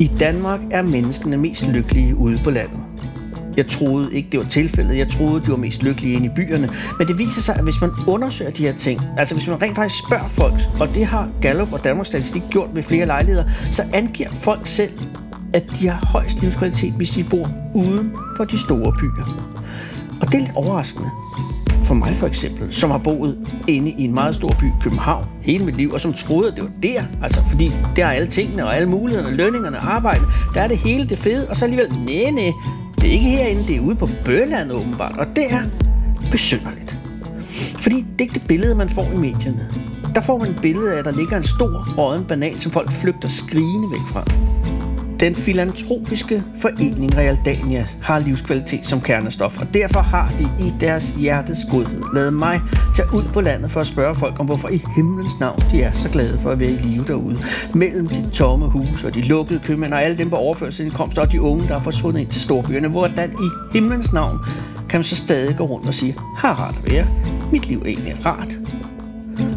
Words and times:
I 0.00 0.10
Danmark 0.20 0.60
er 0.70 0.82
menneskene 0.82 1.36
mest 1.36 1.66
lykkelige 1.66 2.16
ude 2.16 2.40
på 2.44 2.50
landet. 2.50 2.80
Jeg 3.56 3.66
troede 3.66 4.14
ikke, 4.14 4.28
det 4.32 4.40
var 4.40 4.46
tilfældet. 4.46 4.98
Jeg 4.98 5.08
troede, 5.08 5.44
de 5.44 5.50
var 5.50 5.56
mest 5.56 5.82
lykkelige 5.82 6.14
inde 6.14 6.26
i 6.26 6.30
byerne. 6.36 6.70
Men 6.98 7.08
det 7.08 7.18
viser 7.18 7.40
sig, 7.40 7.56
at 7.56 7.64
hvis 7.64 7.80
man 7.80 7.90
undersøger 8.06 8.50
de 8.50 8.62
her 8.62 8.72
ting, 8.72 9.00
altså 9.18 9.34
hvis 9.34 9.48
man 9.48 9.62
rent 9.62 9.76
faktisk 9.76 10.06
spørger 10.06 10.28
folk, 10.28 10.60
og 10.80 10.88
det 10.94 11.06
har 11.06 11.30
Gallup 11.40 11.72
og 11.72 11.84
Danmarks 11.84 12.08
Statistik 12.08 12.42
gjort 12.50 12.68
ved 12.74 12.82
flere 12.82 13.06
lejligheder, 13.06 13.44
så 13.70 13.82
angiver 13.92 14.30
folk 14.30 14.66
selv, 14.66 14.92
at 15.54 15.62
de 15.80 15.88
har 15.88 16.06
højst 16.06 16.40
livskvalitet, 16.40 16.92
hvis 16.92 17.10
de 17.10 17.24
bor 17.24 17.50
uden 17.74 18.12
for 18.36 18.44
de 18.44 18.58
store 18.58 18.92
byer. 18.98 19.52
Og 20.20 20.26
det 20.26 20.34
er 20.34 20.38
lidt 20.38 20.56
overraskende. 20.56 21.10
For 21.92 21.96
mig 21.96 22.16
for 22.16 22.26
eksempel, 22.26 22.74
som 22.74 22.90
har 22.90 22.98
boet 22.98 23.38
inde 23.68 23.90
i 23.90 24.04
en 24.04 24.14
meget 24.14 24.34
stor 24.34 24.48
by, 24.60 24.64
København, 24.82 25.26
hele 25.42 25.64
mit 25.64 25.76
liv, 25.76 25.90
og 25.90 26.00
som 26.00 26.12
troede, 26.12 26.50
at 26.50 26.56
det 26.56 26.64
var 26.64 26.70
der, 26.82 27.02
altså 27.22 27.42
fordi 27.50 27.72
der 27.96 28.06
er 28.06 28.10
alle 28.10 28.28
tingene 28.28 28.66
og 28.66 28.76
alle 28.76 28.88
mulighederne, 28.88 29.36
lønningerne, 29.36 29.78
arbejde, 29.78 30.24
der 30.54 30.60
er 30.60 30.68
det 30.68 30.78
hele 30.78 31.08
det 31.08 31.18
fede, 31.18 31.48
og 31.48 31.56
så 31.56 31.64
alligevel, 31.64 31.92
nej, 31.92 32.30
nej, 32.30 32.52
det 32.96 33.08
er 33.08 33.12
ikke 33.12 33.24
herinde, 33.24 33.68
det 33.68 33.76
er 33.76 33.80
ude 33.80 33.94
på 33.94 34.08
Bøland 34.24 34.72
åbenbart, 34.72 35.18
og 35.18 35.26
det 35.36 35.52
er 35.52 35.60
besynderligt. 36.30 36.96
Fordi 37.78 37.96
det 37.96 38.18
er 38.18 38.22
ikke 38.22 38.34
det 38.34 38.46
billede, 38.48 38.74
man 38.74 38.88
får 38.88 39.08
i 39.14 39.16
medierne. 39.16 39.68
Der 40.14 40.20
får 40.20 40.38
man 40.38 40.48
et 40.48 40.58
billede 40.62 40.92
af, 40.92 40.98
at 40.98 41.04
der 41.04 41.12
ligger 41.12 41.36
en 41.36 41.44
stor 41.44 41.94
råden 41.98 42.24
banan, 42.24 42.58
som 42.58 42.72
folk 42.72 42.92
flygter 42.92 43.28
skrigende 43.28 43.90
væk 43.90 44.06
fra. 44.12 44.24
Den 45.22 45.34
filantropiske 45.34 46.42
forening 46.60 47.16
Realdania 47.16 47.86
har 48.02 48.18
livskvalitet 48.18 48.84
som 48.84 49.00
kernestof, 49.00 49.60
og 49.60 49.74
derfor 49.74 50.00
har 50.00 50.32
de 50.38 50.64
i 50.64 50.72
deres 50.80 51.14
hjertes 51.18 51.58
godhed 51.70 52.02
lavet 52.14 52.34
mig 52.34 52.60
tage 52.94 53.08
ud 53.14 53.22
på 53.32 53.40
landet 53.40 53.70
for 53.70 53.80
at 53.80 53.86
spørge 53.86 54.14
folk 54.14 54.40
om, 54.40 54.46
hvorfor 54.46 54.68
i 54.68 54.82
himlens 54.96 55.40
navn 55.40 55.62
de 55.70 55.82
er 55.82 55.92
så 55.92 56.08
glade 56.08 56.38
for 56.38 56.50
at 56.50 56.60
være 56.60 56.70
i 56.70 56.76
live 56.76 57.04
derude. 57.04 57.38
Mellem 57.74 58.06
de 58.08 58.30
tomme 58.30 58.68
huse 58.68 59.06
og 59.06 59.14
de 59.14 59.20
lukkede 59.20 59.60
købmænd 59.64 59.94
og 59.94 60.02
alle 60.02 60.18
dem 60.18 60.30
på 60.30 60.36
overførselsindkomst 60.36 61.18
og 61.18 61.32
de 61.32 61.40
unge, 61.40 61.68
der 61.68 61.76
er 61.76 61.80
forsvundet 61.80 62.20
ind 62.20 62.28
til 62.28 62.42
storbyerne. 62.42 62.88
Hvordan 62.88 63.30
i 63.30 63.48
himlens 63.72 64.12
navn 64.12 64.38
kan 64.88 64.98
man 64.98 65.04
så 65.04 65.16
stadig 65.16 65.56
gå 65.56 65.64
rundt 65.64 65.88
og 65.88 65.94
sige, 65.94 66.16
har 66.36 66.54
rart 66.54 66.74
at 66.84 66.92
være, 66.92 67.06
mit 67.52 67.68
liv 67.68 67.78
er 67.78 67.86
egentlig 67.86 68.26
rart, 68.26 68.48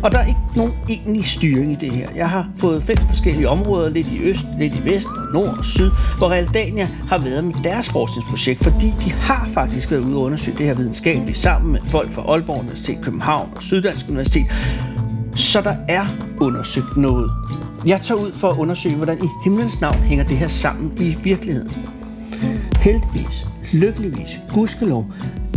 og 0.05 0.11
der 0.11 0.19
er 0.19 0.25
ikke 0.25 0.39
nogen 0.55 0.73
egentlig 0.89 1.25
styring 1.25 1.71
i 1.71 1.75
det 1.75 1.91
her. 1.91 2.09
Jeg 2.15 2.29
har 2.29 2.49
fået 2.57 2.83
fem 2.83 2.97
forskellige 3.07 3.49
områder, 3.49 3.89
lidt 3.89 4.07
i 4.07 4.19
øst, 4.19 4.45
lidt 4.59 4.75
i 4.75 4.85
vest, 4.85 5.07
og 5.07 5.33
nord 5.33 5.57
og 5.57 5.65
syd, 5.65 5.91
hvor 6.17 6.29
Realdania 6.29 6.87
har 7.09 7.17
været 7.17 7.43
med 7.43 7.53
deres 7.63 7.89
forskningsprojekt, 7.89 8.63
fordi 8.63 8.93
de 9.05 9.11
har 9.11 9.49
faktisk 9.53 9.91
været 9.91 10.01
ude 10.01 10.15
og 10.15 10.21
undersøge 10.21 10.57
det 10.57 10.65
her 10.65 10.73
videnskabeligt 10.73 11.37
sammen 11.37 11.71
med 11.71 11.79
folk 11.85 12.11
fra 12.11 12.21
Aalborg 12.21 12.59
Universitet, 12.59 13.01
København 13.01 13.49
og 13.55 13.63
Syddansk 13.63 14.09
Universitet. 14.09 14.45
Så 15.35 15.61
der 15.61 15.75
er 15.87 16.05
undersøgt 16.39 16.97
noget. 16.97 17.31
Jeg 17.85 18.01
tager 18.01 18.21
ud 18.21 18.31
for 18.31 18.49
at 18.49 18.57
undersøge, 18.57 18.95
hvordan 18.95 19.23
i 19.23 19.27
himlens 19.43 19.81
navn 19.81 19.97
hænger 19.97 20.25
det 20.25 20.37
her 20.37 20.47
sammen 20.47 20.93
i 20.99 21.17
virkeligheden. 21.23 21.71
Heldigvis, 22.79 23.47
lykkeligvis, 23.71 24.39
gudskelov, 24.53 25.05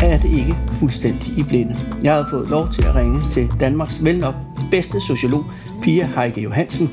er 0.07 0.19
det 0.19 0.31
ikke 0.39 0.57
fuldstændig 0.73 1.39
i 1.39 1.43
blinde. 1.43 1.77
Jeg 2.03 2.15
har 2.15 2.27
fået 2.31 2.49
lov 2.49 2.69
til 2.73 2.85
at 2.85 2.95
ringe 2.95 3.31
til 3.31 3.51
Danmarks 3.61 4.05
vel 4.05 4.19
nok 4.19 4.35
bedste 4.71 5.01
sociolog, 5.01 5.45
Pia 5.83 6.07
Heike 6.17 6.41
Johansen. 6.41 6.91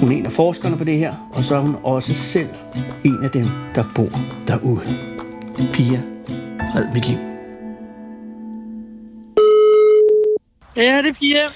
Hun 0.00 0.12
er 0.12 0.16
en 0.16 0.26
af 0.26 0.32
forskerne 0.32 0.76
på 0.76 0.84
det 0.84 0.98
her, 0.98 1.30
og 1.32 1.44
så 1.44 1.56
er 1.56 1.60
hun 1.60 1.76
også 1.82 2.14
selv 2.14 2.48
en 3.04 3.24
af 3.24 3.30
dem, 3.30 3.46
der 3.74 3.84
bor 3.94 4.08
derude. 4.48 4.86
Pia, 5.72 6.00
red 6.74 6.94
mit 6.94 7.08
liv. 7.08 7.18
Ja, 10.76 10.98
det 10.98 11.08
er 11.08 11.14
Pia. 11.14 11.48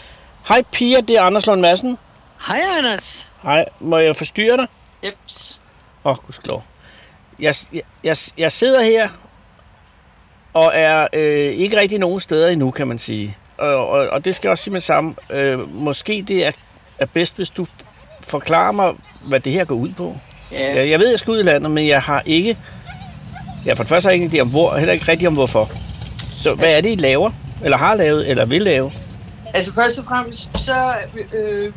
Hej 0.48 0.62
Pia, 0.72 1.00
det 1.00 1.16
er 1.16 1.22
Anders 1.22 1.46
Lund 1.46 1.60
Madsen. 1.60 1.98
Hej, 2.46 2.60
Anders. 2.78 3.30
Hej, 3.42 3.64
må 3.80 3.98
jeg 3.98 4.16
forstyrre 4.16 4.56
dig? 4.56 4.66
Jeps. 5.04 5.60
Åh, 6.04 6.10
oh, 6.10 6.16
gudskelov. 6.26 6.64
Jeg, 7.38 7.54
jeg, 8.04 8.16
jeg 8.38 8.52
sidder 8.52 8.82
her 8.82 9.08
og 10.54 10.72
er 10.74 11.06
øh, 11.12 11.52
ikke 11.52 11.76
rigtig 11.80 11.98
nogen 11.98 12.20
steder 12.20 12.48
endnu, 12.48 12.70
kan 12.70 12.86
man 12.86 12.98
sige. 12.98 13.36
Og, 13.58 13.88
og, 13.88 14.08
og 14.08 14.24
det 14.24 14.34
skal 14.34 14.48
jeg 14.48 14.52
også 14.52 14.64
sige 14.64 14.72
med 14.72 14.80
samme. 14.80 15.14
Øh, 15.30 15.74
måske 15.74 16.24
det 16.28 16.46
er, 16.46 16.52
er 16.98 17.06
bedst, 17.06 17.36
hvis 17.36 17.50
du 17.50 17.66
forklarer 18.20 18.72
mig, 18.72 18.92
hvad 19.24 19.40
det 19.40 19.52
her 19.52 19.64
går 19.64 19.74
ud 19.74 19.92
på. 19.96 20.16
Ja. 20.52 20.74
Jeg, 20.76 20.90
jeg 20.90 20.98
ved, 20.98 21.08
jeg 21.10 21.18
skal 21.18 21.30
ud 21.30 21.38
i 21.38 21.42
landet, 21.42 21.70
men 21.70 21.86
jeg 21.88 22.02
har 22.02 22.22
ikke... 22.26 22.56
Ja, 23.66 23.72
for 23.72 23.82
det 23.82 23.88
første 23.88 24.06
har 24.06 24.14
jeg 24.14 24.22
ikke 24.22 24.36
idé 24.36 24.40
om 24.40 24.48
hvor, 24.48 24.70
og 24.70 24.78
heller 24.78 24.92
ikke 24.92 25.08
rigtig 25.08 25.28
om 25.28 25.34
hvorfor. 25.34 25.68
Så 26.36 26.54
hvad 26.54 26.72
er 26.72 26.80
det, 26.80 26.90
I 26.90 26.94
laver? 26.94 27.30
Eller 27.64 27.76
har 27.76 27.94
lavet, 27.94 28.30
eller 28.30 28.44
vil 28.44 28.62
lave? 28.62 28.92
Altså 29.54 29.74
først 29.74 29.98
og 29.98 30.04
fremmest, 30.04 30.58
så, 30.58 30.94
øh, 31.34 31.72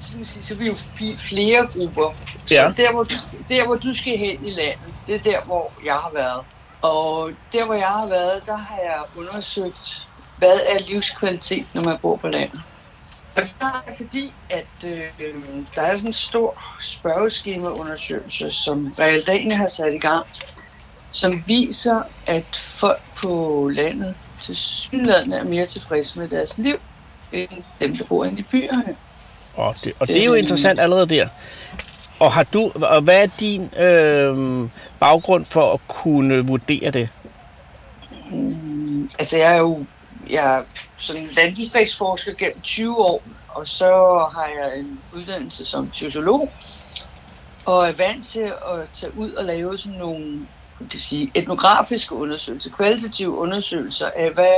så, 0.00 0.12
sige, 0.24 0.44
så 0.44 0.54
er 0.54 0.58
vi 0.58 0.66
jo 0.66 0.74
flere 1.18 1.66
grupper. 1.66 2.14
Så 2.46 2.54
Ja. 2.54 2.68
der, 2.76 2.92
hvor 2.92 3.02
du, 3.02 3.14
der, 3.48 3.66
hvor 3.66 3.74
du 3.76 3.94
skal 3.94 4.18
hen 4.18 4.46
i 4.46 4.50
landet, 4.50 4.94
det 5.06 5.14
er 5.14 5.18
der, 5.18 5.40
hvor 5.46 5.72
jeg 5.84 5.92
har 5.94 6.10
været. 6.14 6.40
Og 6.82 7.30
der, 7.52 7.64
hvor 7.64 7.74
jeg 7.74 7.86
har 7.86 8.06
været, 8.06 8.42
der 8.46 8.56
har 8.56 8.76
jeg 8.76 9.02
undersøgt, 9.16 10.08
hvad 10.38 10.60
er 10.66 10.78
livskvalitet, 10.78 11.66
når 11.74 11.82
man 11.82 11.98
bor 12.02 12.16
på 12.16 12.28
landet. 12.28 12.60
Og 13.36 13.42
det 13.42 13.54
er 13.60 13.94
fordi, 13.96 14.32
at 14.50 14.66
øh, 14.84 15.02
der 15.74 15.82
er 15.82 15.96
sådan 15.96 16.08
en 16.08 16.12
stor 16.12 16.62
spørgeskemaundersøgelse, 16.80 18.50
som 18.50 18.94
Realdania 18.98 19.56
har 19.56 19.68
sat 19.68 19.94
i 19.94 19.98
gang, 19.98 20.26
som 21.10 21.44
viser, 21.46 22.02
at 22.26 22.56
folk 22.56 23.02
på 23.16 23.68
landet 23.74 24.14
til 24.42 24.56
synligheden 24.56 25.32
er 25.32 25.44
mere 25.44 25.66
tilfredse 25.66 26.18
med 26.18 26.28
deres 26.28 26.58
liv, 26.58 26.76
end 27.32 27.48
dem, 27.80 27.96
der 27.96 28.04
bor 28.04 28.24
inde 28.24 28.38
i 28.38 28.42
byerne. 28.42 28.96
Og 29.54 29.76
det, 29.84 29.92
og 29.98 30.08
det 30.08 30.20
er 30.20 30.24
jo 30.24 30.34
interessant 30.34 30.80
allerede 30.80 31.08
der. 31.08 31.28
Og, 32.22 32.32
har 32.32 32.42
du, 32.42 32.72
og 32.74 33.02
hvad 33.02 33.22
er 33.22 33.26
din 33.40 33.74
øh, 33.78 34.68
baggrund 35.00 35.44
for 35.44 35.72
at 35.72 35.80
kunne 35.88 36.46
vurdere 36.46 36.90
det? 36.90 37.08
Mm, 38.30 39.08
altså, 39.18 39.36
jeg 39.36 39.52
er 39.54 39.58
jo 39.58 39.84
jeg 40.30 40.58
er 40.58 40.62
sådan 40.96 41.28
landdistriktsforsker 41.36 42.32
gennem 42.34 42.60
20 42.60 42.96
år, 42.96 43.22
og 43.48 43.68
så 43.68 43.86
har 44.34 44.50
jeg 44.58 44.78
en 44.78 45.00
uddannelse 45.16 45.64
som 45.64 45.92
sociolog, 45.92 46.52
og 47.64 47.88
er 47.88 47.92
vant 47.92 48.26
til 48.26 48.40
at 48.42 48.88
tage 48.92 49.18
ud 49.18 49.32
og 49.32 49.44
lave 49.44 49.78
sådan 49.78 49.98
nogle 49.98 50.46
kan 50.90 51.00
sige, 51.00 51.30
etnografiske 51.34 52.14
undersøgelser, 52.14 52.70
kvalitative 52.70 53.30
undersøgelser 53.30 54.10
af, 54.16 54.30
hvad, 54.30 54.56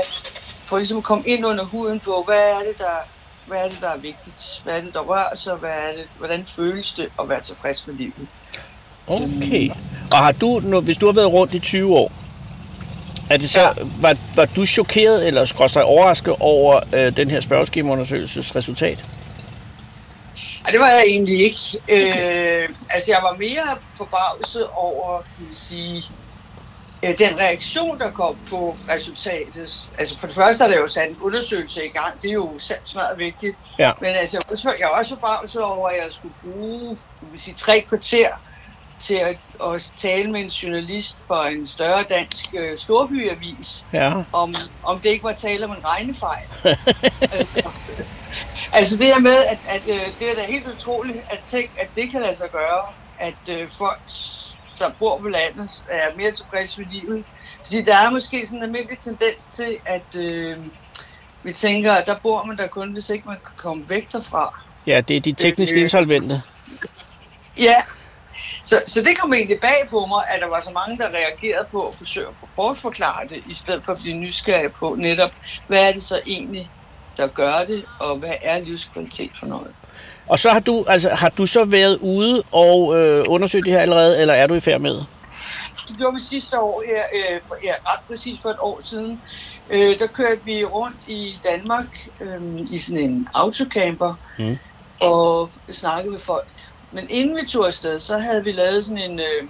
for 0.67 0.79
ligesom 0.79 0.99
at 0.99 1.05
komme 1.05 1.27
ind 1.27 1.47
under 1.47 1.65
huden 1.65 2.01
på, 2.01 2.23
hvad 2.27 2.41
er 2.41 2.59
det, 2.59 2.79
der, 2.79 2.97
hvad 3.47 3.59
er 3.59 3.69
det, 3.69 3.79
der 3.81 3.89
er 3.89 3.97
vigtigt, 3.97 4.61
hvad 4.65 4.75
er 4.75 4.81
det, 4.81 4.93
der 4.95 5.01
rører 5.01 5.35
sig, 5.37 5.55
hvad 5.55 5.71
er 5.71 5.93
det, 5.97 6.05
hvordan 6.19 6.45
føles 6.57 6.93
det 6.93 7.09
at 7.21 7.29
være 7.29 7.41
tilfreds 7.41 7.87
med 7.87 7.95
livet. 7.95 8.27
Okay. 9.07 9.71
Og 10.13 10.19
har 10.19 10.33
du, 10.33 10.61
nu, 10.65 10.81
hvis 10.81 10.97
du 10.97 11.07
har 11.07 11.13
været 11.13 11.33
rundt 11.33 11.55
i 11.55 11.59
20 11.59 11.95
år, 11.97 12.13
er 13.31 13.37
det 13.37 13.51
så, 13.51 13.61
Ja. 13.61 13.73
var, 14.01 14.17
var 14.37 14.45
du 14.45 14.67
chokeret 14.67 15.27
eller 15.27 15.45
skråstrej 15.45 15.83
overrasket 15.83 16.35
over 16.41 16.81
øh, 16.93 17.17
den 17.17 17.31
her 17.31 17.41
spørgeskemaundersøgelses 17.41 18.57
resultat? 18.57 19.05
Ej, 20.65 20.71
det 20.71 20.81
var 20.81 20.89
jeg 20.89 21.05
egentlig 21.07 21.41
ikke. 21.45 21.59
Okay. 21.83 22.63
Øh, 22.63 22.69
altså, 22.91 23.13
jeg 23.13 23.21
var 23.23 23.37
mere 23.39 23.77
forbavset 23.97 24.67
over, 24.75 25.19
kan 25.19 25.47
sige, 25.55 26.03
den 27.13 27.39
reaktion, 27.39 27.99
der 27.99 28.11
kom 28.11 28.37
på 28.51 28.79
resultatet. 28.89 29.71
Altså, 29.99 30.19
for 30.19 30.27
det 30.27 30.37
første 30.37 30.65
er 30.65 30.69
der 30.69 30.77
jo 30.77 30.87
sat 30.87 31.11
en 31.11 31.17
undersøgelse 31.21 31.87
i 31.87 31.89
gang. 31.89 32.23
Det 32.23 32.29
er 32.29 32.33
jo 32.33 32.59
sandt 32.59 32.95
meget 32.95 33.19
vigtigt. 33.19 33.57
Ja. 33.79 33.93
Men 34.01 34.11
altså, 34.15 34.75
jeg 34.79 34.89
også 34.89 35.11
forbavset 35.15 35.63
over, 35.63 35.89
at 35.89 35.97
jeg 35.97 36.13
skulle 36.13 36.35
bruge, 36.43 36.99
man 37.31 37.39
sige, 37.39 37.55
tre 37.55 37.85
kvarter 37.89 38.29
til 38.99 39.15
at, 39.15 39.39
at 39.65 39.93
tale 39.97 40.31
med 40.31 40.41
en 40.41 40.49
journalist 40.49 41.17
for 41.27 41.43
en 41.43 41.67
større 41.67 42.03
dansk 42.03 42.47
øh, 42.55 42.77
storbyavis, 42.79 43.87
Ja. 43.93 44.13
om, 44.33 44.55
om 44.83 45.01
det 45.01 45.11
ikke 45.11 45.25
var 45.25 45.33
tale 45.33 45.65
om 45.65 45.71
en 45.71 45.85
regnefejl. 45.85 46.47
altså, 47.39 47.71
altså 48.73 48.97
det 48.97 49.07
her 49.07 49.19
med, 49.19 49.37
at, 49.37 49.59
at 49.69 49.83
øh, 49.89 50.01
det 50.19 50.31
er 50.31 50.35
da 50.35 50.43
helt 50.43 50.67
utroligt, 50.69 51.19
at, 51.31 51.39
tænk, 51.39 51.71
at 51.79 51.89
det 51.97 52.11
kan 52.11 52.21
lade 52.23 52.37
sig 52.37 52.51
gøre, 52.51 52.85
at 53.19 53.35
øh, 53.49 53.69
folk, 53.79 54.01
der 54.79 54.91
bor 54.99 55.21
på 55.21 55.29
landet, 55.29 55.71
er 55.91 56.17
mere 56.17 56.33
tilfredse 56.33 56.81
med 56.81 56.87
livet. 56.87 57.25
Fordi 57.67 57.83
der 57.83 57.97
er 57.97 58.11
måske 58.11 58.47
sådan 58.47 58.59
en 58.59 58.65
almindelig 58.65 58.99
tendens 58.99 59.49
til, 59.49 59.79
at 59.87 60.17
øh, 60.17 60.57
vi 61.45 61.53
tænker, 61.53 61.93
at 61.93 62.07
der 62.07 62.19
bor 62.23 62.45
man 62.45 62.59
der 62.59 62.67
kun, 62.67 62.93
hvis 62.93 63.09
ikke 63.09 63.29
man 63.29 63.37
kan 63.37 63.55
komme 63.57 63.89
væk 63.89 64.13
derfra. 64.13 64.51
Ja, 64.87 65.01
det 65.01 65.17
er 65.17 65.21
de 65.21 65.35
teknisk 65.35 65.75
Øh, 65.75 65.83
insolvente. 65.83 66.43
Ja, 67.59 67.77
så, 68.65 68.83
så 68.87 69.03
det 69.03 69.19
kom 69.19 69.33
egentlig 69.33 69.61
bag 69.61 69.87
på 69.91 70.07
mig, 70.07 70.25
at 70.29 70.41
der 70.41 70.47
var 70.49 70.61
så 70.61 70.71
mange, 70.71 70.99
der 70.99 71.09
reagerede 71.09 71.69
på 71.71 71.89
at 71.89 71.95
forsøge 71.99 72.29
at 72.29 72.35
bortforklare 72.57 73.29
det, 73.29 73.43
i 73.47 73.55
stedet 73.55 73.85
for 73.85 73.93
at 73.93 73.99
blive 73.99 74.15
nysgerrig 74.15 74.73
på 74.73 74.95
netop, 74.95 75.31
hvad 75.67 75.83
er 75.83 75.93
det 75.93 76.03
så 76.03 76.23
egentlig, 76.27 76.73
der 77.17 77.29
gør 77.29 77.65
det, 77.65 77.85
og 78.01 78.19
hvad 78.19 78.35
er 78.43 78.59
livskvalitet 78.59 79.33
for 79.39 79.47
noget. 79.47 79.75
Og 80.29 80.39
så 80.39 80.51
har 80.51 80.61
du, 80.61 80.85
altså, 80.89 81.11
har 81.11 81.29
du 81.29 81.47
så 81.47 81.65
været 81.65 81.99
ude 82.01 82.43
og 82.53 83.01
øh, 83.01 83.25
undersøgt 83.29 83.65
det 83.65 83.73
her 83.73 83.81
allerede, 83.81 84.21
eller 84.21 84.35
er 84.35 84.47
du 84.47 84.55
i 84.55 84.61
færd 84.61 84.81
med? 84.81 85.01
Det 85.89 85.97
gjorde 85.97 86.15
vi 86.15 86.21
sidste 86.21 86.61
år, 86.61 86.83
her, 86.87 87.03
øh, 87.35 87.41
for, 87.49 87.57
ja, 87.65 87.73
ret 87.87 88.01
præcis 88.09 88.41
for 88.43 88.49
et 88.49 88.57
år 88.61 88.81
siden. 88.83 89.23
Øh, 89.71 89.99
der 89.99 90.07
kørte 90.07 90.45
vi 90.45 90.65
rundt 90.65 90.97
i 91.09 91.41
Danmark 91.45 91.87
øh, 92.21 92.61
i 92.71 92.79
sådan 92.79 93.03
en 93.03 93.29
autocamper, 93.35 94.15
Mm. 94.39 94.59
og 95.01 95.51
snakkede 95.73 96.13
med 96.13 96.21
folk 96.21 96.49
Men 96.93 97.07
inden 97.11 97.37
vi 97.37 97.47
tog 97.47 97.67
afsted, 97.67 97.99
så 97.99 98.19
havde 98.19 98.45
vi 98.45 98.53
lavet 98.53 98.85
sådan 98.85 99.11
en... 99.11 99.21
Øh, 99.21 99.49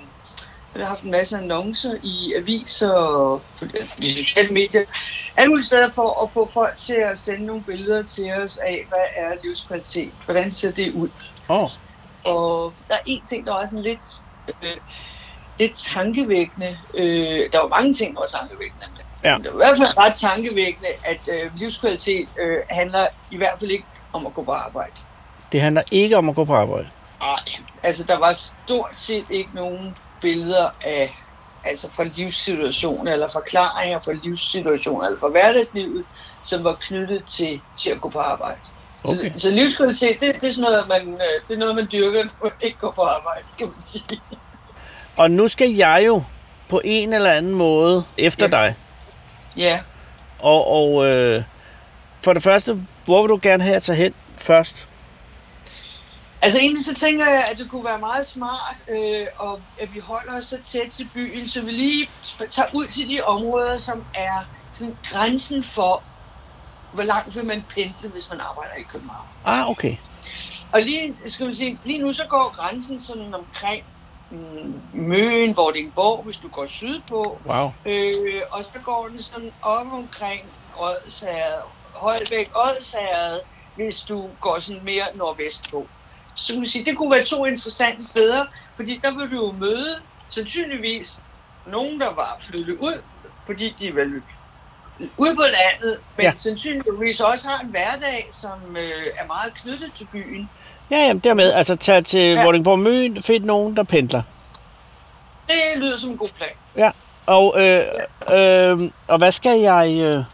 vi 0.74 0.80
har 0.80 0.88
haft 0.88 1.02
en 1.02 1.10
masse 1.10 1.36
annoncer 1.38 1.94
i 2.02 2.34
aviser 2.36 2.92
og 2.92 3.42
på 3.58 3.64
de 3.98 4.16
sociale 4.16 4.48
medier. 4.54 4.84
Alle 5.36 5.48
mulige 5.48 5.66
steder 5.66 5.90
for 5.90 6.22
at 6.22 6.30
få 6.30 6.50
folk 6.54 6.76
til 6.76 6.94
at 6.94 7.18
sende 7.18 7.46
nogle 7.46 7.62
billeder 7.62 8.02
til 8.02 8.32
os 8.32 8.58
af, 8.58 8.86
hvad 8.88 9.04
er 9.16 9.32
livskvalitet? 9.44 10.12
Hvordan 10.24 10.52
ser 10.52 10.70
det 10.72 10.92
ud? 10.92 11.08
Oh, 11.48 11.70
Og 12.24 12.72
der 12.88 12.94
er 12.94 12.98
en 13.06 13.22
ting, 13.26 13.46
der 13.46 13.52
var 13.52 13.66
sådan 13.66 13.82
lidt, 13.82 14.22
øh, 14.62 14.76
lidt 15.58 15.74
tankevækkende. 15.74 16.76
Øh, 16.94 17.52
der 17.52 17.60
var 17.60 17.68
mange 17.68 17.94
ting, 17.94 18.14
der 18.14 18.20
var 18.20 18.26
tankevækkende. 18.26 18.86
Men 18.92 19.00
Ja. 19.24 19.36
Det 19.42 19.44
var 19.44 19.52
i 19.52 19.56
hvert 19.56 19.76
fald 19.76 19.98
ret 19.98 20.14
tankevækkende, 20.14 20.88
at 21.04 21.28
øh, 21.32 21.50
livskvalitet 21.56 22.28
øh, 22.38 22.58
handler 22.70 23.06
i 23.30 23.36
hvert 23.36 23.58
fald 23.58 23.70
ikke 23.70 23.86
om 24.12 24.26
at 24.26 24.34
gå 24.34 24.42
på 24.42 24.52
arbejde. 24.52 24.92
det 25.52 25.60
handler 25.60 25.82
ikke 25.90 26.16
om 26.16 26.28
at 26.28 26.34
gå 26.34 26.44
på 26.44 26.54
arbejde. 26.54 26.88
Ej, 27.22 27.36
altså 27.82 28.04
der 28.04 28.18
var 28.18 28.32
stort 28.32 28.90
set 28.92 29.24
ikke 29.30 29.50
nogen 29.54 29.96
billeder 30.24 30.68
af 30.84 31.16
altså 31.64 31.88
fra 31.96 32.04
livssituationer 32.04 33.12
eller 33.12 33.28
forklaringer 33.28 34.00
fra 34.04 34.12
livssituationer 34.12 35.06
eller 35.06 35.20
fra 35.20 35.28
hverdagslivet, 35.28 36.04
som 36.42 36.64
var 36.64 36.74
knyttet 36.80 37.24
til, 37.24 37.60
til 37.78 37.90
at 37.90 38.00
gå 38.00 38.08
på 38.10 38.18
arbejde. 38.18 38.60
Okay. 39.04 39.32
Så, 39.32 39.38
så 39.38 39.50
livskvalitet, 39.50 40.20
det, 40.20 40.34
det, 40.40 40.48
er 40.48 40.52
sådan 40.52 40.70
noget, 40.70 40.88
man, 40.88 41.08
øh, 41.14 41.40
det 41.48 41.54
er 41.54 41.58
noget, 41.58 41.74
man 41.76 41.88
dyrker, 41.92 42.24
når 42.24 42.32
man 42.42 42.52
ikke 42.60 42.78
går 42.78 42.90
på 42.90 43.02
arbejde, 43.02 43.44
kan 43.58 43.66
man 43.66 43.82
sige. 43.82 44.20
Og 45.16 45.30
nu 45.30 45.48
skal 45.48 45.70
jeg 45.70 46.02
jo 46.06 46.22
på 46.68 46.80
en 46.84 47.12
eller 47.12 47.30
anden 47.32 47.52
måde 47.54 48.04
efter 48.18 48.44
Ja. 48.46 48.50
dig. 48.50 48.74
Ja, 49.56 49.80
Og, 50.38 50.66
og 50.70 51.06
øh, 51.06 51.42
for 52.24 52.32
det 52.32 52.42
første, 52.42 52.78
hvor 53.04 53.22
vil 53.22 53.28
du 53.28 53.38
gerne 53.42 53.62
have 53.62 53.76
at 53.76 53.82
tage 53.82 53.96
hen 53.96 54.14
først? 54.36 54.88
Altså 56.44 56.58
egentlig 56.58 56.84
så 56.84 56.94
tænker 56.94 57.26
jeg, 57.26 57.44
at 57.50 57.58
det 57.58 57.70
kunne 57.70 57.84
være 57.84 57.98
meget 57.98 58.26
smart, 58.26 58.76
øh, 58.88 59.26
og 59.38 59.60
at 59.80 59.94
vi 59.94 59.98
holder 59.98 60.36
os 60.38 60.44
så 60.44 60.58
tæt 60.64 60.90
til 60.90 61.08
byen, 61.14 61.48
så 61.48 61.62
vi 61.62 61.70
lige 61.70 62.08
tager 62.50 62.68
ud 62.72 62.86
til 62.86 63.08
de 63.08 63.22
områder, 63.22 63.76
som 63.76 64.04
er 64.14 64.38
sådan 64.72 64.96
grænsen 65.10 65.64
for, 65.64 66.02
hvor 66.92 67.02
langt 67.02 67.36
vil 67.36 67.44
man 67.44 67.64
pendle, 67.74 68.08
hvis 68.08 68.30
man 68.30 68.40
arbejder 68.40 68.74
i 68.74 68.82
København. 68.82 69.26
Ah, 69.44 69.70
okay. 69.70 69.96
Og 70.72 70.82
lige, 70.82 71.14
skal 71.26 71.48
vi 71.48 71.54
sige, 71.54 71.78
lige 71.84 71.98
nu 71.98 72.12
så 72.12 72.24
går 72.28 72.54
grænsen 72.56 73.00
sådan 73.00 73.34
omkring 73.34 73.84
mm, 74.30 74.80
Møen, 74.92 75.56
Vordingborg, 75.56 76.24
hvis 76.24 76.36
du 76.36 76.48
går 76.48 76.66
sydpå. 76.66 77.40
Wow. 77.46 77.72
Øh, 77.86 78.42
og 78.50 78.64
så 78.64 78.70
går 78.84 79.08
den 79.08 79.22
sådan 79.22 79.52
op 79.62 79.92
omkring 79.92 80.42
Odsherred, 80.76 81.62
Højbæk, 81.94 82.50
Odsherred, 82.54 83.40
hvis 83.74 84.00
du 84.00 84.30
går 84.40 84.58
sådan 84.58 84.84
mere 84.84 85.04
nordvestpå. 85.14 85.86
Så 86.34 86.60
vi 86.60 86.66
sige, 86.66 86.84
det 86.84 86.96
kunne 86.96 87.10
være 87.10 87.24
to 87.24 87.44
interessante 87.44 88.04
steder, 88.04 88.44
fordi 88.76 89.00
der 89.02 89.10
vil 89.14 89.30
du 89.30 89.46
jo 89.46 89.52
møde 89.52 89.96
sandsynligvis 90.28 91.22
nogen, 91.66 92.00
der 92.00 92.14
var 92.14 92.38
flyttet 92.42 92.76
ud, 92.76 93.02
fordi 93.46 93.74
de 93.78 93.96
var 93.96 94.20
ude 95.16 95.34
på 95.36 95.42
landet, 95.42 95.98
men 96.16 96.24
Ja. 96.24 96.30
ja. 96.30 96.32
sandsynligvis 96.36 97.20
også 97.20 97.48
har 97.48 97.60
en 97.60 97.68
hverdag, 97.68 98.28
som 98.30 98.76
øh, 98.76 99.06
er 99.16 99.26
meget 99.26 99.54
knyttet 99.54 99.92
til 99.94 100.04
byen. 100.12 100.50
Ja, 100.90 100.96
jamen 100.96 101.18
dermed. 101.18 101.52
Altså 101.52 101.76
tag 101.76 102.04
til 102.04 102.20
ja. 102.20 102.34
Ja. 102.34 102.42
Vordingborg 102.44 102.78
Møn, 102.78 103.22
find 103.22 103.44
nogen, 103.44 103.76
der 103.76 103.82
pendler. 103.82 104.22
Det 105.48 105.54
lyder 105.76 105.96
som 105.96 106.10
en 106.10 106.16
god 106.16 106.28
plan. 106.28 106.92
Og, 107.26 107.54
øh, 107.62 107.84
øh, 108.32 108.90
og 109.08 109.18
hvad 109.18 109.32
skal 109.32 109.60
jeg... 109.60 109.96
Øh, 110.00 110.24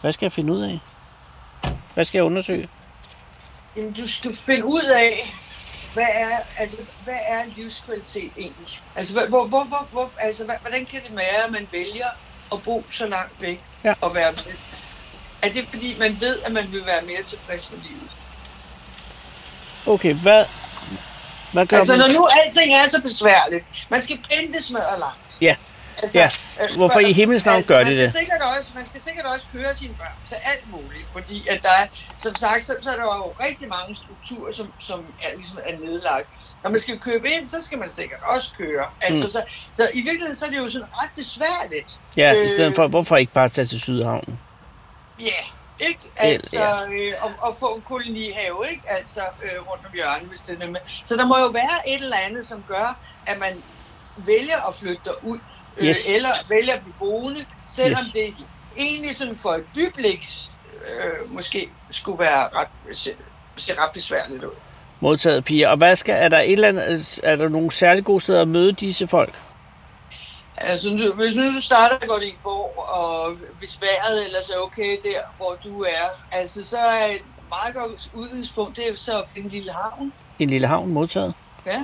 hvad 0.00 0.12
skal 0.12 0.24
jeg 0.26 0.32
finde 0.32 0.52
ud 0.52 0.62
af? 0.62 0.80
Hvad 1.94 2.04
skal 2.04 2.18
jeg 2.18 2.24
undersøge? 2.24 2.68
Jamen, 3.76 3.92
du 3.92 4.08
skal 4.08 4.36
finde 4.36 4.64
ud 4.64 4.82
af, 4.82 5.34
hvad 5.94 6.06
er, 6.12 6.38
altså, 6.58 6.76
hvad 7.04 7.18
er 7.26 7.42
livskvalitet 7.56 8.32
egentlig? 8.38 8.80
Altså, 8.96 9.14
hvor, 9.28 9.46
hvor, 9.46 9.64
hvor, 9.64 9.88
hvor, 9.92 10.10
altså 10.18 10.44
hvordan 10.44 10.86
kan 10.86 11.02
det 11.08 11.16
være, 11.16 11.44
at 11.44 11.52
man 11.52 11.68
vælger 11.72 12.06
at 12.52 12.62
bo 12.62 12.84
så 12.90 13.06
langt 13.06 13.42
væk 13.42 13.60
Ja. 13.84 13.94
og 14.00 14.14
være 14.14 14.32
med? 14.32 14.52
Er 15.42 15.48
det 15.52 15.66
fordi, 15.68 15.96
man 15.98 16.20
ved, 16.20 16.38
at 16.42 16.52
man 16.52 16.72
vil 16.72 16.86
være 16.86 17.02
mere 17.02 17.22
tilfreds 17.22 17.70
med 17.70 17.78
livet? 17.88 18.10
Okay, 19.86 20.14
hvad, 20.14 20.44
hvad 21.52 21.66
gør 21.66 21.78
Altså, 21.78 21.96
man? 21.96 22.06
når 22.10 22.20
nu 22.20 22.28
alting 22.44 22.74
er 22.74 22.88
så 22.88 23.00
besværligt, 23.02 23.64
man 23.88 24.02
skal 24.02 24.18
pendle 24.30 24.62
smadret 24.62 24.98
langt. 24.98 25.36
Ja. 25.40 25.56
Altså, 26.02 26.18
Ja. 26.18 26.24
altså, 26.60 26.76
Hvorfor 26.76 26.98
i 27.00 27.12
himlens 27.12 27.46
navn 27.46 27.62
gør 27.62 27.84
de 27.84 27.96
det? 27.96 28.12
Sikkert 28.12 28.40
også, 28.58 28.70
man 28.74 28.86
skal 28.86 29.00
sikkert 29.02 29.24
også 29.26 29.46
køre 29.52 29.74
sine 29.74 29.94
børn 29.94 30.12
til 30.26 30.36
alt 30.44 30.70
muligt, 30.70 31.06
fordi 31.12 31.48
at 31.48 31.62
der 31.62 31.68
er, 31.68 31.86
som 32.18 32.34
sagt, 32.34 32.64
så, 32.64 32.76
så 32.82 32.90
er 32.90 32.96
der 32.96 33.02
jo 33.04 33.32
rigtig 33.40 33.68
mange 33.68 33.96
strukturer, 33.96 34.52
som, 34.52 34.72
som 34.78 35.04
er, 35.22 35.34
ligesom 35.34 35.58
er 35.64 35.78
nedlagt. 35.78 36.28
Når 36.62 36.70
man 36.70 36.80
skal 36.80 36.98
købe 36.98 37.30
ind, 37.30 37.46
så 37.46 37.56
skal 37.64 37.78
man 37.78 37.90
sikkert 37.90 38.20
også 38.22 38.52
køre. 38.58 38.86
Altså, 39.00 39.26
Mm. 39.26 39.30
så, 39.30 39.42
så 39.72 39.90
i 39.94 40.00
virkeligheden 40.00 40.36
så 40.36 40.44
er 40.46 40.50
det 40.50 40.58
jo 40.58 40.68
sådan 40.68 40.88
ret 41.02 41.10
besværligt. 41.16 42.00
Ja, 42.16 42.32
i 42.32 42.38
øh, 42.38 42.50
stedet 42.50 42.76
for, 42.76 42.88
hvorfor 42.88 43.16
ikke 43.16 43.32
bare 43.32 43.48
tage 43.48 43.64
til 43.64 43.80
Sydhavnen? 43.80 44.40
Ja, 45.20 45.24
ikke? 45.80 46.00
Ja, 46.16 46.22
Altså, 46.24 46.78
øh, 46.92 47.12
og, 47.20 47.32
og 47.38 47.56
få 47.56 47.74
en 47.74 47.82
kolonihave, 47.82 48.64
ikke? 48.70 48.82
Altså, 48.86 49.20
øh, 49.42 49.50
rundt 49.70 49.86
om 49.86 49.92
hjørnet, 49.94 50.28
hvis 50.28 50.40
det 50.40 50.62
er 50.62 50.66
med. 50.70 50.80
Så 51.04 51.16
der 51.16 51.26
må 51.26 51.38
jo 51.38 51.46
være 51.46 51.88
et 51.88 52.00
eller 52.02 52.16
andet, 52.16 52.46
som 52.46 52.64
gør, 52.68 52.98
at 53.26 53.38
man 53.38 53.62
vælger 54.16 54.68
at 54.68 54.74
flytte 54.74 55.02
øh, 55.76 55.86
Yes. 55.88 56.08
eller 56.08 56.30
vælger 56.48 56.74
at 56.74 56.80
blive 56.80 56.94
boende, 56.98 57.44
selvom 57.66 58.00
Yes. 58.04 58.12
det 58.12 58.46
egentlig 58.78 59.14
sådan 59.14 59.36
for 59.36 59.54
et 59.54 59.64
byblik 59.74 60.24
øh, 60.88 61.32
måske 61.32 61.68
skulle 61.90 62.18
være 62.18 62.48
ret, 62.54 62.96
se, 62.96 63.10
se 63.56 63.72
ret 63.78 63.90
besværligt 63.92 64.44
ud. 64.44 64.50
Modtaget 65.00 65.44
piger. 65.44 65.68
Og 65.68 65.76
hvad 65.76 65.96
skal, 65.96 66.14
er 66.22 66.28
der 66.28 66.38
et 66.38 66.52
eller 66.52 66.68
andet, 66.68 67.20
er 67.22 67.36
der 67.36 67.48
nogle 67.48 67.70
særlig 67.72 68.04
gode 68.04 68.20
steder 68.20 68.42
at 68.42 68.48
møde 68.48 68.72
disse 68.72 69.06
folk? 69.06 69.34
Altså, 70.56 71.12
hvis 71.16 71.36
nu 71.36 71.46
du 71.54 71.60
starter 71.60 71.96
i 72.04 72.06
Vordingborg, 72.08 72.78
og 72.88 73.32
hvis 73.58 73.78
vejret 73.80 74.24
ellers 74.24 74.50
er 74.50 74.58
okay 74.58 74.96
der, 75.02 75.18
hvor 75.36 75.56
du 75.64 75.82
er, 75.82 76.08
altså, 76.32 76.64
så 76.64 76.78
er 76.78 77.06
et 77.06 77.20
meget 77.48 77.74
godt 77.74 78.10
udgangspunkt, 78.14 78.76
det 78.76 78.88
er 78.88 78.94
så 78.96 79.22
at 79.22 79.30
finde 79.30 79.44
en 79.46 79.50
lille 79.52 79.72
havn. 79.72 80.12
En 80.38 80.50
lille 80.50 80.66
havn 80.66 80.88
modtaget? 80.92 81.34
Ja. 81.66 81.82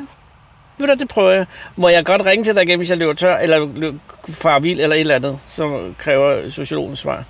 Ved 0.80 0.88
du, 0.88 0.94
det 0.94 1.08
prøver 1.08 1.30
jeg. 1.30 1.46
Må 1.76 1.88
jeg 1.88 2.04
godt 2.04 2.26
ringe 2.26 2.44
til 2.44 2.54
dig 2.54 2.62
igen, 2.62 2.78
hvis 2.78 2.90
jeg 2.90 2.98
løber 2.98 3.12
tør, 3.12 3.36
eller 3.36 3.92
far 4.28 4.58
vild, 4.58 4.80
eller 4.80 4.96
et 4.96 5.00
eller 5.00 5.14
andet, 5.14 5.38
som 5.46 5.94
kræver 5.98 6.50
sociologens 6.50 6.98
svar? 6.98 7.24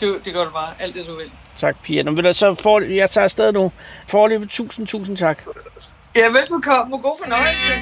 Det, 0.00 0.16
det 0.24 0.32
gør 0.32 0.44
du 0.44 0.50
bare, 0.50 0.68
alt 0.78 0.94
det 0.94 1.06
du 1.06 1.16
vil. 1.16 1.30
Tak, 1.56 1.76
Pia. 1.82 2.02
Nå, 2.02 2.10
ved 2.10 2.22
du, 2.22 2.32
så 2.32 2.54
for, 2.54 2.80
jeg 2.80 3.10
tager 3.10 3.24
afsted 3.24 3.52
nu. 3.52 3.72
Forløbet, 4.08 4.48
tusind, 4.48 4.86
tusind 4.86 5.16
tak. 5.16 5.42
Ja, 6.16 6.28
velbekomme 6.28 6.96
og 6.96 7.02
god 7.02 7.16
fornøjelse. 7.22 7.72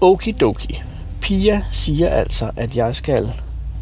Okidoki. 0.00 0.82
Pia 1.20 1.62
siger 1.72 2.10
altså, 2.10 2.50
at 2.56 2.76
jeg 2.76 2.96
skal 2.96 3.32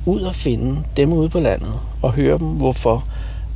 ud 0.06 0.20
og 0.20 0.34
finde 0.34 0.84
dem 0.96 1.12
ude 1.12 1.28
på 1.28 1.40
landet 1.40 1.80
og 2.02 2.12
høre 2.12 2.38
dem, 2.38 2.48
hvorfor 2.48 3.04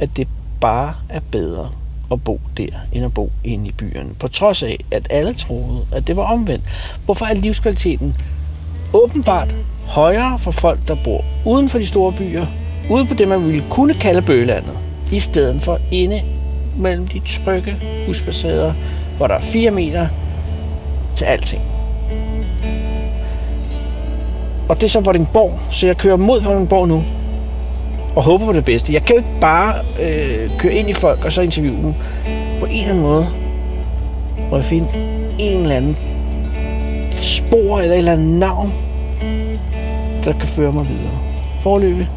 at 0.01 0.09
det 0.17 0.29
bare 0.61 0.95
er 1.09 1.21
bedre 1.33 1.71
at 2.13 2.25
bo 2.25 2.41
der, 2.57 2.67
end 2.93 3.05
at 3.05 3.15
bo 3.15 3.31
inde 3.45 3.69
i 3.69 3.73
byerne. 3.73 4.15
På 4.19 4.29
trods 4.29 4.63
af, 4.63 4.79
at 4.91 5.07
alle 5.11 5.35
troede, 5.35 5.87
at 5.93 6.07
det 6.07 6.17
var 6.17 6.23
omvendt. 6.23 6.65
Hvorfor 7.05 7.25
er 7.25 7.35
livskvaliteten 7.35 8.17
åbenbart 8.93 9.55
højere 9.87 10.39
for 10.39 10.51
folk, 10.51 10.89
der 10.89 10.97
bor 11.05 11.25
uden 11.47 11.69
for 11.69 11.79
de 11.79 11.87
store 11.87 12.13
byer, 12.13 12.47
ude 12.91 13.07
på 13.07 13.15
det, 13.15 13.29
man 13.29 13.47
ville 13.47 13.65
kunne 13.71 13.95
kalde 13.95 14.23
bøgelandet, 14.23 14.79
i 15.13 15.21
stedet 15.21 15.63
for 15.63 15.79
inde 15.91 16.23
mellem 16.77 17.09
de 17.09 17.21
trygge 17.27 17.77
husfacader, 18.07 18.75
hvor 19.17 19.27
der 19.27 19.35
er 19.35 19.41
4 19.41 19.71
meter 19.71 20.09
til 21.15 21.25
alting. 21.25 21.63
Og 24.69 24.77
det 24.77 24.83
er 24.83 24.89
så 24.89 25.01
Vordingborg, 25.01 25.59
så 25.71 25.87
jeg 25.87 25.97
kører 25.97 26.17
mod 26.17 26.43
Vordingborg 26.43 26.89
nu. 26.89 27.03
Og 28.17 28.23
håber 28.23 28.47
på 28.47 28.53
det 28.53 28.65
bedste. 28.65 28.93
Jeg 28.93 29.03
kan 29.05 29.17
jo 29.17 29.23
ikke 29.23 29.41
bare 29.41 29.85
øh, 30.01 30.59
køre 30.59 30.75
ind 30.75 30.89
i 30.89 30.93
folk 30.93 31.25
og 31.25 31.33
så 31.33 31.43
interviewe 31.43 31.83
dem. 31.83 31.95
På 32.61 32.67
en 32.67 32.73
eller 32.73 32.89
anden 32.89 33.03
måde 33.03 33.27
må 34.51 34.57
jeg 34.57 34.65
finde 34.65 34.89
en 35.39 35.63
eller 35.63 35.77
anden 35.77 35.97
spor 37.13 37.81
eller 37.81 37.95
et 37.95 37.99
eller 37.99 38.13
andet 38.13 38.39
navn, 38.39 38.73
der 40.25 40.33
kan 40.39 40.49
føre 40.49 40.73
mig 40.73 40.89
videre. 40.89 41.19
Forløbig, 41.63 42.11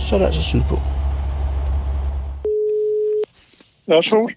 så 0.00 0.14
er 0.14 0.18
der 0.18 0.26
altså 0.26 0.42
sydpå. 0.42 0.80
Ja, 3.88 4.02
så. 4.02 4.32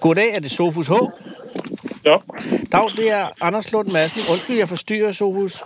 Goddag, 0.00 0.34
er 0.34 0.40
det 0.40 0.50
Sofus 0.50 0.88
H? 0.88 0.92
Ja. 2.04 2.16
Dag, 2.72 2.88
det 2.96 3.10
er 3.10 3.26
Anders 3.40 3.72
Lund 3.72 3.92
Madsen. 3.92 4.22
Undskyld, 4.30 4.58
jeg 4.58 4.68
forstyrrer, 4.68 5.12
Sofus. 5.12 5.62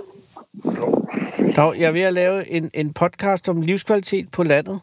Dag, 1.56 1.80
jeg 1.80 1.86
er 1.86 1.92
ved 1.92 2.02
at 2.02 2.12
lave 2.12 2.48
en, 2.48 2.70
en 2.74 2.92
podcast 2.92 3.48
om 3.48 3.60
livskvalitet 3.60 4.30
på 4.30 4.42
landet. 4.42 4.80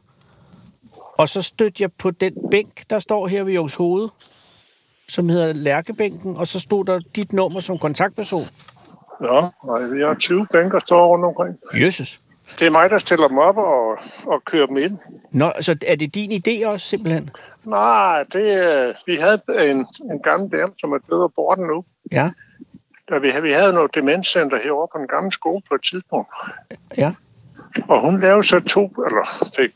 Og 1.17 1.29
så 1.29 1.41
stødte 1.41 1.83
jeg 1.83 1.91
på 1.93 2.11
den 2.11 2.33
bænk, 2.51 2.89
der 2.89 2.99
står 2.99 3.27
her 3.27 3.43
ved 3.43 3.53
Jungs 3.53 3.75
Hoved, 3.75 4.09
som 5.09 5.29
hedder 5.29 5.53
Lærkebænken, 5.53 6.37
og 6.37 6.47
så 6.47 6.59
stod 6.59 6.85
der 6.85 6.99
dit 7.15 7.33
nummer 7.33 7.59
som 7.59 7.77
kontaktperson. 7.77 8.47
Ja, 9.21 9.41
nej, 9.65 9.87
vi 9.87 10.01
har 10.01 10.15
20 10.19 10.47
bænker, 10.51 10.79
der 10.79 10.85
står 10.85 11.07
rundt 11.07 11.25
omkring. 11.25 11.57
Jesus. 11.73 12.19
Det 12.59 12.67
er 12.67 12.71
mig, 12.71 12.89
der 12.89 12.97
stiller 12.97 13.27
dem 13.27 13.37
op 13.37 13.57
og, 13.57 13.97
og 14.25 14.43
kører 14.45 14.65
dem 14.65 14.77
ind. 14.77 14.97
Nå, 15.31 15.51
så 15.61 15.75
er 15.87 15.95
det 15.95 16.15
din 16.15 16.31
idé 16.31 16.67
også, 16.67 16.87
simpelthen? 16.87 17.29
Nej, 17.63 18.23
det, 18.23 18.95
vi 19.05 19.15
havde 19.15 19.41
en, 19.71 19.87
en 20.11 20.19
gammel 20.23 20.51
dame, 20.51 20.73
som 20.77 20.91
er 20.91 20.97
død 21.09 21.23
og 21.23 21.33
borte 21.35 21.61
nu. 21.61 21.85
Ja, 22.11 22.31
Vi, 23.19 23.31
vi 23.41 23.51
havde 23.51 23.73
noget 23.73 23.95
demenscenter 23.95 24.57
herovre 24.63 24.87
på 24.95 25.01
en 25.01 25.07
gammel 25.07 25.33
skole 25.33 25.61
på 25.69 25.75
et 25.75 25.81
tidspunkt. 25.81 26.27
ja. 26.97 27.13
Og 27.87 28.01
hun 28.01 28.19
lavede 28.19 28.43
så 28.43 28.59
to, 28.59 28.85
eller 28.85 29.49
fik 29.55 29.71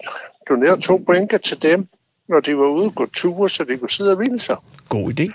doneret 0.49 0.83
to 0.83 0.97
bænker 0.97 1.37
til 1.37 1.61
dem, 1.61 1.87
når 2.27 2.39
de 2.39 2.57
var 2.57 2.67
ude 2.67 2.85
og 2.85 2.95
gå 2.95 3.05
ture, 3.05 3.49
så 3.49 3.63
de 3.63 3.77
kunne 3.77 3.89
sidde 3.89 4.11
og 4.11 4.17
hvile 4.17 4.39
sig. 4.39 4.57
God 4.89 5.19
idé. 5.19 5.31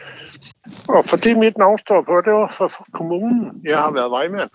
Og 0.89 1.05
fordi 1.05 1.35
mit 1.35 1.59
navn 1.59 1.79
står 1.79 2.03
på, 2.03 2.21
det 2.25 2.33
var 2.33 2.55
for 2.59 2.69
for 2.69 2.87
kommunen. 2.93 3.61
Jeg 3.65 3.79
har 3.79 3.93
været 3.93 4.11
vejmand. 4.11 4.51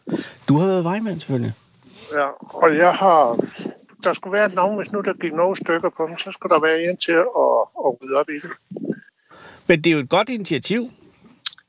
Du 0.48 0.58
har 0.58 0.68
været 0.68 0.84
vejmand, 0.84 1.20
selvfølgelig. 1.20 1.54
Ja, 2.14 2.28
og 2.40 2.78
jeg 2.78 2.94
har... 2.94 3.40
Der 4.04 4.14
skulle 4.14 4.34
være 4.34 4.46
et 4.46 4.56
navn, 4.56 4.78
hvis 4.78 4.92
nu 4.92 5.02
der 5.02 5.14
gik 5.14 5.34
nogle 5.34 5.56
stykker 5.56 5.90
på 5.90 6.06
dem, 6.08 6.18
så 6.18 6.32
skulle 6.32 6.54
der 6.56 6.62
være 6.62 6.84
en 6.84 6.98
til 6.98 7.12
at, 7.12 7.28
at 7.86 8.02
rydde 8.02 8.16
op 8.16 8.30
i 8.30 8.34
det. 8.34 8.52
Men 9.68 9.84
det 9.84 9.90
er 9.90 9.94
jo 9.94 10.00
et 10.00 10.10
godt 10.10 10.30
initiativ. 10.30 10.82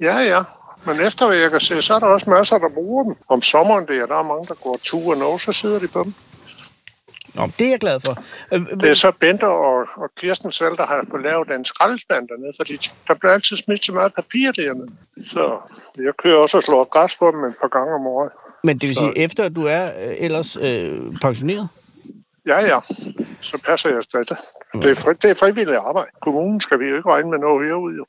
Ja, 0.00 0.18
ja. 0.18 0.42
Men 0.86 1.00
efter 1.00 1.26
hvad 1.26 1.36
jeg 1.36 1.50
kan 1.50 1.60
se, 1.60 1.82
så 1.82 1.94
er 1.94 1.98
der 1.98 2.06
også 2.06 2.30
masser, 2.30 2.58
der 2.58 2.68
bruger 2.68 3.04
dem. 3.04 3.14
Om 3.28 3.42
sommeren 3.42 3.88
der, 3.88 4.06
der 4.06 4.18
er 4.18 4.22
mange, 4.22 4.44
der 4.48 4.54
går 4.54 4.78
ture 4.82 5.26
og 5.26 5.40
så 5.40 5.52
sidder 5.52 5.78
de 5.78 5.88
på 5.88 6.02
dem. 6.04 6.14
Nå, 7.34 7.46
det 7.58 7.66
er 7.66 7.70
jeg 7.70 7.78
glad 7.80 8.00
for. 8.00 8.22
Øh, 8.54 8.60
men- 8.60 8.80
Det 8.80 8.90
er 8.90 8.94
så 8.94 9.12
Bente 9.20 9.44
og, 9.46 9.86
og 9.96 10.10
Kirsten 10.16 10.52
selv, 10.52 10.76
der 10.76 10.86
har 10.86 11.04
fået 11.10 11.22
lavet 11.22 11.48
den 11.48 11.64
skraldespand 11.64 12.28
dernede, 12.28 12.52
fordi 12.56 12.76
der 13.08 13.14
bliver 13.14 13.32
altid 13.32 13.56
smidt 13.56 13.84
så 13.84 13.92
meget 13.92 14.14
papir 14.14 14.52
dernede. 14.52 14.88
Så 15.24 15.58
jeg 16.04 16.12
kører 16.16 16.36
også 16.36 16.56
og 16.56 16.62
slår 16.62 16.84
græs 16.88 17.16
på 17.16 17.30
dem 17.30 17.44
et 17.44 17.54
par 17.60 17.68
gange 17.68 17.94
om 17.94 18.06
året. 18.06 18.30
Men 18.64 18.78
det 18.78 18.86
vil 18.88 18.96
sige, 18.96 19.08
Så- 19.08 19.14
efter 19.16 19.44
at 19.44 19.56
du 19.56 19.62
er 19.66 19.84
øh, 19.86 20.14
ellers 20.18 20.56
øh, 20.56 21.00
pensioneret? 21.22 21.68
Ja, 22.46 22.58
ja. 22.60 22.78
Så 23.40 23.58
passer 23.66 23.88
jeg 23.94 24.02
stadig. 24.02 24.26
Det 24.74 24.90
er, 24.90 24.94
fri, 24.94 25.14
det 25.14 25.30
er 25.30 25.34
frivilligt 25.34 25.76
arbejde. 25.76 26.10
Kommunen 26.22 26.60
skal 26.60 26.80
vi 26.80 26.84
jo 26.84 26.96
ikke 26.96 27.08
regne 27.10 27.30
med 27.30 27.38
noget 27.38 27.66
herude. 27.66 27.96
Jo. 27.96 28.04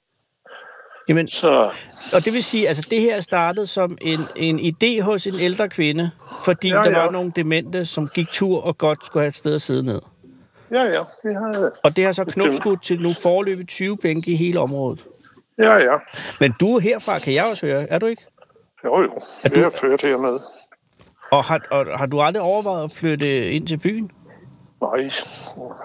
Jamen, 1.10 1.28
Så 1.28 1.72
og 2.14 2.26
det 2.26 2.34
vil 2.34 2.44
sige, 2.44 2.68
altså 2.68 2.88
det 2.90 3.02
her 3.02 3.22
startede 3.22 3.68
som 3.68 3.98
en, 4.02 4.20
en 4.36 4.60
idé 4.60 5.02
hos 5.02 5.28
en 5.28 5.36
ældre 5.40 5.70
kvinde, 5.70 6.12
fordi 6.46 6.68
ja, 6.70 6.78
Ja, 6.78 6.84
der 6.90 6.98
var 7.04 7.12
nogle 7.12 7.32
demente, 7.36 7.86
som 7.86 8.08
gik 8.08 8.28
tur 8.32 8.62
og 8.64 8.78
godt 8.78 9.06
skulle 9.06 9.22
have 9.24 9.28
et 9.28 9.36
sted 9.36 9.56
at 9.56 9.62
sidde 9.62 9.84
ned. 9.84 10.02
ja, 10.72 10.84
ja. 10.84 11.02
Det 11.24 11.36
har, 11.36 11.72
Og 11.84 11.96
det 11.96 12.06
har 12.06 12.12
så 12.12 12.26
knopskudt 12.26 12.84
til 12.84 13.02
nu 13.02 13.14
forløbet 13.14 13.68
20 13.68 13.98
bænke 13.98 14.32
i 14.32 14.36
hele 14.36 14.60
området. 14.60 15.04
ja, 15.58 15.76
ja. 15.76 15.96
Men 16.40 16.54
du 16.60 16.76
er 16.76 16.80
herfra, 16.80 17.20
kan 17.20 17.34
jeg 17.34 17.46
også 17.46 17.66
høre, 17.66 17.90
er 17.90 18.00
du 18.00 18.06
ikke? 18.06 18.24
Jo, 18.86 19.02
jo. 19.02 19.12
Er 19.44 19.50
du- 19.50 19.60
er 19.60 19.70
ført 19.82 20.02
hernede. 20.02 20.40
Og 21.32 21.44
har, 21.44 21.62
og 21.72 21.86
har 22.00 22.06
du 22.06 22.22
aldrig 22.22 22.42
overvejet 22.44 22.84
at 22.84 22.92
flytte 22.92 23.52
ind 23.52 23.68
til 23.68 23.78
byen? 23.78 24.12
Nej, 24.82 25.12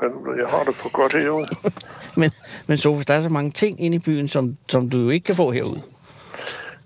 helvede, 0.00 0.36
jeg 0.42 0.48
har 0.48 0.64
det 0.64 0.74
for 0.74 0.92
godt 0.92 1.12
herude. 1.12 1.46
Men, 2.20 2.30
men 2.66 2.78
Sofus, 2.78 3.06
der 3.06 3.14
er 3.14 3.22
så 3.22 3.28
mange 3.28 3.50
ting 3.50 3.80
inde 3.80 3.96
i 3.96 4.00
byen, 4.04 4.28
som, 4.28 4.56
som 4.68 4.90
du 4.90 4.98
jo 4.98 5.10
ikke 5.10 5.24
kan 5.24 5.36
få 5.36 5.50
herude. 5.50 5.80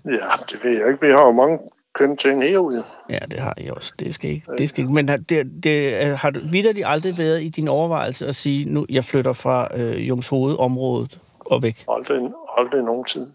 Ja, 0.05 0.27
det 0.51 0.63
ved 0.63 0.79
jeg 0.79 0.87
ikke. 0.91 1.05
Vi 1.05 1.11
har 1.11 1.25
jo 1.25 1.31
mange 1.31 1.59
kønne 1.93 2.15
ting 2.15 2.43
herude. 2.43 2.83
Ja, 3.09 3.19
det 3.31 3.39
har 3.39 3.53
I 3.57 3.69
også. 3.69 3.93
Det 3.99 4.13
skal 4.13 4.29
ikke. 4.29 4.45
Det 4.57 4.69
skal 4.69 4.81
ikke. 4.81 4.93
Men 4.93 5.09
har, 5.09 5.17
det, 5.17 5.63
det, 5.63 6.17
har 6.17 6.29
du 6.29 6.39
vidderligt 6.51 6.87
aldrig 6.87 7.17
været 7.17 7.43
i 7.43 7.49
din 7.49 7.67
overvejelse 7.67 8.27
at 8.27 8.35
sige, 8.35 8.65
nu 8.65 8.85
jeg 8.89 9.03
flytter 9.05 9.33
fra 9.33 9.77
øh, 9.77 10.07
Jungshoved-området 10.07 11.19
og 11.39 11.63
væk? 11.63 11.85
Aldrig, 11.87 12.31
aldrig 12.57 12.83
nogensinde. 12.83 13.27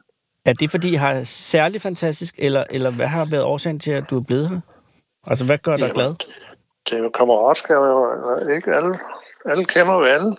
Er 0.45 0.53
det, 0.53 0.71
fordi 0.71 0.93
I 0.93 0.95
har 0.95 1.25
særlig 1.25 1.81
fantastisk, 1.81 2.35
eller, 2.39 2.65
eller 2.71 2.91
hvad 2.91 3.07
har 3.07 3.25
været 3.25 3.43
årsagen 3.43 3.79
til, 3.79 3.91
at 3.91 4.11
du 4.11 4.17
er 4.17 4.23
blevet 4.23 4.49
her? 4.49 4.61
Altså, 5.27 5.45
hvad 5.45 5.59
gør 5.59 5.77
dig 5.77 5.81
Jamen, 5.81 5.95
glad? 5.95 6.15
Det 6.87 6.99
er 6.99 7.03
jo 7.03 7.11
kammeratskab, 7.11 7.77
og 7.77 8.53
ikke 8.57 8.75
alle. 8.75 8.99
Alle 9.45 9.65
kender 9.65 9.95
jo 9.95 10.05
alle. 10.15 10.37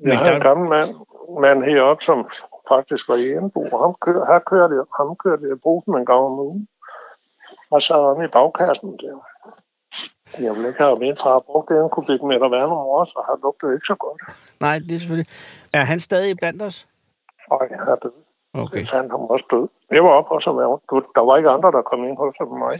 Jeg 0.00 0.18
har 0.18 0.34
en 0.34 0.40
gammel 0.40 0.68
mand, 0.68 0.90
mand 1.40 1.64
heroppe, 1.64 2.04
som 2.04 2.18
faktisk 2.68 3.08
var 3.08 3.18
og 3.72 3.78
ham, 3.82 3.94
kør, 4.04 4.32
her 4.32 4.40
kørte 4.50 4.74
jeg, 4.78 4.84
ham 4.98 5.16
kørte 5.24 5.48
jeg 5.48 5.60
brusen 5.60 5.94
en 5.94 6.06
gang 6.06 6.22
om 6.30 6.40
ugen. 6.40 6.68
Og 7.70 7.82
så 7.82 7.94
er 7.94 8.14
han 8.14 8.24
i 8.24 8.28
bagkassen 8.36 8.90
der. 9.00 9.18
Jeg 10.44 10.52
ville 10.54 10.68
ikke 10.68 10.82
have 10.82 10.98
min 10.98 11.16
far 11.16 11.38
brugt 11.48 11.68
det, 11.68 11.76
han 11.82 11.90
med 12.28 12.36
at 12.48 12.54
være 12.56 12.68
nogle 12.72 12.88
år, 12.96 13.04
så 13.04 13.18
han 13.28 13.36
lugtede 13.42 13.74
ikke 13.76 13.86
så 13.86 13.96
godt. 14.04 14.20
Nej, 14.60 14.78
det 14.78 14.92
er 14.94 14.98
selvfølgelig... 14.98 15.30
Er 15.72 15.84
han 15.84 16.00
stadig 16.00 16.36
blandt 16.36 16.62
os? 16.62 16.86
Og 17.50 17.66
jeg 17.70 17.78
er 17.92 17.96
død. 17.96 18.16
Okay. 18.62 18.78
Det 18.78 18.88
fandt 18.88 19.10
ham 19.12 19.20
også 19.34 19.46
død. 19.50 19.66
Jeg 19.90 20.02
var 20.04 20.10
oppe 20.18 20.28
hos 20.34 20.44
ham. 20.44 20.56
Der 21.16 21.24
var 21.26 21.36
ikke 21.36 21.50
andre, 21.50 21.72
der 21.72 21.82
kom 21.82 22.04
ind 22.04 22.16
hos 22.16 22.34
ham 22.38 22.48
mig. 22.48 22.76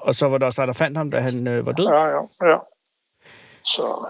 Og 0.00 0.14
så 0.14 0.28
var 0.28 0.38
der 0.38 0.46
også 0.46 0.66
der, 0.66 0.72
fandt 0.72 0.96
ham, 0.96 1.10
da 1.10 1.20
han 1.20 1.46
øh, 1.48 1.66
var 1.66 1.72
død? 1.72 1.86
Ja, 1.86 2.04
ja, 2.04 2.20
ja. 2.42 2.58
Så, 3.64 4.06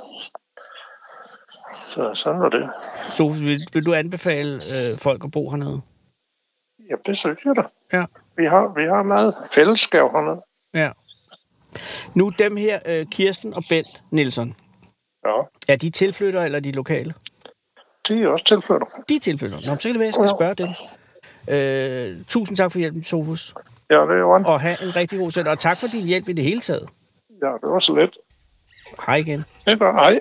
så 1.85 2.11
sådan 2.14 2.40
var 2.40 2.49
det. 2.49 2.70
Sofus, 3.14 3.40
vil, 3.40 3.66
vil 3.73 3.87
du 3.87 3.94
anbefale 3.94 4.54
øh, 4.54 4.99
folk 4.99 5.25
at 5.25 5.30
bo 5.30 5.50
hernede? 5.50 5.80
Ja, 6.90 6.94
det 7.06 7.18
synes 7.18 7.38
jeg 7.44 7.56
da. 7.56 7.62
Ja. 7.92 8.04
Vi 8.37 8.47
har, 8.47 8.73
vi 8.76 8.85
har 8.85 9.02
meget 9.02 9.35
fællesskab 9.52 10.02
hernede. 10.12 10.42
Ja. 10.75 10.90
Nu 12.14 12.28
dem 12.28 12.56
her, 12.56 12.78
øh, 12.87 13.06
Kirsten 13.06 13.54
og 13.54 13.62
Bent 13.68 14.02
Nielsen, 14.11 14.54
Ja, 15.26 15.42
er 15.68 15.76
de 15.76 15.90
tilflyttere 15.90 16.44
eller 16.44 16.59
er 16.59 16.62
de 16.62 16.73
lokale? 16.73 17.14
de 18.09 18.23
er 18.23 18.28
også 18.28 18.44
tilflytter. 18.44 18.87
De 19.09 19.16
er 19.16 19.20
tilflyttere. 19.20 19.61
Nå, 19.66 19.76
så 19.76 19.88
kan 19.88 19.92
det 19.92 19.99
være, 19.99 20.06
jeg 20.06 20.14
skal 20.14 20.28
spørge 20.28 20.54
dem. 20.54 20.68
Øh, 21.49 22.25
tusind 22.28 22.56
tak 22.56 22.73
for 22.73 22.78
hjælpen, 22.78 23.04
Sofus. 23.04 23.54
Ja, 23.90 23.97
det 24.00 24.20
er. 24.20 24.44
Og 24.47 24.61
have 24.61 24.76
en 24.82 24.97
rigtig 24.97 25.18
god 25.18 25.30
søndag. 25.30 25.52
Og 25.52 25.59
tak 25.59 25.78
for 25.80 25.87
din 25.87 26.04
hjælp 26.06 26.28
i 26.28 26.32
det 26.32 26.44
hele 26.44 26.61
taget. 26.61 26.88
Ja, 27.42 27.47
det 27.47 27.70
var 27.73 27.78
så 27.78 27.94
let. 27.94 28.11
Hej 29.06 29.16
igen. 29.16 29.44
Det 29.66 29.80
var 29.80 29.92
hej. 29.92 30.20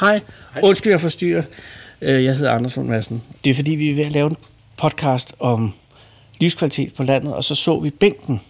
Hej. 0.00 0.20
Undskyld, 0.62 0.92
jeg 0.92 1.00
forstyrrer. 1.00 1.42
Øh, 2.02 2.24
Jeg 2.24 2.36
hedder 2.36 2.52
Anders 2.52 2.76
Lund 2.76 2.88
Madsen. 2.88 3.22
Det 3.44 3.50
er 3.50 3.54
fordi, 3.54 3.70
vi 3.70 3.90
er 3.90 3.94
ved 3.94 4.04
at 4.04 4.12
lave 4.12 4.26
en 4.30 4.36
podcast 4.76 5.34
om 5.40 5.72
livskvalitet 6.38 6.94
på 6.94 7.02
landet, 7.02 7.34
og 7.34 7.44
så 7.44 7.54
så 7.54 7.80
vi 7.80 7.90
bænken 7.90 8.40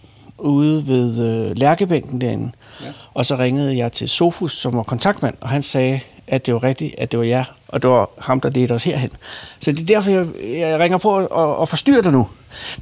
ude 0.41 0.87
ved 0.87 1.19
øh, 1.51 1.57
Lærkebænken 1.57 2.21
derinde. 2.21 2.53
Ja. 2.81 2.87
Og 3.15 3.27
så 3.27 3.37
ringede 3.37 3.77
jeg 3.79 3.93
til 3.93 4.09
Sofus, 4.09 4.53
som 4.53 4.77
var 4.77 4.83
kontaktmand, 4.83 5.35
og 5.41 5.49
han 5.49 5.63
sagde, 5.63 6.01
at 6.27 6.47
det 6.47 6.55
var 6.55 6.65
rigtigt, 6.65 6.95
at 6.99 7.11
det 7.13 7.19
var 7.19 7.25
jer, 7.25 7.45
og 7.69 7.83
det 7.83 7.91
var 7.91 8.11
ham, 8.19 8.41
der 8.41 8.51
ledte 8.51 8.73
os 8.73 8.85
herhen. 8.85 9.11
Så 9.61 9.73
det 9.73 9.81
er 9.81 9.85
derfor, 9.87 10.11
jeg, 10.11 10.27
jeg 10.59 10.79
ringer 10.79 10.99
på 10.99 11.11
og, 11.11 11.57
og 11.57 11.69
forstyrrer 11.69 12.03
dig 12.03 12.13
nu. 12.13 12.29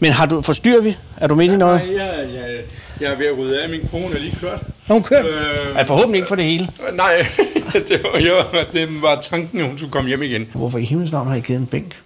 Men 0.01 0.13
har 0.13 0.27
du, 0.27 0.43
forstyrrer 0.43 0.81
vi? 0.83 0.97
Er 1.17 1.27
du 1.27 1.35
midt 1.35 1.53
i 1.53 1.57
noget? 1.57 1.81
Nej, 1.87 1.97
jeg, 1.97 2.29
jeg, 2.35 2.57
jeg 3.01 3.13
er 3.13 3.17
ved 3.17 3.27
at 3.27 3.39
rydde 3.39 3.63
af. 3.63 3.69
Min 3.69 3.81
kone 3.91 4.05
er 4.15 4.19
lige 4.19 4.37
kørt. 4.41 4.63
Har 4.87 4.95
hun 4.95 5.03
kørt? 5.03 5.27
Øh, 5.27 5.81
Øh, 5.81 5.87
forhåbentlig 5.87 6.17
ikke 6.19 6.29
for 6.29 6.35
det 6.37 6.45
hele. 6.45 6.69
Nej, 6.93 7.27
det 7.89 8.01
var, 8.13 8.19
jo, 8.21 8.35
det 8.73 9.03
var 9.03 9.19
tanken, 9.21 9.61
at 9.61 9.67
hun 9.69 9.79
skulle 9.79 9.91
komme 9.93 10.09
hjem 10.09 10.23
igen. 10.23 10.47
Hvorfor 10.55 10.79
i 10.79 10.83
himlens 10.85 11.13
navn 11.13 11.29
har 11.29 11.35
I 11.35 11.41
givet 11.41 11.61
en 11.61 11.67
bænk? 11.67 11.99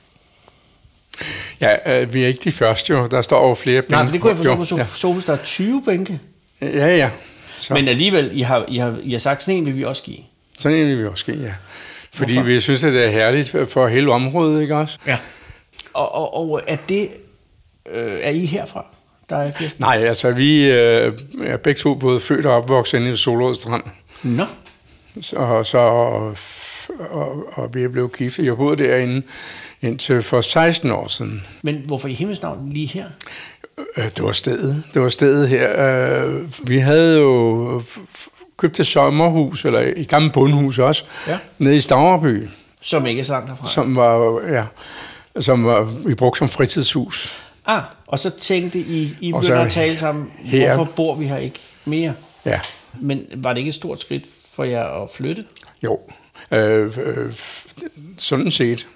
Ja, 1.61 2.01
øh, 2.01 2.15
vi 2.15 2.23
er 2.23 2.29
ikke 2.29 2.41
de 2.45 2.53
første 2.53 2.93
jo. 2.93 3.07
Der 3.07 3.23
står 3.23 3.39
over 3.39 3.55
flere 3.55 3.83
Nej, 3.89 4.05
for 4.05 4.13
det 4.13 4.21
kunne 4.21 4.29
jeg 4.31 4.37
forstå 4.37 4.57
på 4.57 4.63
Sof- 4.83 4.97
Sofus, 4.97 5.25
der 5.25 5.33
er 5.33 5.37
20 5.37 5.83
bænke. 5.87 6.21
Ja, 6.63 6.67
ja. 6.69 6.97
ja. 6.97 7.11
Så, 7.59 7.75
Men 7.75 7.89
alligevel, 7.89 8.31
I 8.33 8.41
har, 8.41 8.65
I 8.69 8.77
har, 8.77 8.97
I 9.03 9.13
har 9.13 9.19
sagt, 9.19 9.43
sådan 9.43 9.59
en 9.59 9.67
vil 9.67 9.77
vi 9.77 9.85
også 9.85 10.03
give. 10.03 10.19
sådan 10.59 10.79
en 10.79 10.87
vil 10.87 10.99
vi 10.99 11.07
også 11.07 11.21
ske, 11.21 11.33
ja. 11.33 11.53
Fordi 12.15 12.33
Hvorfor? 12.35 12.47
vi 12.49 12.61
synes, 12.61 12.85
at 12.85 12.93
det 12.93 13.05
er 13.05 13.11
herligt 13.11 13.57
for 13.69 13.89
hele 13.89 14.13
området, 14.13 14.63
ikke 14.63 14.77
også? 14.77 14.99
Ja. 15.07 15.19
Og, 15.95 16.15
og, 16.15 16.51
og 16.51 16.61
er 16.67 16.77
det... 16.89 17.09
Øh, 17.93 18.19
er 18.23 18.31
I 18.31 18.45
herfra? 18.45 18.87
Der 19.31 19.37
er 19.37 19.51
Kirsten? 19.51 19.83
Nej, 19.83 20.05
altså 20.05 20.31
vi 20.31 20.71
øh, 20.71 21.13
er 21.45 21.57
begge 21.57 21.79
to 21.81 21.95
både 21.95 22.21
født 22.21 22.47
og 22.47 22.53
opvokset 22.57 22.99
inde 22.99 23.11
i 23.13 23.17
Solrød 23.17 23.55
Strand. 23.55 23.83
Nå. 24.23 24.45
Så, 25.23 25.63
så, 25.65 25.79
og, 25.79 26.37
og, 27.11 27.45
og 27.53 27.75
vi 27.75 27.83
er 27.83 27.89
blevet 27.89 28.13
gift. 28.17 28.39
Jeg 28.39 28.57
boede 28.57 28.85
derinde 28.85 29.23
indtil 29.83 30.23
for 30.23 30.41
16 30.41 30.91
år 30.91 31.07
siden. 31.09 31.47
Men 31.63 31.83
hvorfor 31.87 32.09
i 32.09 32.13
himlens 32.15 32.43
navn 32.43 32.73
lige 32.73 32.87
her? 32.87 33.07
Øh, 33.97 34.05
Det 34.05 34.23
var 34.25 34.33
stedet. 34.33 34.83
Det 34.95 35.03
var 35.03 35.09
stedet 35.09 35.49
her. 35.49 35.83
Øh, 36.25 36.43
Vi 36.69 36.79
havde 36.79 37.19
jo 37.19 37.83
købt 38.57 38.81
et 38.81 38.87
sommerhus, 38.87 39.65
eller 39.65 39.93
et 39.97 40.09
gammelt 40.09 40.35
bundhus 40.35 40.79
også, 40.79 41.05
Ja. 41.29 41.39
nede 41.59 41.77
i 41.77 41.81
Stavreby, 41.81 42.49
Som 42.81 43.07
ikke 43.07 43.21
er 43.21 43.25
så 43.25 43.33
langt 43.33 43.49
herfra. 43.49 43.69
som 43.69 43.97
var, 43.97 44.41
ja, 44.49 44.65
som 45.41 45.65
var, 45.65 45.83
vi 46.07 46.15
brugte 46.15 46.39
som 46.39 46.49
fritidshus. 46.49 47.33
Ah, 47.67 47.83
og 48.07 48.19
så 48.19 48.31
tænkte 48.31 48.79
I, 48.79 49.17
I 49.21 49.33
Og 49.33 49.41
begyndte 49.41 49.61
at 49.63 49.71
tale 49.73 49.99
sammen, 49.99 50.31
her- 50.39 50.75
hvorfor 50.77 50.93
bor 50.93 51.15
vi 51.15 51.27
her 51.27 51.37
ikke 51.37 51.59
mere? 51.85 52.15
Ja, 52.47 52.61
Men 53.01 53.25
var 53.37 53.53
det 53.53 53.59
ikke 53.59 53.69
et 53.69 53.75
stort 53.75 54.01
skridt 54.01 54.25
for 54.53 54.65
jer 54.65 55.03
at 55.03 55.11
flytte? 55.15 55.45
jo. 55.83 55.99
Øh, 56.51 56.99
øh, 57.05 57.33
sådan 58.19 58.51
set. 58.51 58.87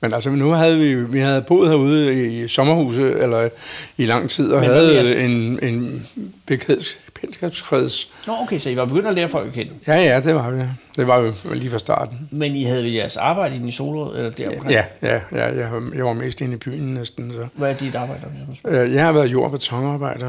Men 0.00 0.14
altså, 0.14 0.30
nu 0.30 0.50
havde 0.50 0.78
vi, 0.78 0.94
vi 1.04 1.18
havde 1.20 1.42
boet 1.42 1.68
herude 1.68 2.26
i 2.42 2.48
sommerhuset, 2.48 3.22
eller 3.22 3.48
i 3.96 4.06
lang 4.06 4.30
tid, 4.30 4.52
og 4.52 4.60
Men 4.60 4.70
havde 4.70 4.94
jeres- 5.00 5.12
en, 5.24 5.58
en 5.62 6.06
bekendtskabskreds. 6.46 8.10
Nå, 8.26 8.32
okay, 8.42 8.58
så 8.58 8.70
I 8.70 8.76
var 8.76 8.84
begyndt 8.84 9.06
at 9.06 9.14
lære 9.14 9.28
folk 9.28 9.48
at 9.48 9.52
kende. 9.54 9.72
Ja, 9.86 9.94
ja, 9.94 10.20
det 10.20 10.34
var 10.34 10.50
vi. 10.50 10.62
Det 10.96 11.06
var 11.06 11.20
jo 11.20 11.32
lige 11.52 11.70
fra 11.70 11.78
starten. 11.78 12.28
Men 12.30 12.56
I 12.56 12.64
havde 12.64 12.82
vel 12.82 12.92
jeres 12.92 13.16
arbejde 13.16 13.68
i 13.68 13.70
Solrød, 13.72 14.16
eller 14.16 14.30
der 14.30 14.48
omkring? 14.48 14.70
Ja, 14.70 14.84
ja, 15.02 15.20
ja 15.32 15.44
jeg, 15.56 15.72
var- 15.72 15.92
jeg 15.96 16.04
var 16.04 16.12
mest 16.12 16.40
inde 16.40 16.54
i 16.54 16.56
byen 16.56 16.94
næsten. 16.94 17.32
Så. 17.32 17.46
Hvad 17.54 17.70
er 17.70 17.76
dit 17.76 17.94
arbejde? 17.94 18.22
Øh, 18.68 18.94
Jeg 18.94 19.04
har 19.04 19.12
været 19.12 19.26
jord- 19.32 19.44
og 19.44 19.50
betonarbejder. 19.50 20.26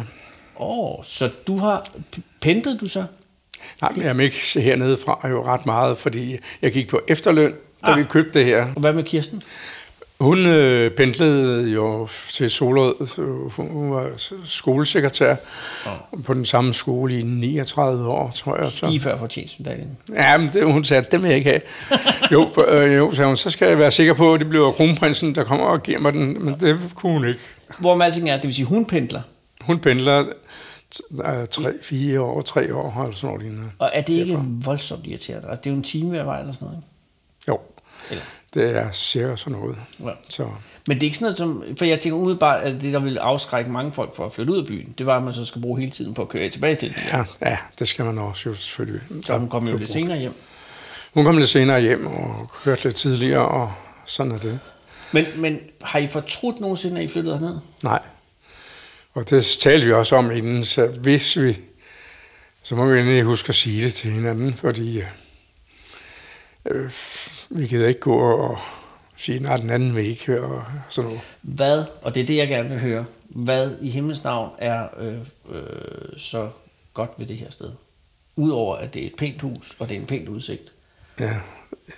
Åh, 0.60 0.98
oh, 1.00 1.04
så 1.04 1.30
du 1.48 1.58
har... 1.58 1.88
Pendlede 2.42 2.78
du 2.78 2.88
så? 2.88 3.04
Nej, 3.82 3.92
men 3.96 4.04
jeg 4.06 4.16
er 4.16 4.20
ikke 4.20 4.38
hernede 4.56 4.98
fra 4.98 5.28
jo 5.30 5.46
ret 5.46 5.66
meget, 5.66 5.98
fordi 5.98 6.38
jeg 6.62 6.72
gik 6.72 6.88
på 6.90 7.02
efterløn, 7.08 7.54
da 7.86 7.92
Ah. 7.92 8.00
vi 8.00 8.04
købte 8.04 8.40
det 8.40 8.46
her. 8.46 8.68
Og 8.76 8.82
hvad 8.82 8.94
med 8.94 9.04
Kirsten? 9.04 9.42
Hun 10.20 10.46
øh, 10.46 10.92
pendlede 10.92 11.70
jo 11.72 12.08
til 12.30 12.50
Solrød. 12.50 12.96
Hun 13.56 13.92
var 13.92 14.10
skolesekretær 14.46 15.36
på 16.26 16.34
den 16.34 16.46
samme 16.46 16.74
skole 16.74 17.20
i 17.20 17.22
39 17.22 18.08
år, 18.08 18.32
tror 18.32 18.64
jeg. 18.64 18.72
Så. 18.72 18.88
Lige 18.90 19.00
før 19.00 19.18
fortjenstmedaljen. 19.18 19.98
Ja, 20.14 20.38
men 20.38 20.50
det, 20.54 20.66
hun 20.74 20.84
sagde, 20.84 21.06
at 21.12 21.22
vil 21.24 21.28
jeg 21.30 21.38
ikke 21.38 21.50
have. 21.50 21.62
Jo, 22.32 22.64
øh, 22.68 22.98
jo, 22.98 23.14
sagde 23.14 23.28
hun, 23.28 23.38
så 23.38 23.50
skal 23.50 23.68
jeg 23.68 23.80
være 23.80 23.92
sikker 23.92 24.14
på, 24.14 24.34
at 24.34 24.40
det 24.40 24.50
bliver 24.50 24.72
kronprinsen, 24.72 25.36
der 25.36 25.44
kommer 25.44 25.66
og 25.66 25.84
giver 25.84 26.00
mig 26.00 26.14
den. 26.14 26.46
Men 26.46 26.56
det 26.60 26.80
kunne 26.96 27.12
hun 27.14 27.28
ikke. 27.28 27.40
Hvor 27.80 27.96
med 27.96 28.06
alting 28.06 28.30
er, 28.30 28.36
det 28.36 28.44
vil 28.46 28.54
sige, 28.54 28.66
hun 28.66 28.86
pendler. 28.86 29.22
Hun 29.62 29.80
pendler 29.80 30.20
øh, 31.26 31.46
tre, 31.50 31.72
fire 31.82 32.22
år, 32.22 32.42
tre 32.42 32.76
år, 32.76 33.04
eller 33.04 33.16
sådan 33.16 33.40
noget. 33.40 33.72
Og 33.80 33.90
er 33.94 34.02
det 34.02 34.14
ikke 34.14 34.40
voldsomt 34.66 35.06
irriterende? 35.08 35.48
Altså, 35.50 35.62
det 35.64 35.70
er 35.70 35.72
jo 35.72 35.78
en 35.78 35.84
time 35.84 36.10
hver 36.10 36.24
vej 36.24 36.40
eller 36.40 36.54
sådan 36.54 36.66
noget, 36.66 36.78
ikke? 36.78 36.88
Jo, 37.48 37.60
Eller? 38.10 38.24
det 38.54 38.78
er 38.78 38.92
cirka 38.92 39.36
sådan 39.36 39.60
noget. 39.60 39.78
Ja. 40.00 40.10
Så, 40.30 40.48
Men 40.88 40.98
det 40.98 41.04
er 41.04 41.06
ikke 41.06 41.18
sådan 41.18 41.26
noget 41.26 41.38
som... 41.38 41.64
For 41.78 41.86
jeg 41.86 42.00
tænker 42.00 42.18
umiddelbart, 42.18 42.64
at 42.64 42.82
det, 42.82 42.94
der 42.94 43.00
vil 43.00 43.18
afskrække 43.18 43.72
mange 43.72 43.92
folk 43.92 44.16
for 44.16 44.26
at 44.26 44.32
flytte 44.32 44.54
ud 44.54 44.58
af 44.58 44.66
byen, 44.66 44.96
det 44.98 45.06
var, 45.06 45.18
at 45.18 45.24
man 45.24 45.34
så 45.34 45.46
skal 45.46 45.62
bruge 45.62 45.80
hele 45.80 45.92
tiden 45.92 46.14
på 46.14 46.22
at 46.22 46.30
køre 46.30 46.50
tilbage 46.50 46.76
til 46.76 46.90
den. 46.90 46.98
ja, 47.12 47.26
ja, 47.42 47.58
det 47.80 47.88
skal 47.88 48.06
man 48.06 48.18
også 48.18 48.50
jo 48.50 48.56
selvfølgelig. 48.56 49.02
Så 49.26 49.38
hun 49.38 49.50
kom 49.50 49.68
jo 49.68 49.78
lidt 49.78 49.90
senere 49.90 50.18
hjem. 50.18 50.34
Hun 51.14 51.24
kom 51.24 51.38
lidt 51.38 51.50
senere 51.50 51.82
hjem 51.82 52.08
og 52.08 52.52
kørte 52.64 52.84
lidt 52.84 52.96
tidligere, 52.96 53.48
og 53.48 53.74
sådan 54.06 54.32
er 54.32 54.38
det. 54.38 54.60
Men, 55.12 55.26
men 55.36 55.60
har 55.82 56.00
I 56.00 56.08
fortrudt 56.08 56.60
nogensinde, 56.60 56.98
at 56.98 57.04
I 57.04 57.08
flyttede 57.08 57.38
herned? 57.38 57.56
Nej. 57.84 58.00
Og 59.14 59.30
det 59.30 59.46
talte 59.46 59.86
vi 59.86 59.94
også 59.94 60.16
om 60.16 60.32
inden, 60.32 60.66
så 60.66 60.88
hvis 60.88 61.38
vi, 61.40 61.60
så 62.64 62.76
må 62.76 62.86
vi 62.86 63.00
endelig 63.00 63.24
huske 63.24 63.50
at 63.50 63.56
sige 63.56 63.84
det 63.84 63.94
til 63.94 64.12
hinanden, 64.12 64.54
fordi 64.54 64.98
øh, 64.98 65.06
øh, 66.66 66.92
vi 67.50 67.68
gider 67.68 67.88
ikke 67.88 68.00
gå 68.00 68.18
og 68.18 68.58
sige, 69.18 69.40
nej, 69.40 69.58
den 69.58 69.70
anden 69.70 69.96
vil 69.96 70.06
ikke 70.06 70.26
høre, 70.26 70.44
og 70.44 70.64
sådan 70.90 71.08
noget. 71.08 71.22
Hvad, 71.42 71.84
og 72.02 72.16
det 72.16 72.22
er 72.22 72.26
det, 72.26 72.38
jeg 72.38 72.48
gerne 72.48 72.70
vil 72.70 72.80
høre, 72.80 73.06
hvad 73.30 73.72
i 73.82 73.90
himlens 73.90 74.24
navn 74.24 74.50
er 74.60 74.88
øh, 75.00 75.18
øh, 75.52 75.62
så 76.18 76.50
godt 76.94 77.12
ved 77.18 77.26
det 77.26 77.38
her 77.38 77.52
sted? 77.52 77.72
Udover 78.36 78.76
at 78.76 78.94
det 78.94 79.02
er 79.04 79.08
et 79.08 79.16
pænt 79.18 79.42
hus, 79.42 79.76
og 79.80 79.90
det 79.90 79.98
er 79.98 80.02
en 80.02 80.08
pænt 80.08 80.30
udsigt. 80.30 80.74
Ja, 81.20 81.36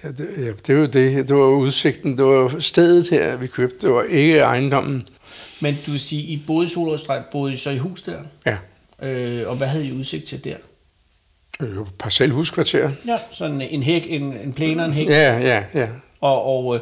ja, 0.03 0.11
det, 0.11 0.29
ja, 0.37 0.51
det 0.67 0.75
var 0.75 0.81
jo 0.81 0.87
det. 0.87 1.29
Det 1.29 1.35
var 1.35 1.45
udsigten. 1.45 2.17
Det 2.17 2.25
var 2.25 2.59
stedet 2.59 3.09
her, 3.09 3.35
vi 3.35 3.47
købte. 3.47 3.87
Det 3.87 3.95
var 3.95 4.03
ikke 4.03 4.39
ejendommen. 4.39 5.07
Men 5.61 5.75
du 5.85 5.91
vil 5.91 5.99
sige, 5.99 6.23
I 6.23 6.43
boede 6.47 6.65
i 6.65 6.69
Solrødstrand, 6.69 7.23
boede 7.31 7.53
I 7.53 7.57
så 7.57 7.69
i 7.69 7.77
hus 7.77 8.01
der? 8.01 8.19
Ja, 8.45 8.57
Øh, 9.01 9.47
og 9.47 9.55
hvad 9.55 9.67
havde 9.67 9.87
I 9.87 9.93
udsigt 9.93 10.25
til 10.25 10.43
der? 10.43 10.55
Jo 11.61 11.87
parcelhuskvarter. 11.99 12.91
Ja, 13.07 13.17
sådan 13.31 13.61
en 13.61 13.83
hæk, 13.83 14.03
en, 14.07 14.23
en 14.37 14.53
plæne 14.53 14.81
og 14.83 14.87
en 14.87 14.93
hæk. 14.93 15.09
Ja, 15.09 15.37
ja, 15.37 15.63
ja. 15.73 15.87
Og, 16.21 16.43
og, 16.45 16.75
øh, 16.75 16.81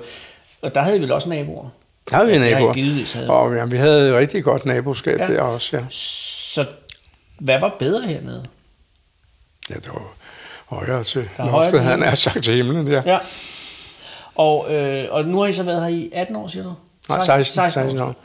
og 0.62 0.76
der 0.76 0.82
havde 0.82 0.98
I 0.98 1.02
vel 1.02 1.12
også 1.12 1.30
naboer? 1.30 1.70
Der 2.10 2.16
havde 2.18 2.30
vi 2.32 2.38
naboer. 2.38 2.74
givetvis 2.74 3.14
havde. 3.14 3.30
Og 3.30 3.56
ja, 3.56 3.66
vi 3.66 3.78
havde 3.78 4.10
et 4.10 4.16
rigtig 4.16 4.44
godt 4.44 4.66
naboskab 4.66 5.20
Ja. 5.20 5.28
der 5.28 5.42
også, 5.42 5.78
ja. 5.78 5.84
Så 5.90 6.66
hvad 7.40 7.60
var 7.60 7.76
bedre 7.80 8.08
hernede? 8.08 8.46
Ja, 9.70 9.76
det 9.76 9.88
var 9.88 10.14
højere 10.66 11.04
til 11.04 11.30
loftet, 11.38 11.82
han 11.82 12.04
er 12.04 12.16
sagt 12.16 12.44
til 12.44 12.56
himlen, 12.56 12.88
ja. 12.88 13.02
Ja. 13.06 13.18
Og, 14.36 14.74
øh, 14.76 15.06
og 15.10 15.26
nu 15.26 15.40
har 15.40 15.48
I 15.48 15.54
så 15.54 15.64
været 15.64 15.82
her 15.82 15.88
i 15.90 16.10
18 16.14 16.36
år, 16.36 16.48
siger 16.48 16.64
du? 16.64 16.74
Nej, 17.10 17.24
16, 17.24 17.54
16 17.72 18.00
år. 18.00 18.16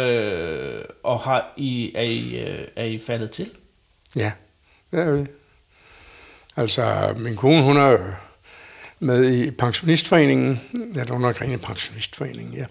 Øh, 0.00 0.84
og 1.04 1.20
har 1.20 1.52
I, 1.56 1.92
er, 1.94 2.02
I, 2.02 2.36
øh, 2.36 2.58
er 2.76 2.84
I 2.84 2.98
faldet 2.98 3.30
til? 3.30 3.50
Ja, 4.16 4.32
det 4.90 5.00
er 5.00 5.10
vi. 5.12 5.26
Altså, 6.56 7.14
min 7.16 7.36
kone, 7.36 7.62
hun 7.62 7.76
er 7.76 7.96
med 9.00 9.30
i 9.30 9.50
pensionistforeningen. 9.50 10.60
Ja, 10.94 11.02
hun 11.10 11.24
er 11.24 11.28
omkring 11.28 11.52
i 11.52 11.56
pensionistforeningen, 11.56 12.54
ja. 12.54 12.64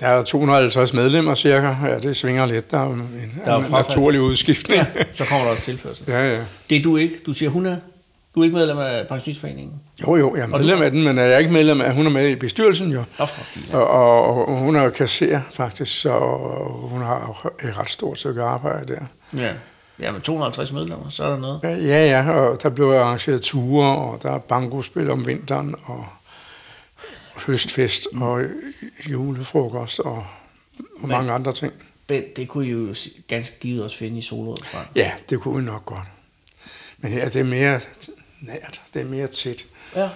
Der 0.00 0.06
er 0.06 0.22
250 0.22 0.92
medlemmer 1.00 1.34
cirka. 1.34 1.66
Ja, 1.86 1.98
det 1.98 2.16
svinger 2.16 2.46
lidt. 2.46 2.70
Der 2.70 2.78
er 2.78 2.86
en, 2.86 3.40
Der 3.44 3.52
er 3.52 3.58
en 3.64 3.70
naturlig 3.70 4.20
udskiftning. 4.20 4.80
Ja, 4.80 4.86
så 5.14 5.24
kommer 5.24 5.44
der 5.44 5.52
også 5.52 5.64
tilførsel. 5.64 6.04
Ja, 6.08 6.34
ja. 6.34 6.40
Det 6.70 6.78
er 6.78 6.82
du 6.82 6.96
ikke. 6.96 7.14
Du 7.26 7.32
siger, 7.32 7.50
hun 7.50 7.66
er. 7.66 7.76
Du 8.34 8.40
er 8.40 8.44
ikke 8.44 8.56
medlem 8.56 8.78
af 8.78 9.08
pensionistforeningen. 9.08 9.72
Jo, 10.02 10.16
jo, 10.16 10.36
jeg 10.36 10.42
er 10.42 10.46
medlem 10.46 10.82
af 10.82 10.90
den, 10.90 11.02
men 11.04 11.16
jeg 11.18 11.32
er 11.32 11.38
ikke 11.38 11.52
medlem 11.52 11.80
af, 11.80 11.94
hun 11.94 12.06
er 12.06 12.10
med 12.10 12.28
i 12.28 12.34
bestyrelsen 12.34 12.90
jo. 12.92 13.02
Fint. 13.26 13.74
Og, 13.74 13.88
og, 13.90 14.48
og 14.48 14.56
hun 14.56 14.76
er 14.76 14.90
kasser 14.90 15.40
faktisk, 15.52 16.00
så 16.00 16.18
hun 16.90 17.02
har 17.02 17.52
et 17.64 17.78
ret 17.78 17.90
stort 17.90 18.18
stykke 18.18 18.42
arbejde 18.42 18.94
der. 18.94 19.00
Ja. 19.42 19.50
Ja, 20.00 20.12
med 20.12 20.20
250 20.20 20.72
medlemmer, 20.72 21.10
så 21.10 21.24
er 21.24 21.30
der 21.30 21.36
noget. 21.36 21.60
Ja, 21.62 22.06
ja, 22.06 22.30
og 22.30 22.62
der 22.62 22.68
blev 22.68 22.86
arrangeret 22.86 23.42
ture, 23.42 23.96
og 23.96 24.22
der 24.22 24.32
er 24.32 24.38
bankospil 24.38 25.10
om 25.10 25.26
vinteren, 25.26 25.74
og 25.84 26.06
høstfest, 27.46 28.08
og 28.14 28.44
julefrokost, 29.10 30.00
og, 30.00 30.26
og 31.02 31.08
mange 31.08 31.32
andre 31.32 31.52
ting. 31.52 31.72
Bent, 32.06 32.36
det 32.36 32.48
kunne 32.48 32.66
I 32.66 32.70
jo 32.70 32.94
ganske 33.28 33.60
givet 33.60 33.84
også 33.84 33.96
finde 33.96 34.18
i 34.18 34.22
Solrød. 34.22 34.56
Ja, 34.94 35.12
det 35.30 35.40
kunne 35.40 35.56
vi 35.60 35.66
nok 35.66 35.84
godt. 35.84 36.08
Men 36.98 37.12
her 37.12 37.28
det 37.28 37.40
er 37.40 37.44
mere 37.44 37.80
nært, 38.40 38.80
det 38.94 39.02
er 39.02 39.06
mere 39.06 39.26
tæt. 39.26 39.64
Ja. 39.96 40.08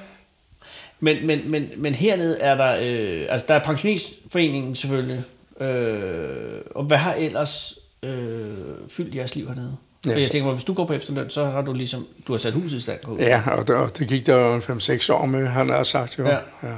Men, 1.01 1.27
men, 1.27 1.51
men, 1.51 1.71
men 1.77 1.95
hernede 1.95 2.39
er 2.39 2.55
der, 2.55 2.77
øh, 2.81 3.27
altså 3.29 3.47
der 3.49 3.55
er 3.55 3.65
pensionistforeningen 3.65 4.77
selvfølgelig, 4.77 5.25
øh, 5.61 6.61
og 6.75 6.85
hvad 6.85 6.99
har 6.99 7.15
ellers 7.15 7.79
øh, 8.03 8.55
fyldt 8.89 9.15
jeres 9.15 9.35
liv 9.35 9.49
hernede? 9.49 9.77
Ja, 10.07 10.11
Ja, 10.11 10.19
jeg 10.21 10.31
tænker 10.31 10.45
mig, 10.45 10.55
hvis 10.55 10.65
du 10.65 10.75
går 10.75 10.85
på 10.85 10.93
efterløn, 10.93 11.31
så 11.31 11.45
har 11.45 11.63
du 11.63 11.73
ligesom, 11.73 12.07
du 12.27 12.33
har 12.33 12.39
sat 12.39 12.53
huset 12.53 12.77
i 12.77 12.81
stand. 12.81 13.01
På. 13.05 13.17
Ja, 13.19 13.43
og 13.51 13.69
der, 13.69 13.87
det 13.87 14.09
gik 14.09 14.27
der 14.27 14.37
jo 14.37 14.59
5-6 14.59 15.13
år 15.13 15.27
med, 15.27 15.47
han 15.47 15.69
har 15.69 15.83
sagt 15.83 16.19
jo. 16.19 16.27
Ja. 16.27 16.39
ja. 16.63 16.75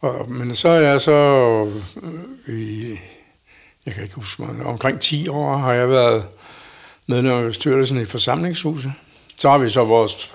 Og, 0.00 0.30
men 0.30 0.54
så 0.54 0.68
er 0.68 0.80
jeg 0.80 1.00
så 1.00 1.12
øh, 2.02 2.58
i, 2.58 2.98
jeg 3.86 3.94
kan 3.94 4.02
ikke 4.02 4.14
huske 4.14 4.42
mig, 4.42 4.66
omkring 4.66 5.00
10 5.00 5.28
år 5.28 5.56
har 5.56 5.72
jeg 5.72 5.88
været 5.88 6.24
medlem 7.06 7.32
af 7.32 7.48
bestyrelsen 7.48 8.00
i 8.00 8.04
forsamlingshuset. 8.04 8.92
Så 9.36 9.50
har 9.50 9.58
vi 9.58 9.68
så 9.68 9.84
vores, 9.84 10.34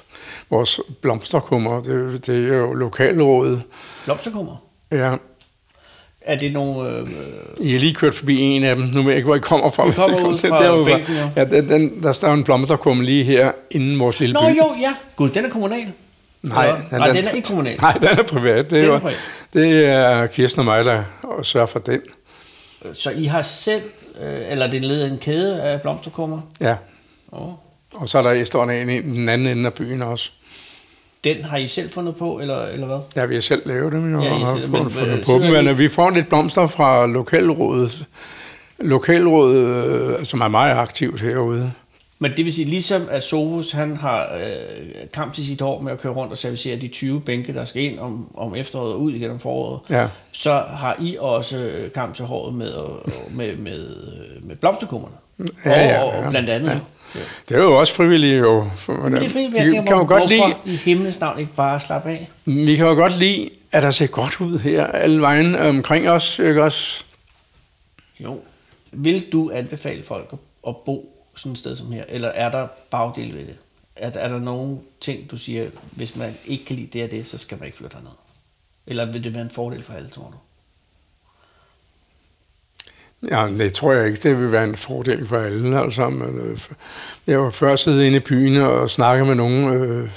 vores 0.50 0.80
blomsterkummer, 1.02 1.82
det, 1.82 2.28
det 2.28 2.54
er 2.54 2.58
jo 2.58 2.74
lokalrådet. 2.74 3.64
Blomsterkummer. 4.06 4.56
Ja, 4.92 5.16
Er 6.26 6.36
det 6.38 6.54
nogle... 6.54 6.90
Øh, 6.90 7.08
I 7.62 7.76
er 7.76 7.80
lige 7.80 7.94
kørt 7.94 8.14
forbi 8.14 8.40
en 8.40 8.64
af 8.64 8.76
dem. 8.76 8.86
Nu 8.86 9.02
ved 9.02 9.10
jeg 9.10 9.16
ikke, 9.16 9.26
hvor 9.26 9.36
I 9.36 9.40
kommer 9.40 9.72
fra. 9.72 9.86
Vi 9.88 9.92
kommer 9.94 10.24
ud 10.28 10.38
fra 10.38 10.64
derude 10.64 10.86
bænken, 10.86 11.16
jo. 11.16 11.30
Ja, 11.36 11.44
den, 11.46 11.70
den, 11.70 12.04
der 12.04 12.12
står 12.14 12.34
en 12.34 12.44
blomsterkumme 12.44 13.04
lige 13.06 13.24
her 13.24 13.52
inden 13.72 14.00
vores 14.00 14.20
lille 14.20 14.34
Nå 14.34 14.40
by. 14.40 14.58
jo, 14.58 14.66
ja. 14.82 14.94
Gud, 15.16 15.30
den 15.30 15.46
er 15.46 15.50
kommunal. 15.50 15.92
Nej, 16.42 16.66
Eller- 16.68 16.98
Nej, 16.98 17.12
den 17.12 17.26
er 17.26 17.32
ikke 17.32 17.48
kommunal. 17.48 17.78
Nej, 17.82 17.94
den 17.94 18.10
er 18.10 18.24
privat. 18.24 18.72
Det 18.72 18.78
er, 18.78 18.82
Den 18.82 18.90
er 18.90 18.94
jo, 18.94 19.00
privat. 19.00 19.18
det 19.54 19.86
er 19.86 20.28
Kirsten 20.28 20.60
og 20.60 20.66
mig, 20.66 20.86
der 20.86 21.04
sørger 21.44 21.68
for 21.68 21.80
den. 21.80 22.02
Så 22.94 23.12
I 23.12 23.24
har 23.26 23.42
selv, 23.42 23.82
øh, 24.22 24.52
eller 24.52 24.68
det 24.68 24.78
er 24.84 24.88
led 24.88 25.12
en 25.12 25.18
kæde 25.18 25.62
af 25.64 25.82
blomsterkummer. 25.82 26.42
Ja. 26.62 26.76
Oh. 27.32 27.50
Og 27.94 28.10
så 28.10 28.18
er 28.18 28.22
der 28.22 28.44
står 28.44 28.66
der 28.66 28.72
en 28.72 28.90
i 28.90 29.02
den 29.02 29.30
anden 29.30 29.48
ende 29.58 29.66
af 29.66 29.74
byen 29.74 30.02
også. 30.02 30.32
Den 31.26 31.44
har 31.44 31.58
I 31.58 31.68
selv 31.68 31.90
fundet 31.90 32.16
på, 32.16 32.40
eller, 32.40 32.66
eller 32.66 32.88
hvad? 32.88 33.00
Ja, 33.16 33.26
vi 33.26 33.34
har 33.34 33.42
selv 33.42 33.62
lavet 33.66 33.92
dem 33.94 34.14
jo, 34.14 34.22
Ja, 34.24 34.32
og 34.34 34.40
har 34.48 34.56
selv- 34.58 34.66
fundet, 34.70 34.84
men, 34.84 34.92
fundet 34.92 35.18
øh, 35.18 35.24
på 35.26 35.56
dem. 35.56 35.66
Men 35.66 35.78
vi 35.78 35.88
får 35.88 36.10
lidt 36.10 36.30
blomster 36.30 36.68
fra 36.68 37.06
lokalrådet, 37.08 38.06
lokalrådet, 38.80 39.86
øh, 40.20 40.26
som 40.26 40.42
er 40.42 40.48
meget 40.48 40.76
aktivt 40.78 41.22
herude. 41.22 41.72
Men 42.20 42.32
det 42.38 42.46
vil 42.46 42.54
sige, 42.54 42.66
ligesom 42.70 43.02
at 43.12 43.24
Sovus 43.24 43.72
han 43.72 43.96
har 43.98 44.34
øh, 44.36 45.08
kamp 45.14 45.34
til 45.34 45.46
sit 45.46 45.62
hår 45.62 45.82
med 45.82 45.92
at 45.92 46.02
køre 46.02 46.14
rundt 46.14 46.32
og 46.32 46.38
servicere 46.38 46.76
de 46.76 46.88
20 46.88 47.22
bænke, 47.22 47.54
der 47.54 47.66
skal 47.66 47.82
ind 47.84 48.00
om, 48.00 48.28
om 48.38 48.56
efteråret 48.56 48.94
og 48.94 49.02
ud 49.02 49.12
igen 49.14 49.32
om 49.32 49.40
foråret, 49.40 49.80
Ja. 49.90 50.08
så 50.32 50.52
har 50.70 50.98
I 51.02 51.18
også 51.20 51.58
øh, 51.58 51.92
kamp 51.92 52.16
til 52.16 52.26
håret 52.26 52.54
med, 52.54 52.68
øh, 52.74 53.38
med, 53.38 53.58
med, 53.58 53.80
øh, 53.80 54.48
med 54.48 54.56
blomsterkummerne. 54.56 55.16
Ja, 55.66 55.86
ja, 55.88 56.02
og, 56.04 56.10
og 56.10 56.24
ja. 56.24 56.30
blandt 56.30 56.50
andet. 56.50 56.70
Ja. 56.70 56.78
Det 57.50 57.58
er 57.58 57.62
jo 57.62 57.80
også 57.80 57.94
frivillige 57.94 58.36
jo. 58.36 58.70
Men 58.88 59.14
det 59.14 59.24
er 59.24 59.30
fint, 59.30 59.56
jeg 59.56 59.66
vi 59.66 59.70
tænker 59.70 59.88
kan 59.88 59.98
mig, 59.98 60.08
godt 60.08 60.30
lide, 60.30 60.56
i 60.66 60.76
himlens 60.76 61.20
navn 61.20 61.40
ikke 61.40 61.56
bare 61.56 61.80
slappe 61.80 62.10
af? 62.10 62.30
vi 62.46 62.76
kan 62.76 62.86
jo 62.86 62.94
godt 62.94 63.18
lide, 63.18 63.50
at 63.72 63.84
der 63.84 63.92
ser 63.92 64.08
godt 64.08 64.42
ud 64.42 64.60
her, 64.60 64.88
alle 64.88 65.22
vejen 65.22 65.56
omkring 65.56 66.10
os, 66.10 66.40
ikke 66.40 66.64
også? 66.64 67.04
Jo. 68.20 68.40
Vil 68.92 69.26
du 69.32 69.52
anbefale 69.54 70.04
folk 70.04 70.30
at, 70.34 70.40
at 70.68 70.76
bo 70.78 71.12
sådan 71.36 71.52
et 71.52 71.58
sted 71.58 71.76
som 71.76 71.92
her, 71.92 72.04
eller 72.10 72.28
er 72.30 72.52
der 72.52 72.68
bagdel 72.92 73.34
ved 73.36 73.46
det? 73.46 73.56
Er, 73.96 74.12
er 74.20 74.30
der 74.30 74.40
nogle 74.40 74.78
ting, 75.02 75.32
du 75.32 75.38
siger, 75.38 75.70
hvis 75.92 76.16
man 76.16 76.36
ikke 76.46 76.66
kan 76.66 76.76
lide 76.76 76.88
det 76.94 77.04
og 77.04 77.12
det, 77.12 77.28
så 77.28 77.38
skal 77.38 77.58
man 77.58 77.66
ikke 77.66 77.78
flytte 77.78 77.96
herned? 77.96 78.12
Eller 78.88 79.06
vil 79.12 79.24
det 79.24 79.34
være 79.34 79.44
en 79.44 79.50
fordel 79.50 79.84
for 79.84 79.94
alle, 79.94 80.10
tror 80.10 80.24
du? 80.24 80.38
Ja, 83.32 83.48
det 83.58 83.74
tror 83.74 83.94
jeg 83.94 84.08
ikke. 84.08 84.20
Det 84.30 84.40
vil 84.40 84.52
være 84.52 84.64
en 84.64 84.76
fordel 84.76 85.28
for 85.28 85.38
alle. 85.38 85.80
Altså, 85.82 86.10
men, 86.10 86.38
øh, 86.38 86.60
jeg 87.28 87.42
var 87.42 87.50
før 87.50 87.76
siddet 87.76 88.04
inde 88.04 88.18
i 88.18 88.20
byen 88.20 88.62
og 88.62 88.90
snakket 88.90 89.28
med 89.28 89.36
nogen, 89.36 89.74
øh, 89.74 90.10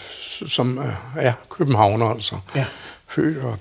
som 0.47 0.79
er 0.79 1.23
ja, 1.23 1.33
københavner, 1.51 2.07
altså. 2.07 2.37
Ja. 2.57 2.65
Født 3.09 3.39
og 3.39 3.59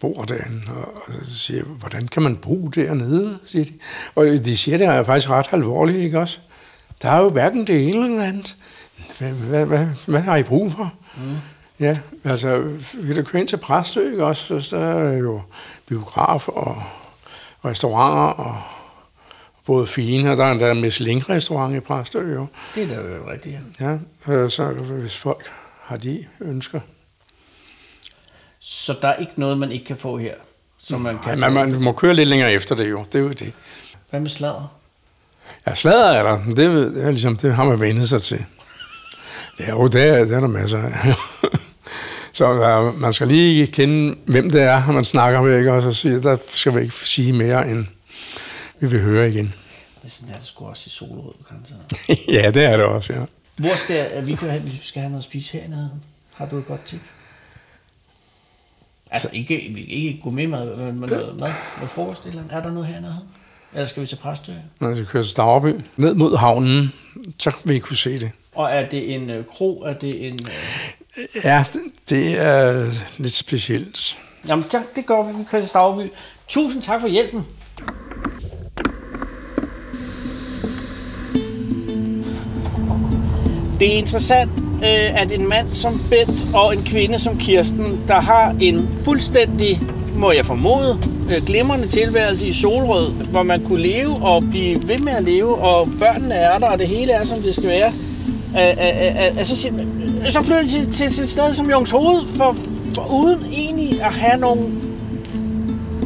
bor 0.00 0.22
derinde. 0.22 0.62
Og, 0.76 1.02
og 1.06 1.12
så 1.22 1.38
siger 1.38 1.58
jeg, 1.58 1.66
hvordan 1.66 2.08
kan 2.08 2.22
man 2.22 2.36
bo 2.36 2.68
dernede, 2.68 3.38
siger 3.44 3.64
de. 3.64 3.72
Og 4.14 4.26
de 4.26 4.56
siger, 4.56 4.78
det 4.78 4.86
er 4.86 5.04
faktisk 5.04 5.30
ret 5.30 5.48
alvorligt, 5.52 5.98
ikke 5.98 6.20
også? 6.20 6.38
Der 7.02 7.10
er 7.10 7.22
jo 7.22 7.28
hverken 7.28 7.66
det 7.66 7.88
ene 7.88 8.04
eller 8.04 8.24
andet. 8.24 8.56
Hvad, 9.18 9.30
hvad, 9.30 9.64
hvad, 9.66 9.86
hvad 10.06 10.20
har 10.20 10.36
I 10.36 10.42
brug 10.42 10.72
for? 10.72 10.92
Mm. 11.16 11.36
Ja, 11.80 11.98
altså, 12.24 12.68
vi 12.94 13.14
kan 13.14 13.24
køre 13.24 13.40
ind 13.40 13.48
til 13.48 13.56
Præstø, 13.56 14.10
ikke 14.10 14.24
også? 14.24 14.60
Så 14.60 14.76
der 14.76 14.86
er 14.86 15.18
jo 15.18 15.40
biograf 15.86 16.48
og 16.48 16.82
restauranter 17.64 18.44
og 18.44 18.62
både 19.66 19.86
fine, 19.86 20.30
og 20.30 20.36
der 20.36 20.44
er 20.44 20.52
endda 20.52 20.70
en 20.70 20.80
Michelin-restaurant 20.80 21.76
i 21.76 21.80
Præstø, 21.80 22.34
jo. 22.34 22.46
Det 22.74 22.82
er 22.82 22.88
da 22.88 22.94
jo 22.94 23.30
rigtigt, 23.30 23.56
ja. 23.80 23.86
Ja, 23.86 23.98
øh, 24.32 24.50
så 24.50 24.68
hvis 24.72 25.16
folk 25.16 25.52
har 25.82 25.96
de 25.96 26.24
ønsker. 26.40 26.80
Så 28.60 28.94
der 29.02 29.08
er 29.08 29.14
ikke 29.14 29.32
noget, 29.36 29.58
man 29.58 29.72
ikke 29.72 29.84
kan 29.84 29.96
få 29.96 30.18
her, 30.18 30.34
som 30.78 31.00
man 31.00 31.18
kan 31.18 31.38
Nej, 31.38 31.50
man, 31.50 31.70
man 31.70 31.82
må 31.82 31.92
køre 31.92 32.14
lidt 32.14 32.28
længere 32.28 32.52
efter 32.52 32.74
det 32.74 32.90
jo, 32.90 33.04
det 33.12 33.18
er 33.18 33.22
jo 33.22 33.28
det. 33.28 33.52
Hvad 34.10 34.20
med 34.20 34.30
sladder? 34.30 34.76
Ja, 35.66 35.74
sladder 35.74 36.10
er 36.10 36.22
der, 36.22 36.44
det, 36.44 36.56
det, 36.94 37.04
er 37.04 37.10
ligesom, 37.10 37.36
det 37.36 37.54
har 37.54 37.64
man 37.64 37.80
vendt 37.80 38.08
sig 38.08 38.22
til. 38.22 38.44
Ja, 39.58 39.70
jo, 39.70 39.86
det 39.86 40.02
er, 40.02 40.24
det 40.24 40.32
er 40.32 40.40
der 40.40 40.46
masser 40.46 40.82
af. 40.82 41.14
Så 42.32 42.52
der, 42.52 42.92
man 42.92 43.12
skal 43.12 43.28
lige 43.28 43.66
kende, 43.66 44.16
hvem 44.26 44.50
det 44.50 44.62
er, 44.62 44.92
man 44.92 45.04
snakker 45.04 45.42
med, 45.42 45.58
ikke? 45.58 45.72
Og 45.72 45.82
så 45.82 45.92
siger, 45.92 46.20
der 46.20 46.36
skal 46.48 46.74
vi 46.74 46.80
ikke 46.80 46.94
sige 46.94 47.32
mere, 47.32 47.70
end 47.70 47.86
vi 48.84 48.90
vil 48.90 49.00
høre 49.00 49.28
igen. 49.28 49.54
Det 50.02 50.04
er 50.04 50.08
sådan, 50.08 50.34
er 50.34 50.38
det 50.38 50.46
sgu 50.46 50.64
også 50.66 50.84
i 50.86 50.90
Solrød, 50.90 51.32
grænsen. 51.48 51.76
ja, 52.42 52.50
det 52.50 52.64
er 52.64 52.76
det 52.76 52.84
også, 52.86 53.12
ja. 53.12 53.24
Hvor 53.56 53.76
skal 53.76 54.26
vi 54.26 54.34
køre 54.34 54.50
hen, 54.50 54.62
hvis 54.62 54.72
vi 54.72 54.86
skal 54.86 55.00
have 55.00 55.10
noget 55.10 55.20
at 55.20 55.24
spise 55.24 55.58
hernede? 55.58 55.90
Har 56.34 56.46
du 56.46 56.58
et 56.58 56.66
godt 56.66 56.84
tip? 56.86 57.00
Altså, 59.10 59.28
ikke, 59.32 59.60
ikke 59.88 60.20
gå 60.22 60.30
med 60.30 60.46
mad, 60.46 60.76
men 60.76 61.00
med 61.00 61.08
noget 61.08 61.40
mad, 61.40 61.52
noget 61.76 61.90
frokost 61.90 62.26
eller 62.26 62.42
andet. 62.42 62.56
Er 62.56 62.62
der 62.62 62.70
noget 62.70 62.88
hernede? 62.88 63.20
Eller 63.72 63.86
skal 63.86 64.02
vi 64.02 64.06
til 64.06 64.16
Præstø? 64.16 64.52
Når 64.80 64.94
vi 64.94 65.04
kører 65.04 65.22
til 65.22 65.30
Stavreby, 65.30 65.80
ned 65.96 66.14
mod 66.14 66.36
havnen, 66.36 66.92
så 67.38 67.52
vil 67.64 67.76
I 67.76 67.78
kunne 67.78 67.96
se 67.96 68.18
det. 68.18 68.30
Og 68.54 68.70
er 68.70 68.88
det 68.88 69.14
en 69.14 69.30
øh, 69.30 69.44
kro? 69.46 69.82
Er 69.82 69.92
det 69.92 70.28
en... 70.28 70.34
Øh... 71.14 71.44
Ja, 71.44 71.64
det, 71.72 71.80
det 72.10 72.38
er 72.40 72.92
lidt 73.16 73.34
specielt. 73.34 74.18
Jamen, 74.48 74.64
tak, 74.68 74.82
det 74.96 75.06
går 75.06 75.32
vi. 75.32 75.38
Vi 75.38 75.44
kører 75.44 75.62
til 75.62 75.68
Stavby. 75.68 76.08
Tusind 76.48 76.82
tak 76.82 77.00
for 77.00 77.08
hjælpen. 77.08 77.46
Det 83.80 83.94
er 83.94 83.98
interessant, 83.98 84.50
øh, 84.60 85.22
at 85.22 85.32
en 85.32 85.48
mand 85.48 85.74
som 85.74 86.02
Bent 86.10 86.46
og 86.54 86.76
en 86.76 86.84
kvinde 86.84 87.18
som 87.18 87.38
Kirsten, 87.38 88.00
der 88.08 88.20
har 88.20 88.56
en 88.60 88.88
fuldstændig, 89.04 89.80
må 90.16 90.32
jeg 90.32 90.46
formode, 90.46 90.98
øh, 91.30 91.44
glimrende 91.46 91.88
tilværelse 91.88 92.46
i 92.46 92.52
Solrød, 92.52 93.12
hvor 93.12 93.42
man 93.42 93.64
kunne 93.64 93.82
leve 93.82 94.16
og 94.22 94.42
blive 94.50 94.88
ved 94.88 94.98
med 94.98 95.12
at 95.12 95.24
leve, 95.24 95.54
og 95.54 95.88
børnene 96.00 96.34
er 96.34 96.58
der, 96.58 96.66
og 96.66 96.78
det 96.78 96.88
hele 96.88 97.12
er, 97.12 97.24
som 97.24 97.42
det 97.42 97.54
skal 97.54 97.68
være. 97.68 97.92
Øh, 98.56 98.68
øh, 98.68 99.06
øh, 99.06 99.06
øh 99.06 99.38
altså, 99.38 99.56
så, 99.56 99.62
siger, 99.62 99.74
så 100.28 100.42
flytter 100.42 100.62
de 100.62 100.68
til, 100.68 100.92
til, 100.92 101.10
til 101.10 101.22
et 101.22 101.30
sted 101.30 101.54
som 101.54 101.70
Jungs 101.70 101.90
Hoved, 101.90 102.26
for, 102.28 102.56
for 102.94 103.20
uden 103.20 103.46
egentlig 103.52 104.02
at 104.02 104.12
have 104.14 104.40
nogen 104.40 104.80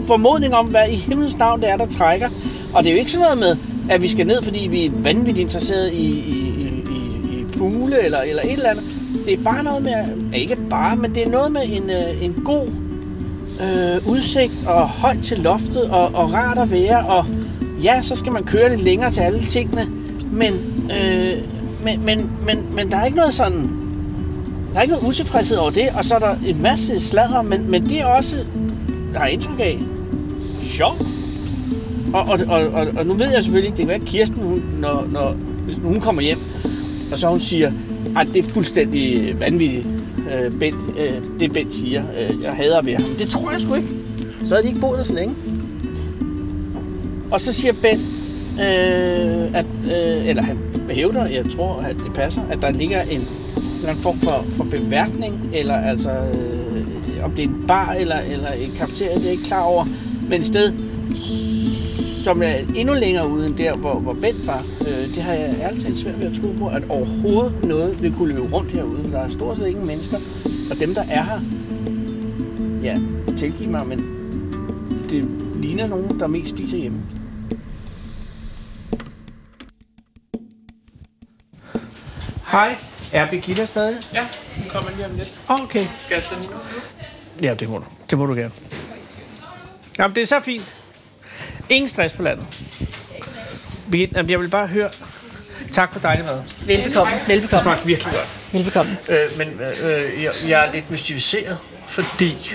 formodning 0.06 0.54
om, 0.54 0.66
hvad 0.66 0.88
i 0.88 0.96
himlens 0.96 1.38
navn 1.38 1.60
det 1.60 1.70
er, 1.70 1.76
der 1.76 1.86
trækker. 1.86 2.28
Og 2.74 2.82
det 2.82 2.90
er 2.90 2.94
jo 2.94 2.98
ikke 2.98 3.12
sådan 3.12 3.24
noget 3.24 3.38
med, 3.38 3.56
at 3.94 4.02
vi 4.02 4.08
skal 4.08 4.26
ned, 4.26 4.42
fordi 4.42 4.68
vi 4.70 4.86
er 4.86 4.90
vanvittigt 4.94 5.38
interesserede 5.38 5.94
i, 5.94 6.06
i 6.06 6.57
fugle 7.58 8.04
eller, 8.04 8.20
eller 8.20 8.42
et 8.42 8.52
eller 8.52 8.70
andet. 8.70 8.84
Det 9.26 9.34
er 9.34 9.44
bare 9.44 9.64
noget 9.64 9.82
med, 9.82 9.94
ikke 10.34 10.56
bare, 10.70 10.96
men 10.96 11.14
det 11.14 11.26
er 11.26 11.30
noget 11.30 11.52
med 11.52 11.62
en, 11.64 11.90
øh, 11.90 12.24
en 12.24 12.42
god 12.44 12.66
øh, 13.60 14.08
udsigt 14.08 14.66
og 14.66 14.88
højt 14.88 15.18
til 15.24 15.38
loftet 15.38 15.90
og, 15.90 16.14
og 16.14 16.32
rart 16.32 16.58
at 16.58 16.70
være. 16.70 17.06
Og 17.06 17.26
ja, 17.82 18.02
så 18.02 18.14
skal 18.14 18.32
man 18.32 18.44
køre 18.44 18.70
lidt 18.70 18.82
længere 18.82 19.10
til 19.10 19.20
alle 19.20 19.44
tingene, 19.44 19.86
men, 20.32 20.52
øh, 20.90 21.32
men, 21.84 22.04
men, 22.04 22.30
men, 22.46 22.74
men 22.74 22.90
der 22.90 22.96
er 22.96 23.04
ikke 23.04 23.16
noget 23.18 23.34
sådan... 23.34 23.70
Der 24.72 24.78
er 24.78 24.82
ikke 24.82 24.94
noget 24.94 25.08
utilfredshed 25.08 25.56
over 25.56 25.70
det, 25.70 25.88
og 25.94 26.04
så 26.04 26.14
er 26.14 26.18
der 26.18 26.36
en 26.46 26.62
masse 26.62 27.00
sladder, 27.00 27.42
men, 27.42 27.70
men 27.70 27.88
det 27.88 28.00
er 28.00 28.04
også, 28.06 28.36
jeg 29.12 29.20
har 29.20 29.26
indtryk 29.26 29.60
af, 29.60 29.78
sjovt. 30.62 31.02
Og, 32.14 32.22
og, 32.22 32.38
og, 32.48 32.66
og, 32.66 32.86
og 32.96 33.06
nu 33.06 33.14
ved 33.14 33.30
jeg 33.32 33.42
selvfølgelig 33.42 33.66
ikke, 33.68 33.76
det 33.76 33.86
kan 33.86 33.88
være 33.88 34.06
Kirsten, 34.06 34.42
hun, 34.42 34.62
når, 34.80 35.06
når 35.12 35.36
hun 35.82 36.00
kommer 36.00 36.22
hjem, 36.22 36.38
og 37.12 37.18
så 37.18 37.28
hun 37.28 37.40
siger, 37.40 37.72
at 38.16 38.28
det 38.34 38.44
er 38.44 38.48
fuldstændig 38.48 39.30
øh, 39.30 39.40
vanvittigt, 39.40 39.86
øh, 40.32 40.58
Bent, 40.58 40.76
øh, 40.98 41.40
det 41.40 41.52
Bent 41.52 41.74
siger. 41.74 42.02
Øh, 42.18 42.42
jeg 42.42 42.52
hader 42.52 42.82
ved 42.82 42.94
ham. 42.94 43.04
Det 43.18 43.28
tror 43.28 43.50
jeg 43.50 43.62
sgu 43.62 43.74
ikke. 43.74 43.88
Så 44.44 44.54
havde 44.54 44.62
de 44.62 44.68
ikke 44.68 44.80
boet 44.80 44.98
der 44.98 45.04
så 45.04 45.14
længe. 45.14 45.34
Og 47.30 47.40
så 47.40 47.52
siger 47.52 47.72
Bent, 47.72 48.00
øh, 48.60 49.54
at, 49.54 49.66
øh, 49.84 50.28
eller 50.28 50.42
han 50.42 50.58
hævder, 50.90 51.26
jeg 51.26 51.44
tror, 51.56 51.74
at 51.80 51.96
det 51.96 52.12
passer, 52.14 52.42
at 52.50 52.62
der 52.62 52.70
ligger 52.70 53.02
en, 53.02 53.20
en 53.20 53.26
eller 53.76 53.88
anden 53.88 54.02
form 54.02 54.18
for, 54.18 54.44
for 54.52 54.64
beværtning, 54.64 55.50
eller 55.54 55.74
altså, 55.74 56.10
øh, 56.10 57.24
om 57.24 57.30
det 57.30 57.44
er 57.44 57.48
en 57.48 57.64
bar 57.68 57.92
eller, 57.92 58.18
eller 58.18 58.52
en 58.52 58.72
kafeteria, 58.78 59.14
det 59.14 59.20
er 59.20 59.24
jeg 59.24 59.32
ikke 59.32 59.44
klar 59.44 59.62
over, 59.62 59.86
men 60.28 60.40
et 60.40 60.46
sted, 60.46 60.72
som 62.24 62.42
er 62.42 62.54
endnu 62.74 62.94
længere 62.94 63.28
ude 63.28 63.46
end 63.46 63.56
der, 63.56 63.72
hvor, 63.72 63.94
hvor 63.94 64.12
Bent 64.12 64.46
var, 64.46 64.64
øh, 64.80 65.14
det 65.14 65.22
har 65.22 65.32
jeg 65.32 65.56
ærligt 65.60 65.82
talt 65.82 65.98
svært 65.98 66.18
ved 66.18 66.30
at 66.30 66.36
tro 66.36 66.52
på, 66.58 66.68
at 66.68 66.82
overhovedet 66.88 67.64
noget 67.64 68.02
vil 68.02 68.14
kunne 68.14 68.34
løbe 68.34 68.54
rundt 68.54 68.70
herude. 68.70 69.02
for 69.02 69.10
Der 69.10 69.18
er 69.18 69.28
stort 69.28 69.56
set 69.56 69.66
ingen 69.66 69.86
mennesker, 69.86 70.18
og 70.70 70.80
dem, 70.80 70.94
der 70.94 71.02
er 71.10 71.22
her, 71.22 71.40
ja, 72.82 72.98
tilgiv 73.36 73.68
mig, 73.68 73.86
men 73.86 73.98
det 75.10 75.28
ligner 75.56 75.86
nogen, 75.86 76.20
der 76.20 76.26
mest 76.26 76.50
spiser 76.50 76.76
hjemme. 76.76 77.02
Hej, 82.50 82.76
er 83.12 83.30
Birgitta 83.30 83.64
stadig? 83.64 83.96
Ja, 84.14 84.26
hun 84.56 84.70
kommer 84.70 84.90
lige 84.90 85.06
om 85.06 85.14
lidt. 85.16 85.40
Okay. 85.48 85.86
Skal 85.98 86.14
jeg 86.14 86.22
sende 86.22 86.42
hende? 86.42 86.56
Ja, 87.42 87.54
det 87.54 87.68
må 87.68 87.78
du. 87.78 87.84
Det 88.10 88.18
må 88.18 88.26
du 88.26 88.34
gerne. 88.34 88.52
Jamen, 89.98 90.14
det 90.14 90.22
er 90.22 90.26
så 90.26 90.40
fint. 90.40 90.74
Ingen 91.68 91.88
stress 91.88 92.14
på 92.14 92.22
landet. 92.22 92.46
Birgitte, 93.90 94.24
jeg 94.28 94.40
vil 94.40 94.48
bare 94.48 94.66
høre... 94.66 94.90
Tak 95.72 95.92
for 95.92 96.00
dejlig 96.00 96.24
mad. 96.24 96.42
Velbekomme. 96.66 97.12
Det 97.14 97.28
Velbekomme. 97.28 97.62
smagte 97.62 97.86
virkelig 97.86 98.12
godt. 98.14 98.28
Velbekomme. 98.52 98.96
Øh, 99.08 99.38
men 99.38 99.48
øh, 99.82 100.22
jeg, 100.22 100.32
jeg 100.48 100.66
er 100.66 100.72
lidt 100.72 100.90
mystificeret, 100.90 101.58
fordi 101.88 102.54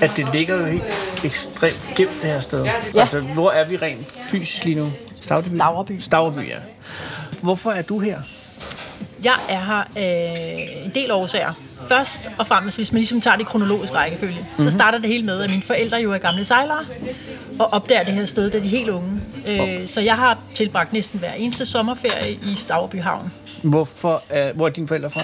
at 0.00 0.10
det 0.16 0.28
ligger 0.32 0.56
jo 0.56 0.64
helt 0.64 0.84
ekstremt 1.24 1.80
gemt 1.96 2.22
det 2.22 2.30
her 2.30 2.40
sted. 2.40 2.64
Ja. 2.64 3.00
Altså, 3.00 3.20
hvor 3.20 3.50
er 3.50 3.64
vi 3.64 3.76
rent 3.76 4.06
fysisk 4.30 4.64
lige 4.64 4.76
nu? 4.76 4.92
Stavreby? 5.20 5.48
Stavreby. 5.48 5.98
Stavreby, 5.98 6.48
ja. 6.48 6.56
Hvorfor 7.42 7.70
er 7.70 7.82
du 7.82 7.98
her? 7.98 8.18
Jeg 9.24 9.34
er 9.48 9.64
her 9.64 9.80
øh, 9.80 10.84
en 10.84 10.90
del 10.94 11.12
årsager. 11.12 11.52
Først 11.88 12.30
og 12.38 12.46
fremmest, 12.46 12.76
hvis 12.76 12.92
man 12.92 12.98
ligesom 12.98 13.20
tager 13.20 13.36
det 13.36 13.46
kronologisk 13.46 13.94
rækkefølge, 13.94 14.38
mm-hmm. 14.40 14.64
så 14.64 14.70
starter 14.70 14.98
det 14.98 15.08
hele 15.08 15.24
med, 15.26 15.40
at 15.40 15.50
mine 15.50 15.62
forældre 15.62 15.96
jo 15.96 16.12
er 16.12 16.18
gamle 16.18 16.44
sejlere, 16.44 16.80
og 17.58 17.72
opdager 17.72 18.02
det 18.04 18.14
her 18.14 18.24
sted, 18.24 18.50
da 18.50 18.58
de 18.58 18.64
er 18.64 18.68
helt 18.70 18.88
unge. 18.88 19.20
Øh, 19.50 19.86
så 19.86 20.00
jeg 20.00 20.14
har 20.14 20.42
tilbragt 20.54 20.92
næsten 20.92 21.18
hver 21.20 21.32
eneste 21.32 21.66
sommerferie 21.66 22.32
i 22.32 22.54
Stavreby 22.56 23.00
Havn. 23.02 23.32
Hvorfor 23.62 24.22
er, 24.28 24.52
hvor 24.52 24.66
er 24.66 24.70
dine 24.70 24.88
forældre 24.88 25.10
fra? 25.10 25.22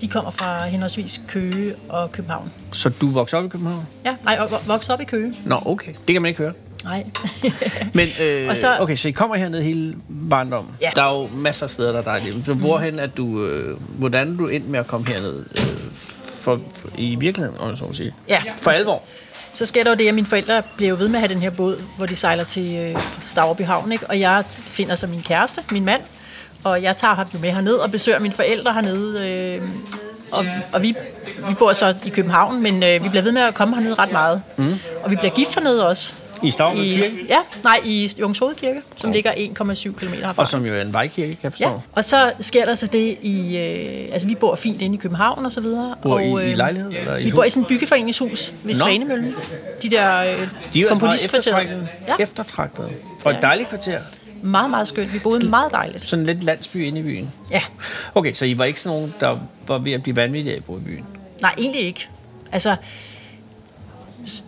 De 0.00 0.08
kommer 0.08 0.30
fra 0.30 0.64
henholdsvis 0.66 1.20
Køge 1.28 1.74
og 1.88 2.12
København. 2.12 2.52
Så 2.72 2.88
du 3.00 3.10
voksede 3.10 3.38
op 3.38 3.44
i 3.46 3.48
København? 3.48 3.86
Ja, 4.04 4.14
nej, 4.24 4.36
vo- 4.36 4.66
voksede 4.66 4.94
op 4.94 5.00
i 5.00 5.04
Køge. 5.04 5.34
Nå, 5.44 5.62
okay. 5.66 5.92
Det 6.06 6.14
kan 6.14 6.22
man 6.22 6.28
ikke 6.28 6.38
høre. 6.38 6.52
Nej. 6.84 7.04
Men, 7.94 8.08
øh, 8.20 8.48
Og 8.48 8.56
så- 8.56 8.76
okay, 8.80 8.96
så 8.96 9.08
I 9.08 9.10
kommer 9.10 9.36
hernede 9.36 9.62
hele 9.62 9.94
barndommen. 10.30 10.74
Ja. 10.80 10.90
Der 10.96 11.02
er 11.02 11.12
jo 11.20 11.28
masser 11.36 11.66
af 11.66 11.70
steder, 11.70 11.92
der 11.92 11.98
er 11.98 12.02
dejlige. 12.02 12.44
Så 12.44 12.54
hvorhen 12.54 12.98
er 12.98 13.06
du, 13.06 13.44
øh, 13.44 13.76
hvordan 13.98 14.32
er 14.32 14.36
du 14.36 14.46
endt 14.48 14.68
med 14.68 14.80
at 14.80 14.86
komme 14.86 15.06
herned 15.06 15.44
øh, 15.58 15.64
for, 16.34 16.60
for, 16.74 16.88
i 16.98 17.14
virkeligheden, 17.20 17.58
om 17.60 17.76
så 17.76 17.84
må 17.84 17.92
sige? 17.92 18.14
Ja. 18.28 18.42
For 18.62 18.70
alvor? 18.70 19.02
Så 19.54 19.66
sker 19.66 19.82
der 19.84 19.90
jo 19.90 19.96
det, 19.96 20.08
at 20.08 20.14
mine 20.14 20.26
forældre 20.26 20.62
bliver 20.76 20.94
ved 20.96 21.08
med 21.08 21.14
at 21.16 21.20
have 21.20 21.34
den 21.34 21.42
her 21.42 21.50
båd, 21.50 21.76
hvor 21.96 22.06
de 22.06 22.16
sejler 22.16 22.44
til 22.44 22.76
øh, 22.76 22.96
Stavreby 23.26 23.62
Havn, 23.62 23.92
ikke? 23.92 24.06
og 24.06 24.20
jeg 24.20 24.44
finder 24.48 24.94
så 24.94 25.06
min 25.06 25.22
kæreste, 25.22 25.62
min 25.72 25.84
mand, 25.84 26.02
og 26.64 26.82
jeg 26.82 26.96
tager 26.96 27.14
ham 27.14 27.26
jo 27.34 27.38
med 27.38 27.50
herned 27.52 27.74
og 27.74 27.90
besøger 27.90 28.18
mine 28.18 28.34
forældre 28.34 28.72
hernede. 28.72 29.28
Øh, 29.28 29.62
og 30.32 30.46
og 30.72 30.82
vi, 30.82 30.94
vi 31.48 31.54
bor 31.58 31.72
så 31.72 31.94
i 32.06 32.08
København, 32.08 32.62
men 32.62 32.82
øh, 32.82 33.04
vi 33.04 33.08
bliver 33.08 33.22
ved 33.22 33.32
med 33.32 33.42
at 33.42 33.54
komme 33.54 33.74
hernede 33.76 33.94
ret 33.94 34.12
meget. 34.12 34.42
Mm. 34.58 34.74
Og 35.04 35.10
vi 35.10 35.16
bliver 35.16 35.34
gift 35.34 35.54
hernede 35.54 35.86
også. 35.88 36.14
I 36.42 36.50
Stavrum 36.50 36.76
I, 36.80 36.88
Kirke? 36.94 37.10
ja, 37.28 37.38
nej, 37.64 37.80
i 37.84 38.10
Jungshoved 38.20 38.54
Kirke, 38.54 38.80
som 38.96 39.12
ligger 39.12 39.32
1,7 39.32 39.92
km 39.92 40.12
herfra. 40.14 40.42
Og 40.42 40.48
som 40.48 40.66
jo 40.66 40.74
er 40.74 40.82
en 40.82 40.92
vejkirke, 40.92 41.30
kan 41.32 41.38
jeg 41.42 41.52
forstå. 41.52 41.68
Ja, 41.68 41.74
og 41.92 42.04
så 42.04 42.32
sker 42.40 42.64
der 42.64 42.74
så 42.74 42.86
det 42.86 43.18
i... 43.22 43.56
Øh, 43.56 44.12
altså, 44.12 44.28
vi 44.28 44.34
bor 44.34 44.54
fint 44.54 44.82
inde 44.82 44.94
i 44.96 44.98
København 44.98 45.46
og 45.46 45.52
så 45.52 45.60
videre. 45.60 45.94
Bor 46.02 46.18
I- 46.20 46.30
og, 46.32 46.44
i 46.46 46.54
lejlighed, 46.54 46.92
eller 46.92 47.16
i 47.16 47.24
Vi 47.24 47.30
hus? 47.30 47.36
bor 47.36 47.44
i 47.44 47.50
sådan 47.50 47.62
et 47.62 47.68
byggeforeningshus 47.68 48.52
ved 48.64 48.74
Nå. 48.74 48.78
Svanemøllen. 48.78 49.34
De 49.82 49.90
der 49.90 50.16
øh, 50.20 50.26
De 50.72 50.80
er 50.80 50.82
jo 50.82 51.06
altså 51.06 51.26
eftertragtede. 51.28 51.88
Ja, 52.08 52.14
Eftertragtede. 52.20 52.88
Og 53.24 53.32
et 53.32 53.38
dejligt 53.42 53.68
kvarter. 53.68 54.00
meget, 54.42 54.70
meget 54.70 54.88
skønt. 54.88 55.14
Vi 55.14 55.18
boede 55.18 55.48
meget 55.48 55.72
dejligt. 55.72 56.04
Sådan 56.06 56.26
lidt 56.26 56.42
landsby 56.44 56.76
inde 56.76 56.98
i 57.00 57.02
byen. 57.02 57.30
Ja, 57.50 57.62
Okay, 58.14 58.32
så 58.32 58.44
I 58.44 58.58
var 58.58 58.64
ikke 58.64 58.80
sådan 58.80 58.98
nogen, 58.98 59.14
der 59.20 59.38
var 59.66 59.78
ved 59.78 59.92
at 59.92 60.02
blive 60.02 60.16
vanvittige 60.16 60.52
af 60.52 60.56
at 60.58 60.64
bo 60.64 60.76
i 60.78 60.80
byen? 60.80 61.06
nej, 61.42 61.54
egentlig 61.58 61.82
ikke. 61.82 62.08
Altså, 62.52 62.76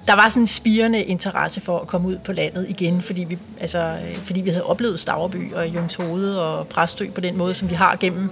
der 0.08 0.14
var 0.14 0.28
sådan 0.28 0.42
en 0.42 0.46
spirende 0.46 1.02
interesse 1.02 1.60
for 1.60 1.78
at 1.78 1.86
komme 1.86 2.08
ud 2.08 2.18
på 2.24 2.32
landet 2.32 2.66
igen, 2.68 3.02
fordi 3.02 3.24
vi, 3.24 3.38
altså, 3.60 3.78
øh, 3.78 4.14
fordi 4.16 4.40
vi 4.40 4.50
havde 4.50 4.64
oplevet 4.66 5.00
Stavreby 5.00 5.52
og 5.54 5.68
Jungshoved 5.68 6.34
og 6.36 6.66
Præstø 6.68 7.06
på 7.14 7.20
den 7.20 7.38
måde, 7.38 7.54
som 7.54 7.70
vi 7.70 7.74
har 7.74 7.96
gennem 8.00 8.30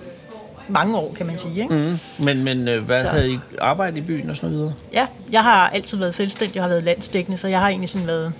mange 0.69 0.97
år, 0.97 1.13
kan 1.17 1.27
man 1.27 1.39
sige. 1.39 1.63
Ikke? 1.63 1.75
Mm. 1.75 1.99
Men, 2.25 2.45
men 2.45 2.69
øh, 2.69 2.85
hvad 2.85 3.03
Så- 3.03 3.09
havde 3.09 3.33
I 3.33 3.39
arbejdet 3.61 3.97
i 3.99 4.01
byen 4.01 4.31
og 4.31 4.37
sådan 4.37 4.51
noget? 4.57 4.75
Ja, 4.93 5.07
jeg 5.33 5.43
har 5.43 5.69
altid 5.69 5.99
været 5.99 6.15
selvstændig, 6.15 6.55
jeg 6.55 6.63
har 6.63 6.69
været 6.69 6.83
landsdækkende, 6.85 7.39
så 7.39 7.49
jeg 7.49 7.61
har 7.61 7.69
egentlig 7.69 7.91
sådan 7.91 8.07
været 8.07 8.33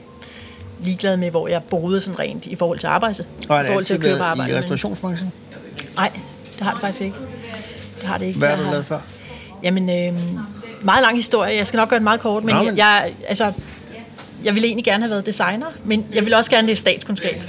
ligeglad 0.85 1.17
med, 1.17 1.31
hvor 1.31 1.49
jeg 1.49 1.63
boede 1.63 2.01
sådan 2.01 2.19
rent 2.19 2.47
i 2.47 2.55
forhold 2.55 2.79
til 2.79 2.87
arbejde. 2.87 3.25
Og 3.49 3.55
har 3.55 3.61
I 3.61 3.63
det 3.63 3.67
forhold 3.69 3.85
til 3.85 3.95
at 3.95 4.03
været 4.03 4.21
arbejde. 4.21 4.51
i 4.51 4.53
men- 4.53 4.59
restaurationsbranchen? 4.59 5.33
Nej, 5.97 6.11
det 6.55 6.63
har 6.63 6.73
det 6.73 6.81
faktisk 6.81 7.01
ikke. 7.03 7.17
Det 8.01 8.09
har 8.09 8.19
det 8.19 8.27
ikke. 8.27 8.39
Hvad 8.39 8.49
har 8.49 8.65
du 8.65 8.71
lavet 8.71 8.87
før? 8.87 8.99
Jamen, 9.63 9.91
øh, 9.91 10.21
meget 10.81 11.03
lang 11.03 11.17
historie. 11.17 11.57
Jeg 11.57 11.67
skal 11.67 11.79
nok 11.79 11.89
gøre 11.89 11.99
det 11.99 12.05
meget 12.05 12.21
kort, 12.21 12.45
men, 12.45 12.55
Nå, 12.55 12.63
men-. 12.63 12.77
Jeg, 12.77 13.13
altså, 13.29 13.53
jeg 14.45 14.55
ville 14.55 14.67
egentlig 14.67 14.85
gerne 14.85 15.03
have 15.03 15.11
været 15.11 15.27
designer, 15.27 15.67
men 15.85 16.07
jeg 16.15 16.23
ville 16.23 16.37
også 16.37 16.51
gerne 16.51 16.67
læse 16.69 16.81
statskundskab. 16.81 17.43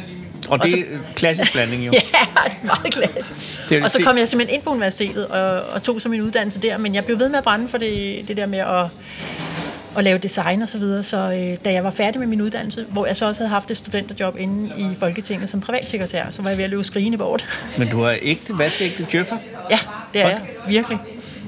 Og 0.49 0.63
det 0.63 0.79
er 0.79 0.83
klassisk 1.15 1.53
blanding 1.53 1.85
jo. 1.85 1.91
Ja, 1.95 1.99
det 1.99 2.53
er 2.61 2.65
meget 2.65 2.93
klassisk. 2.93 3.69
Det 3.69 3.77
er 3.77 3.83
og 3.83 3.91
så 3.91 4.03
kom 4.03 4.17
jeg 4.17 4.27
simpelthen 4.27 4.55
ind 4.55 4.63
på 4.63 4.69
universitetet 4.69 5.27
og, 5.27 5.61
og 5.61 5.81
tog 5.81 6.01
så 6.01 6.09
min 6.09 6.21
uddannelse 6.21 6.61
der, 6.61 6.77
men 6.77 6.95
jeg 6.95 7.05
blev 7.05 7.19
ved 7.19 7.29
med 7.29 7.37
at 7.37 7.43
brænde 7.43 7.69
for 7.69 7.77
det, 7.77 8.23
det 8.27 8.37
der 8.37 8.45
med 8.45 8.59
at, 8.59 8.85
at 9.97 10.03
lave 10.03 10.17
design 10.17 10.61
og 10.61 10.69
så 10.69 10.77
videre. 10.77 11.03
Så 11.03 11.17
øh, 11.17 11.57
da 11.65 11.71
jeg 11.73 11.83
var 11.83 11.89
færdig 11.89 12.19
med 12.19 12.27
min 12.27 12.41
uddannelse, 12.41 12.85
hvor 12.89 13.05
jeg 13.05 13.15
så 13.15 13.25
også 13.25 13.43
havde 13.43 13.49
haft 13.49 13.71
et 13.71 13.77
studenterjob 13.77 14.37
inde 14.39 14.73
i 14.77 14.95
Folketinget 14.99 15.49
som 15.49 15.61
privatsekretær, 15.61 16.25
så 16.31 16.41
var 16.41 16.49
jeg 16.49 16.57
ved 16.57 16.63
at 16.63 16.69
løbe 16.69 16.83
skrigende 16.83 17.17
bort. 17.17 17.47
Men 17.77 17.89
du 17.89 18.01
har 18.01 18.17
ægte, 18.21 18.57
vaskeægte 18.57 19.07
djøffer. 19.11 19.37
Ja, 19.69 19.79
det 20.13 20.21
er 20.21 20.29
jeg. 20.29 20.41
Virkelig. 20.67 20.99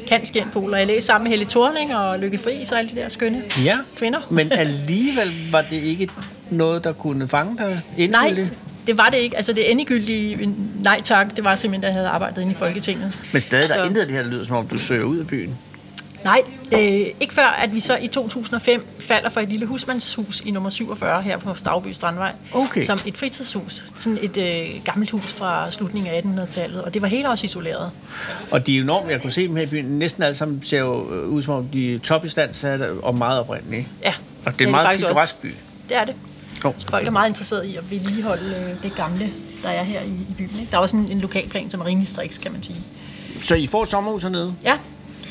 Kan 0.07 0.25
skændpol. 0.25 0.73
Og 0.73 0.79
jeg 0.79 0.87
læste 0.87 1.07
sammen 1.07 1.23
med 1.23 1.29
Helle 1.31 1.45
Thorning 1.45 1.95
og 1.95 2.19
Lykke 2.19 2.37
Friis 2.37 2.71
og 2.71 2.79
alle 2.79 2.91
de 2.91 2.95
der 2.95 3.09
skønne 3.09 3.43
Ja. 3.65 3.77
kvinder. 3.95 4.19
Men 4.29 4.51
alligevel 4.51 5.51
var 5.51 5.61
det 5.69 5.83
ikke 5.83 6.07
noget, 6.49 6.83
der 6.83 6.93
kunne 6.93 7.27
fange 7.27 7.57
dig 7.57 7.81
Nej, 8.09 8.25
endegyldigt? 8.27 8.57
det 8.87 8.97
var 8.97 9.09
det 9.09 9.17
ikke. 9.17 9.35
Altså 9.37 9.53
det 9.53 9.71
endegyldige 9.71 10.55
nej 10.83 11.01
tak, 11.03 11.35
det 11.35 11.43
var 11.43 11.55
simpelthen, 11.55 11.81
da 11.81 11.87
jeg 11.87 11.95
havde 11.95 12.07
arbejdet 12.07 12.41
inde 12.41 12.51
i 12.51 12.55
Folketinget. 12.55 13.19
Men 13.31 13.41
stadig, 13.41 13.69
der 13.69 13.75
er 13.75 13.85
intet 13.85 14.01
af 14.01 14.07
det 14.07 14.15
her, 14.15 14.23
der 14.23 14.29
lyder 14.29 14.45
som 14.45 14.55
om, 14.55 14.67
du 14.67 14.77
søger 14.77 15.03
ud 15.03 15.17
af 15.17 15.27
byen. 15.27 15.57
Nej, 16.23 16.41
øh, 16.71 16.79
ikke 17.19 17.33
før, 17.33 17.47
at 17.47 17.75
vi 17.75 17.79
så 17.79 17.97
i 17.97 18.07
2005 18.07 18.85
falder 18.99 19.29
for 19.29 19.39
et 19.39 19.49
lille 19.49 19.65
husmandshus 19.65 20.41
i 20.45 20.51
nummer 20.51 20.69
47 20.69 21.21
her 21.21 21.37
på 21.37 21.55
Stavby 21.55 21.87
Strandvej. 21.91 22.31
Okay. 22.53 22.81
Som 22.81 22.99
et 23.05 23.17
fritidshus. 23.17 23.85
Sådan 23.95 24.19
et 24.21 24.37
øh, 24.37 24.83
gammelt 24.85 25.11
hus 25.11 25.33
fra 25.33 25.71
slutningen 25.71 26.13
af 26.13 26.21
1800-tallet. 26.21 26.81
Og 26.81 26.93
det 26.93 27.01
var 27.01 27.07
helt 27.07 27.27
også 27.27 27.45
isoleret. 27.45 27.91
Og 28.51 28.67
de 28.67 28.77
er 28.77 28.81
enormt, 28.81 29.11
jeg 29.11 29.21
kunne 29.21 29.31
se 29.31 29.47
dem 29.47 29.55
her 29.55 29.63
i 29.63 29.67
byen, 29.67 29.85
næsten 29.85 30.23
alle 30.23 30.35
sammen 30.35 30.63
ser 30.63 30.79
jo 30.79 31.13
øh, 31.13 31.27
ud 31.27 31.41
som 31.41 31.53
om, 31.53 31.65
de 31.65 31.95
er 31.95 31.99
topistandsatte 31.99 32.91
og 32.91 33.15
meget 33.15 33.39
oprindelige. 33.39 33.87
Ja, 34.03 34.13
Og 34.45 34.53
det 34.53 34.61
er 34.61 34.65
en 34.65 34.71
meget 34.71 34.99
pittoresk 34.99 35.41
by. 35.41 35.55
Det 35.89 35.97
er 35.97 36.05
det. 36.05 36.15
Oh, 36.65 36.73
Folk 36.89 37.07
er 37.07 37.11
meget 37.11 37.29
interesseret 37.29 37.65
i 37.65 37.75
at 37.75 37.91
vedligeholde 37.91 38.55
øh, 38.55 38.83
det 38.83 38.95
gamle, 38.95 39.27
der 39.63 39.69
er 39.69 39.83
her 39.83 40.01
i, 40.01 40.09
i 40.29 40.33
byen. 40.37 40.49
Ikke? 40.59 40.67
Der 40.71 40.77
er 40.77 40.81
også 40.81 40.97
en, 40.97 41.11
en 41.11 41.19
lokalplan, 41.19 41.69
som 41.69 41.81
er 41.81 41.85
rimelig 41.85 42.07
striks, 42.07 42.37
kan 42.37 42.51
man 42.51 42.63
sige. 42.63 42.77
Så 43.41 43.55
I 43.55 43.67
får 43.67 43.83
et 43.83 43.89
sommerhus 43.89 44.23
hernede, 44.23 44.55
Ja, 44.63 44.77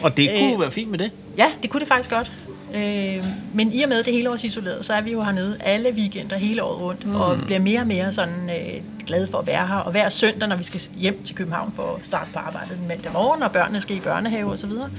og 0.02 0.16
det 0.16 0.30
kunne 0.38 0.52
Øh. 0.54 0.60
være 0.60 0.70
fint 0.70 0.90
med 0.90 0.98
det. 0.98 1.10
ja 1.38 1.46
det 1.62 1.70
kunne 1.70 1.80
det 1.80 1.88
faktisk 1.88 2.10
godt. 2.10 2.32
Øh, 2.74 3.24
men 3.54 3.72
i 3.72 3.82
og 3.82 3.88
med 3.88 4.02
det 4.02 4.12
hele 4.12 4.30
års 4.30 4.44
isoleret, 4.44 4.84
så 4.86 4.94
er 4.94 5.00
vi 5.00 5.12
jo 5.12 5.22
hernede 5.22 5.56
alle 5.60 5.90
weekender 5.90 6.36
hele 6.36 6.62
året 6.62 6.80
rundt, 6.80 7.06
mm. 7.06 7.14
og 7.14 7.38
bliver 7.46 7.58
mere 7.60 7.80
og 7.80 7.86
mere 7.86 8.12
sådan 8.12 8.50
øh, 8.50 8.82
glade 9.06 9.28
for 9.30 9.38
at 9.38 9.46
være 9.46 9.66
her. 9.66 9.74
Og 9.74 9.90
hver 9.92 10.08
søndag, 10.08 10.48
når 10.48 10.56
vi 10.56 10.62
skal 10.62 10.80
hjem 10.96 11.22
til 11.24 11.34
København 11.34 11.72
for 11.76 11.96
at 12.00 12.06
starte 12.06 12.30
på 12.32 12.38
arbejdet 12.38 12.78
den 12.78 12.88
mandag 12.88 13.12
morgen, 13.12 13.42
og 13.42 13.52
børnene 13.52 13.80
skal 13.80 13.96
i 13.96 14.00
børnehave 14.00 14.50
og 14.50 14.58
så 14.58 14.66
videre, 14.66 14.90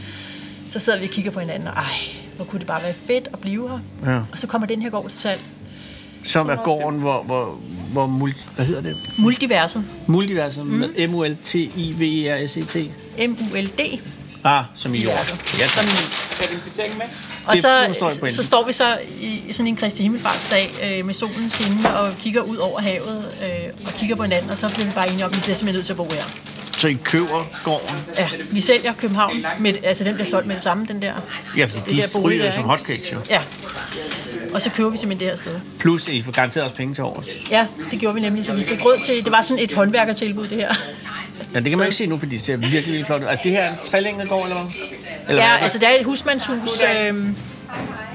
så 0.72 0.80
sidder 0.80 1.00
vi 1.00 1.06
og 1.06 1.12
kigger 1.12 1.32
på 1.32 1.40
hinanden, 1.40 1.68
og 1.68 1.74
ej, 1.74 1.84
hvor 2.36 2.46
kunne 2.46 2.60
det 2.60 2.68
bare 2.68 2.84
være 2.84 2.94
fedt 2.94 3.28
at 3.34 3.40
blive 3.40 3.70
her. 3.70 3.80
Ja. 4.14 4.20
Og 4.32 4.40
så 4.40 4.48
kommer 4.48 4.68
den 4.68 4.82
her 4.82 4.90
gård 4.90 5.10
til 5.10 5.20
salg. 5.20 5.40
Som 6.24 6.50
er 6.50 6.56
gården, 6.56 7.00
hvor, 7.00 7.24
hvor, 7.24 7.60
hvor 7.94 8.08
multi, 8.08 8.48
hvad 8.56 8.66
hedder 8.66 8.82
det? 8.82 8.96
Multiverset. 9.20 9.84
Multiverset 10.08 10.66
mm. 10.66 10.72
med 10.74 11.08
M-U-L-T-I-V-E-R-S-E-T. 11.08 12.76
M-U-L-D. 13.28 14.00
Ah, 14.44 14.64
som 14.76 14.96
i 14.96 15.04
jord. 15.04 15.14
Diverset. 15.14 15.60
Ja, 15.60 15.66
tak. 15.68 15.86
Kan 15.86 16.56
du 16.58 16.62
kvittering 16.64 16.98
med? 16.98 17.06
Og 17.48 17.54
Det- 17.56 17.62
så, 17.62 17.90
står 17.94 18.12
på 18.20 18.30
så 18.30 18.44
står 18.44 18.66
vi 18.66 18.74
så 18.74 18.98
i 19.22 19.42
sådan 19.54 19.68
en 19.68 19.76
Kristi 19.76 20.04
Himmelfartsdag 20.04 20.72
øh, 20.84 21.06
med 21.06 21.14
solen 21.14 21.50
skinne 21.50 21.96
og 21.96 22.14
kigger 22.20 22.42
ud 22.42 22.58
over 22.58 22.80
havet 22.82 23.26
øh, 23.44 23.50
og 23.88 23.94
kigger 23.94 24.16
på 24.16 24.24
hinanden, 24.24 24.50
og 24.50 24.58
så 24.58 24.70
bliver 24.74 24.86
vi 24.88 24.92
bare 24.96 25.10
enige 25.10 25.26
om, 25.26 25.30
at 25.32 25.36
vi 25.36 25.42
bliver 25.42 25.56
simpelthen 25.56 25.76
nødt 25.76 25.86
til 25.86 25.94
at 25.94 25.98
bo 25.98 26.10
her. 26.12 26.24
Så 26.78 26.88
I 26.88 26.98
køber 27.04 27.46
gården? 27.64 27.96
Ja, 28.18 28.30
vi 28.52 28.62
sælger 28.62 28.94
København, 28.94 29.46
med, 29.60 29.74
altså 29.84 30.04
den 30.04 30.14
bliver 30.14 30.28
solgt 30.30 30.48
med 30.48 30.56
det 30.56 30.64
samme, 30.64 30.86
den 30.86 31.02
der. 31.02 31.14
Ja, 31.58 31.66
fordi 31.66 31.80
Det 31.86 31.98
de 31.98 32.02
der 32.02 32.08
bolig 32.14 32.26
ryger 32.36 32.44
jo 32.46 32.50
der, 32.50 32.56
som 32.56 32.64
hotcakes 32.64 33.12
jo. 33.12 33.18
Ja. 33.30 33.42
Og 34.54 34.62
så 34.62 34.70
køber 34.72 34.90
vi 34.90 34.98
simpelthen 34.98 35.20
det 35.20 35.38
her 35.38 35.38
sted. 35.44 35.60
Plus, 35.80 36.08
I 36.08 36.22
får 36.22 36.32
garanteret 36.32 36.64
også 36.64 36.76
penge 36.76 36.94
til 36.94 37.04
over. 37.04 37.22
Ja, 37.52 37.68
det 37.92 38.00
gjorde 38.00 38.16
vi 38.16 38.22
nemlig, 38.22 38.46
så 38.46 38.54
vi 38.54 38.64
fik 38.64 38.86
råd 38.86 38.98
til, 39.06 39.24
det 39.24 39.32
var 39.32 39.42
sådan 39.42 39.64
et 39.64 39.72
håndværkertilbud, 39.74 40.48
det 40.48 40.58
her. 40.58 40.76
Ja, 41.54 41.60
det 41.60 41.70
kan 41.70 41.78
man 41.78 41.88
ikke 41.88 41.96
se 41.98 42.06
nu, 42.06 42.18
fordi 42.20 42.32
det 42.32 42.42
ser 42.42 42.58
virkelig, 42.58 42.74
virkelig 42.86 43.06
flot 43.06 43.22
ud. 43.22 43.28
Er 43.28 43.36
det 43.36 43.52
her 43.52 43.70
en 43.70 43.76
trelænget 43.84 44.30
gård, 44.30 44.44
eller 44.44 44.56
hvad? 44.56 44.72
Eller 45.30 45.44
Ja, 45.44 45.58
altså 45.58 45.78
det 45.80 45.88
er 45.88 45.92
et 46.00 46.06
husmandshus, 46.06 46.82
øh, 46.82 47.28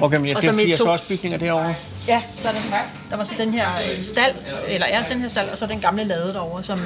Okay, 0.00 0.16
men 0.18 0.36
og 0.36 0.42
det 0.42 0.50
så 0.50 0.60
er 0.60 0.74
så 0.74 0.84
to- 0.98 1.04
bygninger 1.08 1.38
derovre. 1.38 1.74
ja, 2.08 2.22
så 2.38 2.48
er 2.48 2.52
der, 2.52 2.60
der 3.10 3.16
var 3.16 3.24
så 3.24 3.34
den 3.38 3.52
her 3.52 3.66
øh, 3.96 4.02
stald, 4.02 4.34
eller 4.68 4.86
ja, 4.90 5.04
den 5.12 5.20
her 5.20 5.28
stald, 5.28 5.48
og 5.48 5.58
så 5.58 5.66
den 5.66 5.80
gamle 5.80 6.04
lade 6.04 6.32
derovre, 6.32 6.62
som, 6.62 6.80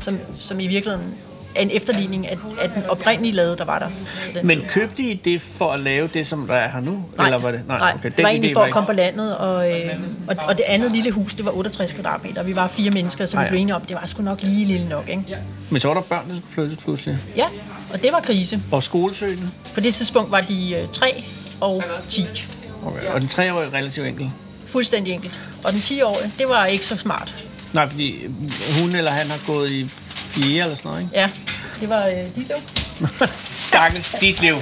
som, 0.00 0.18
som 0.40 0.60
i 0.60 0.66
virkeligheden 0.66 1.14
er 1.56 1.62
en 1.62 1.70
efterligning 1.70 2.28
af, 2.28 2.36
af 2.60 2.70
den 2.70 2.82
oprindelige 2.88 3.32
lade, 3.32 3.56
der 3.56 3.64
var 3.64 3.78
der. 3.78 3.86
Så 4.24 4.30
den, 4.34 4.46
Men 4.46 4.62
købte 4.68 5.02
I 5.02 5.14
det 5.14 5.42
for 5.42 5.72
at 5.72 5.80
lave 5.80 6.08
det, 6.14 6.26
som 6.26 6.46
der 6.46 6.54
er 6.54 6.68
her 6.70 6.80
nu? 6.80 7.04
Nej, 7.16 7.26
Eller 7.26 7.38
var 7.38 7.50
det? 7.50 7.60
nej, 7.68 7.92
okay. 7.98 8.10
det 8.16 8.22
var 8.22 8.28
egentlig 8.30 8.52
for 8.54 8.60
at 8.60 8.66
ikke- 8.66 8.72
komme 8.72 8.86
på 8.86 8.92
landet, 8.92 9.36
og, 9.36 9.70
øh, 9.72 9.90
og, 10.28 10.36
og 10.48 10.56
det 10.56 10.64
andet 10.68 10.92
lille 10.92 11.10
hus, 11.10 11.34
det 11.34 11.44
var 11.44 11.50
68 11.50 11.92
kvadratmeter. 11.92 12.42
Vi 12.42 12.56
var 12.56 12.66
fire 12.66 12.90
mennesker, 12.90 13.26
så 13.26 13.36
vi 13.36 13.42
ja. 13.42 13.48
blev 13.48 13.60
enige 13.60 13.74
om, 13.74 13.80
det 13.82 13.96
var 14.00 14.06
sgu 14.06 14.22
nok 14.22 14.42
lige 14.42 14.64
lille 14.64 14.88
nok, 14.88 15.08
ikke? 15.08 15.22
Men 15.70 15.80
så 15.80 15.88
var 15.88 15.94
der 15.94 16.00
børn, 16.00 16.28
der 16.30 16.36
skulle 16.36 16.52
flyttes 16.52 16.76
pludselig. 16.76 17.18
Ja, 17.36 17.46
og 17.92 18.02
det 18.02 18.12
var 18.12 18.20
krise. 18.20 18.60
Og 18.72 18.82
skolesøgende. 18.82 19.50
På 19.74 19.80
det 19.80 19.94
tidspunkt 19.94 20.30
var 20.30 20.40
de 20.40 20.74
øh, 20.74 20.88
3 20.92 21.24
og 21.60 21.84
10. 22.08 22.26
Okay. 22.86 23.06
Og 23.06 23.20
den 23.20 23.28
treårige 23.28 23.66
er 23.70 23.74
relativt 23.74 24.06
enkel. 24.06 24.30
Fuldstændig 24.66 25.12
enkelt. 25.12 25.42
Og 25.64 25.72
den 25.72 25.78
10-årige, 25.80 26.32
det 26.38 26.48
var 26.48 26.64
ikke 26.64 26.86
så 26.86 26.96
smart. 26.96 27.34
Nej, 27.72 27.88
fordi 27.88 28.26
hun 28.80 28.94
eller 28.96 29.10
han 29.10 29.30
har 29.30 29.38
gået 29.46 29.70
i 29.70 29.90
fjerde 30.36 30.62
eller 30.62 30.74
sådan 30.74 30.88
noget, 30.90 31.02
ikke? 31.02 31.16
Ja, 31.20 31.28
det 31.80 31.88
var 31.88 32.06
øh, 32.06 32.34
Ditlev. 32.36 32.56
Stakkels 33.68 34.08
dit 34.20 34.40
liv. 34.40 34.54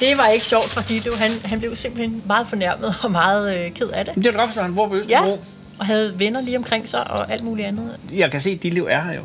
Det 0.00 0.16
var 0.18 0.26
ikke 0.28 0.44
sjovt 0.44 0.68
for 0.68 0.80
Ditlev. 0.82 1.12
Han, 1.18 1.30
han 1.44 1.58
blev 1.58 1.76
simpelthen 1.76 2.22
meget 2.26 2.46
fornærmet 2.48 2.94
og 3.02 3.10
meget 3.10 3.56
øh, 3.56 3.72
ked 3.72 3.88
af 3.88 4.04
det. 4.04 4.16
Men 4.16 4.22
det 4.24 4.28
er 4.28 4.32
da 4.32 4.38
godt 4.38 4.50
forstå, 4.50 4.62
han 4.62 4.74
bor 4.74 4.88
på 4.88 4.94
Ja, 4.94 5.00
Østerbro. 5.00 5.40
og 5.78 5.86
havde 5.86 6.18
venner 6.18 6.40
lige 6.40 6.56
omkring 6.56 6.88
sig 6.88 7.10
og 7.10 7.32
alt 7.32 7.44
muligt 7.44 7.68
andet. 7.68 7.96
Jeg 8.12 8.30
kan 8.30 8.40
se, 8.40 8.50
at 8.50 8.62
dit 8.62 8.74
liv 8.74 8.86
er 8.90 9.00
her 9.02 9.12
jo. 9.14 9.22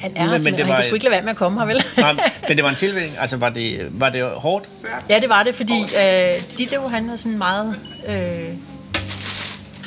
Han 0.00 0.12
er 0.16 0.20
Men- 0.22 0.30
men 0.30 0.40
simpelthen, 0.40 0.52
det 0.52 0.60
og 0.60 0.66
han 0.66 0.70
var 0.72 0.76
kan 0.76 0.84
sgu 0.84 0.94
ikke 0.94 1.04
lade 1.04 1.12
være 1.12 1.22
med 1.22 1.30
at 1.30 1.36
komme 1.36 1.58
her, 1.60 1.66
vel? 1.66 1.84
Nej, 1.96 2.12
men 2.48 2.56
det 2.56 2.64
var 2.64 2.70
en 2.70 2.76
tilvænning. 2.76 3.14
Altså, 3.18 3.36
var 3.36 3.48
det, 3.48 3.88
var 3.90 4.10
det 4.10 4.24
hårdt? 4.36 4.68
Ja, 5.08 5.18
det 5.18 5.28
var 5.28 5.42
det, 5.42 5.54
fordi 5.54 5.80
øh, 5.82 6.40
Ditlev, 6.58 6.90
han 6.90 7.10
er 7.10 7.16
sådan 7.16 7.38
meget... 7.38 7.76
Øh, 8.08 8.14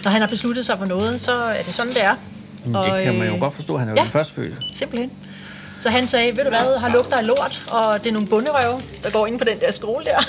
når 0.04 0.12
han 0.12 0.22
har 0.22 0.28
besluttet 0.28 0.66
sig 0.66 0.78
for 0.78 0.86
noget, 0.86 1.22
så 1.22 1.32
er 1.32 1.62
det 1.66 1.74
sådan, 1.74 1.92
det 1.94 2.04
er. 2.04 2.16
Men 2.66 2.76
det 2.76 3.04
kan 3.04 3.18
man 3.18 3.28
jo 3.28 3.34
øh, 3.34 3.40
godt 3.40 3.54
forstå. 3.54 3.78
Han 3.78 3.88
er 3.88 3.92
jo 3.92 3.98
ja. 3.98 4.04
den 4.04 4.12
førstfødte. 4.12 4.56
Simpelthen. 4.76 5.12
Så 5.84 5.90
han 5.90 6.08
sagde, 6.08 6.38
ved 6.38 6.44
du 6.44 6.50
hvad, 6.50 6.80
har 6.82 6.90
lugter 6.90 7.18
af 7.18 7.28
lort, 7.28 7.62
og 7.72 8.04
det 8.04 8.10
er 8.10 8.14
nogle 8.14 8.28
bunderøve, 8.28 8.82
der 9.04 9.10
går 9.10 9.28
ind 9.28 9.40
på 9.40 9.46
den 9.46 9.60
der 9.60 9.72
skole 9.72 10.06
der. 10.06 10.24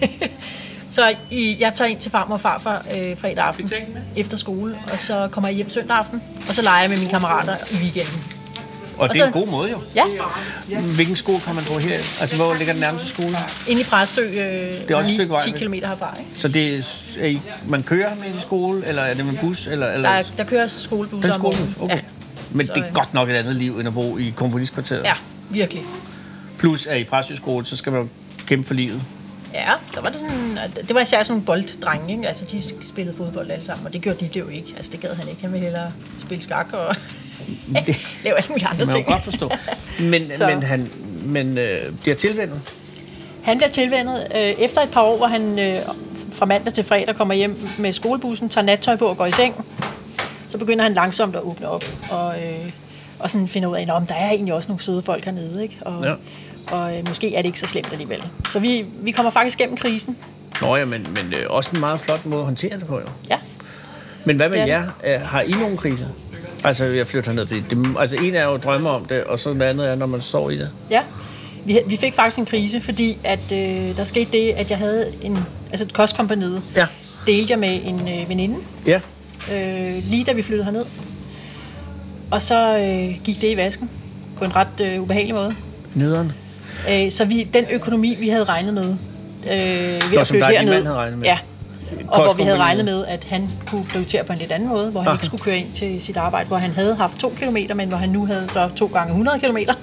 så 0.90 1.14
i, 1.30 1.56
jeg 1.60 1.74
tager 1.74 1.88
ind 1.88 1.98
til 2.00 2.10
farmor 2.10 2.34
og 2.34 2.40
farfar 2.40 2.86
øh, 2.96 3.16
fredag 3.16 3.44
aften 3.44 3.70
efter 4.16 4.36
skole, 4.36 4.76
og 4.92 4.98
så 4.98 5.28
kommer 5.30 5.48
jeg 5.48 5.56
hjem 5.56 5.68
søndag 5.70 5.96
aften, 5.96 6.22
og 6.48 6.54
så 6.54 6.62
leger 6.62 6.80
jeg 6.80 6.90
med 6.90 6.98
mine 6.98 7.10
kammerater 7.10 7.54
i 7.72 7.74
weekenden. 7.82 8.22
Og 8.98 9.08
det 9.08 9.20
er 9.20 9.26
en 9.26 9.32
så- 9.32 9.38
god 9.40 9.48
måde 9.48 9.70
jo. 9.70 9.80
Ja, 9.94 10.04
Hvilken 10.94 11.16
skole 11.16 11.40
kan 11.40 11.54
man 11.54 11.64
gå 11.64 11.78
her? 11.78 11.94
Altså, 12.20 12.36
hvor 12.36 12.54
ligger 12.54 12.72
den 12.72 12.80
nærmeste 12.80 13.08
skole? 13.08 13.36
inde 13.68 13.80
i 13.80 13.84
Præstø, 13.84 14.22
øh, 14.22 14.36
Det 14.36 14.90
er 14.90 14.96
også 14.96 15.10
et 15.10 15.14
stykke 15.14 15.32
vej 15.32 15.44
10 15.44 15.52
væk. 15.52 15.60
km 15.60 15.72
herfra. 15.74 16.14
Ikke? 16.18 16.40
Så 16.40 16.48
det 16.48 16.74
er, 16.74 16.82
er 17.20 17.26
I, 17.26 17.40
man 17.66 17.82
kører 17.82 18.14
med 18.14 18.26
i 18.38 18.40
skole, 18.42 18.86
eller 18.86 19.02
er 19.02 19.14
det 19.14 19.26
med 19.26 19.34
bus? 19.40 19.66
Eller, 19.66 19.92
eller 19.92 20.08
Der, 20.08 20.16
er, 20.16 20.22
der 20.36 20.44
kører 20.44 20.66
skolebusser 20.66 21.32
den 21.32 21.40
skolebus? 21.40 21.70
Okay. 21.80 22.00
Men 22.50 22.66
Så, 22.66 22.72
det 22.74 22.80
er 22.82 22.86
øh, 22.86 22.94
godt 22.94 23.14
nok 23.14 23.28
et 23.30 23.34
andet 23.34 23.56
liv, 23.56 23.78
end 23.78 23.88
at 23.88 23.94
bo 23.94 24.18
i 24.18 24.32
komponistkvarteret. 24.36 25.04
Ja, 25.04 25.12
virkelig. 25.50 25.82
Plus, 26.58 26.86
at 26.86 26.98
i 27.00 27.04
Præstø 27.04 27.34
skole, 27.34 27.66
så 27.66 27.76
skal 27.76 27.92
man 27.92 28.10
kæmpe 28.46 28.66
for 28.66 28.74
livet. 28.74 29.02
Ja, 29.54 29.72
der 29.94 30.00
var 30.00 30.08
det 30.08 30.18
sådan, 30.18 30.58
det 30.88 30.94
var 30.94 31.00
især 31.00 31.22
sådan 31.22 31.32
nogle 31.32 31.44
bolddrenge, 31.46 32.12
ikke? 32.12 32.28
Altså, 32.28 32.44
de 32.52 32.62
spillede 32.88 33.16
fodbold 33.16 33.50
alle 33.50 33.64
sammen, 33.64 33.86
og 33.86 33.92
det 33.92 34.00
gjorde 34.02 34.26
de 34.26 34.38
jo 34.38 34.48
ikke. 34.48 34.74
Altså, 34.76 34.92
det 34.92 35.00
gad 35.00 35.14
han 35.14 35.28
ikke. 35.28 35.40
Han 35.42 35.52
ville 35.52 35.64
hellere 35.64 35.92
spille 36.20 36.42
skak 36.42 36.66
og 36.72 36.96
lave 38.24 38.36
alle 38.36 38.48
mulige 38.48 38.66
andre 38.66 38.80
Det 38.80 38.86
kan 38.86 38.86
man 38.86 38.94
ting. 38.94 39.06
godt 39.06 39.24
forstå. 39.24 39.50
Men, 40.00 40.32
Så. 40.38 40.46
men 40.46 40.62
han 40.62 40.88
men, 41.24 41.58
øh, 41.58 41.92
bliver 42.02 42.16
tilvendet. 42.16 42.60
Han 43.42 43.56
bliver 43.56 43.70
tilvendet 43.70 44.26
øh, 44.34 44.40
efter 44.40 44.80
et 44.80 44.90
par 44.90 45.02
år, 45.02 45.16
hvor 45.16 45.26
han 45.26 45.58
øh, 45.58 45.76
fra 46.32 46.46
mandag 46.46 46.72
til 46.72 46.84
fredag 46.84 47.16
kommer 47.16 47.34
hjem 47.34 47.58
med 47.78 47.92
skolebussen, 47.92 48.48
tager 48.48 48.64
nattøj 48.64 48.96
på 48.96 49.04
og 49.06 49.16
går 49.16 49.26
i 49.26 49.32
seng. 49.32 49.54
Så 50.48 50.58
begynder 50.58 50.82
han 50.82 50.94
langsomt 50.94 51.36
at 51.36 51.42
åbne 51.42 51.68
op 51.68 51.84
og, 52.10 52.40
øh, 52.42 52.70
og 53.18 53.30
sådan 53.30 53.48
finder 53.48 53.68
ud 53.68 53.76
af, 53.76 53.80
at 53.82 54.08
der 54.08 54.14
er 54.14 54.30
egentlig 54.30 54.54
også 54.54 54.68
nogle 54.68 54.82
søde 54.82 55.02
folk 55.02 55.24
hernede. 55.24 55.62
Ikke? 55.62 55.78
Og, 55.80 56.04
Ja. 56.04 56.08
ja. 56.10 56.14
og 56.76 56.96
øh, 56.98 57.08
måske 57.08 57.34
er 57.34 57.42
det 57.42 57.46
ikke 57.46 57.60
så 57.60 57.66
slemt 57.66 57.88
alligevel. 57.92 58.22
Så 58.50 58.58
vi, 58.58 58.84
vi 59.00 59.10
kommer 59.10 59.30
faktisk 59.30 59.58
gennem 59.58 59.76
krisen. 59.76 60.16
Nå 60.60 60.76
ja, 60.76 60.84
men, 60.84 61.06
men 61.14 61.32
øh, 61.34 61.46
også 61.50 61.70
en 61.74 61.80
meget 61.80 62.00
flot 62.00 62.26
måde 62.26 62.40
at 62.40 62.44
håndtere 62.44 62.78
det 62.78 62.86
på, 62.86 62.98
jo. 62.98 63.06
Ja. 63.30 63.36
Men 64.24 64.36
hvad 64.36 64.48
med 64.48 64.60
Det 64.60 64.68
jer? 64.68 64.84
Øh, 65.04 65.20
Har 65.20 65.40
I 65.40 65.50
nogle 65.50 65.76
kriser? 65.76 66.06
Altså, 66.64 66.84
jeg 66.84 67.06
flytter 67.06 67.30
herned, 67.30 67.46
fordi 67.46 67.60
det, 67.60 67.86
altså 67.98 68.16
en 68.16 68.34
er 68.34 68.44
jo 68.44 68.54
at 68.54 68.64
drømme 68.64 68.90
om 68.90 69.04
det, 69.04 69.24
og 69.24 69.38
så 69.38 69.50
det 69.54 69.62
andet 69.62 69.90
er, 69.90 69.94
når 69.94 70.06
man 70.06 70.20
står 70.20 70.50
i 70.50 70.58
det. 70.58 70.70
Ja, 70.90 71.00
vi, 71.64 71.80
vi 71.86 71.96
fik 71.96 72.12
faktisk 72.14 72.38
en 72.38 72.46
krise, 72.46 72.80
fordi 72.80 73.18
at, 73.24 73.52
øh, 73.52 73.96
der 73.96 74.04
skete 74.04 74.32
det, 74.32 74.52
at 74.52 74.70
jeg 74.70 74.78
havde 74.78 75.06
en, 75.22 75.38
altså 75.70 75.84
et 75.84 75.92
kostkompaniet, 75.92 76.62
Ja. 76.76 76.86
delte 77.26 77.50
jeg 77.52 77.58
med 77.58 77.80
en 77.84 78.00
øh, 78.00 78.28
veninde, 78.28 78.56
Ja. 78.86 79.00
Øh, 79.52 79.94
lige 80.10 80.24
da 80.24 80.32
vi 80.32 80.42
flyttede 80.42 80.64
herned. 80.64 80.84
Og 82.30 82.42
så 82.42 82.78
øh, 82.78 83.24
gik 83.24 83.40
det 83.40 83.52
i 83.52 83.56
vasken 83.56 83.90
på 84.36 84.44
en 84.44 84.56
ret 84.56 84.80
øh, 84.82 85.02
ubehagelig 85.02 85.34
måde. 85.34 85.54
Nederen. 85.94 86.32
Øh, 86.90 87.10
så 87.10 87.24
vi, 87.24 87.42
den 87.54 87.64
økonomi, 87.70 88.16
vi 88.20 88.28
havde 88.28 88.44
regnet 88.44 88.74
med, 88.74 88.84
øh, 89.50 90.12
ved 90.12 90.18
at 90.18 90.26
flytte 90.26 90.46
herned, 90.46 90.72
havde 90.84 90.96
regnet 90.96 91.18
med. 91.18 91.26
Ja, 91.26 91.38
og 92.08 92.22
hvor 92.24 92.34
vi 92.34 92.42
havde 92.42 92.58
regnet 92.58 92.84
med, 92.84 93.06
at 93.06 93.24
han 93.24 93.48
kunne 93.66 93.84
prioritere 93.84 94.24
på 94.24 94.32
en 94.32 94.38
lidt 94.38 94.52
anden 94.52 94.68
måde, 94.68 94.90
hvor 94.90 95.00
han 95.00 95.08
Aha. 95.08 95.14
ikke 95.16 95.26
skulle 95.26 95.42
køre 95.44 95.58
ind 95.58 95.72
til 95.72 96.00
sit 96.02 96.16
arbejde, 96.16 96.48
hvor 96.48 96.56
han 96.56 96.70
havde 96.70 96.94
haft 96.94 97.18
to 97.18 97.32
kilometer, 97.38 97.74
men 97.74 97.88
hvor 97.88 97.96
han 97.98 98.08
nu 98.08 98.26
havde 98.26 98.48
så 98.48 98.68
to 98.76 98.86
gange 98.86 99.10
100 99.10 99.38
kilometer, 99.40 99.74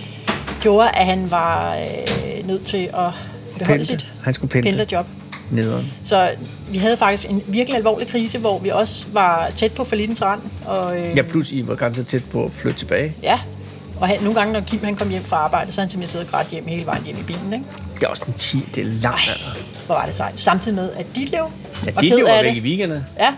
gjorde, 0.62 0.88
at 0.88 1.06
han 1.06 1.30
var 1.30 1.74
øh, 1.76 2.46
nødt 2.48 2.64
til 2.64 2.76
at 2.84 2.90
beholde 2.92 3.64
Pendle. 3.64 3.84
sit 3.84 4.06
Han 4.24 4.34
skulle 4.34 4.50
pendle. 4.50 4.70
pendlerjob. 4.70 5.06
Nederen. 5.50 5.92
Så 6.04 6.30
vi 6.68 6.78
havde 6.78 6.96
faktisk 6.96 7.30
en 7.30 7.42
virkelig 7.46 7.76
alvorlig 7.76 8.08
krise, 8.08 8.38
hvor 8.38 8.58
vi 8.58 8.68
også 8.68 9.04
var 9.12 9.50
tæt 9.56 9.72
på 9.72 9.84
forlitens 9.84 10.22
rand. 10.22 10.40
Og, 10.66 10.98
øh, 10.98 11.16
Ja, 11.16 11.22
plus 11.22 11.52
I 11.52 11.66
var 11.66 11.74
ganske 11.74 12.02
tæt 12.04 12.24
på 12.24 12.44
at 12.44 12.52
flytte 12.52 12.78
tilbage. 12.78 13.14
ja. 13.22 13.38
Og 14.00 14.08
han, 14.08 14.20
nogle 14.22 14.34
gange, 14.38 14.52
når 14.52 14.60
Kim 14.60 14.84
han 14.84 14.94
kom 14.96 15.08
hjem 15.08 15.24
fra 15.24 15.36
arbejde, 15.36 15.72
så 15.72 15.80
han 15.80 15.90
simpelthen 15.90 16.12
siddet 16.12 16.26
og 16.26 16.32
grædt 16.32 16.48
hjem 16.48 16.66
hele 16.66 16.86
vejen 16.86 17.04
hjem 17.04 17.16
i 17.18 17.22
bilen. 17.22 17.52
Ikke? 17.52 17.64
Det 17.94 18.02
er 18.04 18.08
også 18.08 18.22
en 18.28 18.32
10, 18.32 18.68
det 18.74 18.80
er 18.80 18.84
langt, 18.86 19.20
altså. 19.32 19.48
Hvor 19.86 19.94
var 19.94 20.06
det 20.06 20.14
sejt. 20.14 20.40
Samtidig 20.40 20.74
med, 20.76 20.90
at 20.96 21.06
Ditlev 21.16 21.50
Ja, 21.86 21.92
var 21.94 22.02
lever 22.02 22.28
af 22.28 22.44
væk 22.44 22.56
i 22.56 22.60
weekenderne. 22.60 23.06
Ja. 23.18 23.32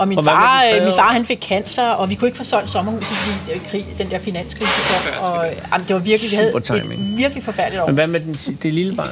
Og 0.00 0.08
min, 0.08 0.18
Og 0.18 0.24
far, 0.24 0.62
den 0.62 0.80
øh, 0.80 0.84
min 0.86 0.94
far 0.96 1.12
han 1.12 1.24
fik 1.24 1.38
cancer, 1.48 1.88
og 1.88 2.10
vi 2.10 2.14
kunne 2.14 2.28
ikke 2.28 2.36
få 2.36 2.44
solgt 2.44 2.70
sommerhuset, 2.70 3.16
fordi 3.16 3.36
det 3.46 3.62
var 3.62 3.70
krig, 3.70 3.86
den 3.98 4.10
der 4.10 4.18
finanskrise 4.18 4.70
kom. 4.90 5.30
Og, 5.32 5.46
øh, 5.46 5.52
jamen, 5.72 5.86
det 5.88 5.94
var 5.94 6.00
virkelig, 6.00 6.30
vi 6.30 6.36
havde 6.36 6.80
et 6.82 7.18
virkelig 7.18 7.44
forfærdeligt 7.44 7.82
år. 7.82 7.86
Men 7.86 7.94
hvad 7.94 8.06
med 8.06 8.20
den, 8.20 8.32
det 8.62 8.74
lille 8.74 8.96
barn? 8.96 9.08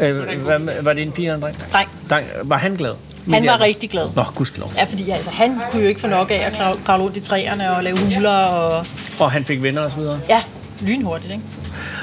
Øh, 0.00 0.42
hvad 0.42 0.58
med, 0.58 0.82
var 0.82 0.92
det 0.92 1.02
en 1.02 1.12
pige 1.12 1.32
eller 1.32 1.36
en 1.36 1.42
dreng? 1.42 1.72
Dreng, 1.72 1.90
dreng? 2.10 2.26
Var 2.42 2.56
han 2.56 2.74
glad? 2.74 2.94
han 3.30 3.46
var 3.46 3.60
rigtig 3.60 3.90
glad. 3.90 4.08
Nå, 4.16 4.24
gudskelov. 4.34 4.70
Ja, 4.76 4.84
fordi 4.84 5.10
altså, 5.10 5.30
han 5.30 5.60
kunne 5.70 5.82
jo 5.82 5.88
ikke 5.88 6.00
få 6.00 6.06
nok 6.06 6.30
af 6.30 6.46
at 6.46 6.78
kravle 6.84 7.04
rundt 7.04 7.16
i 7.16 7.20
træerne 7.20 7.76
og 7.76 7.82
lave 7.84 7.98
huler. 7.98 8.30
Og, 8.30 8.86
Og 9.20 9.30
han 9.32 9.44
fik 9.44 9.62
venner 9.62 9.82
og 9.82 9.90
så 9.90 9.96
videre? 9.96 10.20
ja, 10.28 10.42
lynhurtigt, 10.80 11.32
ikke? 11.32 11.44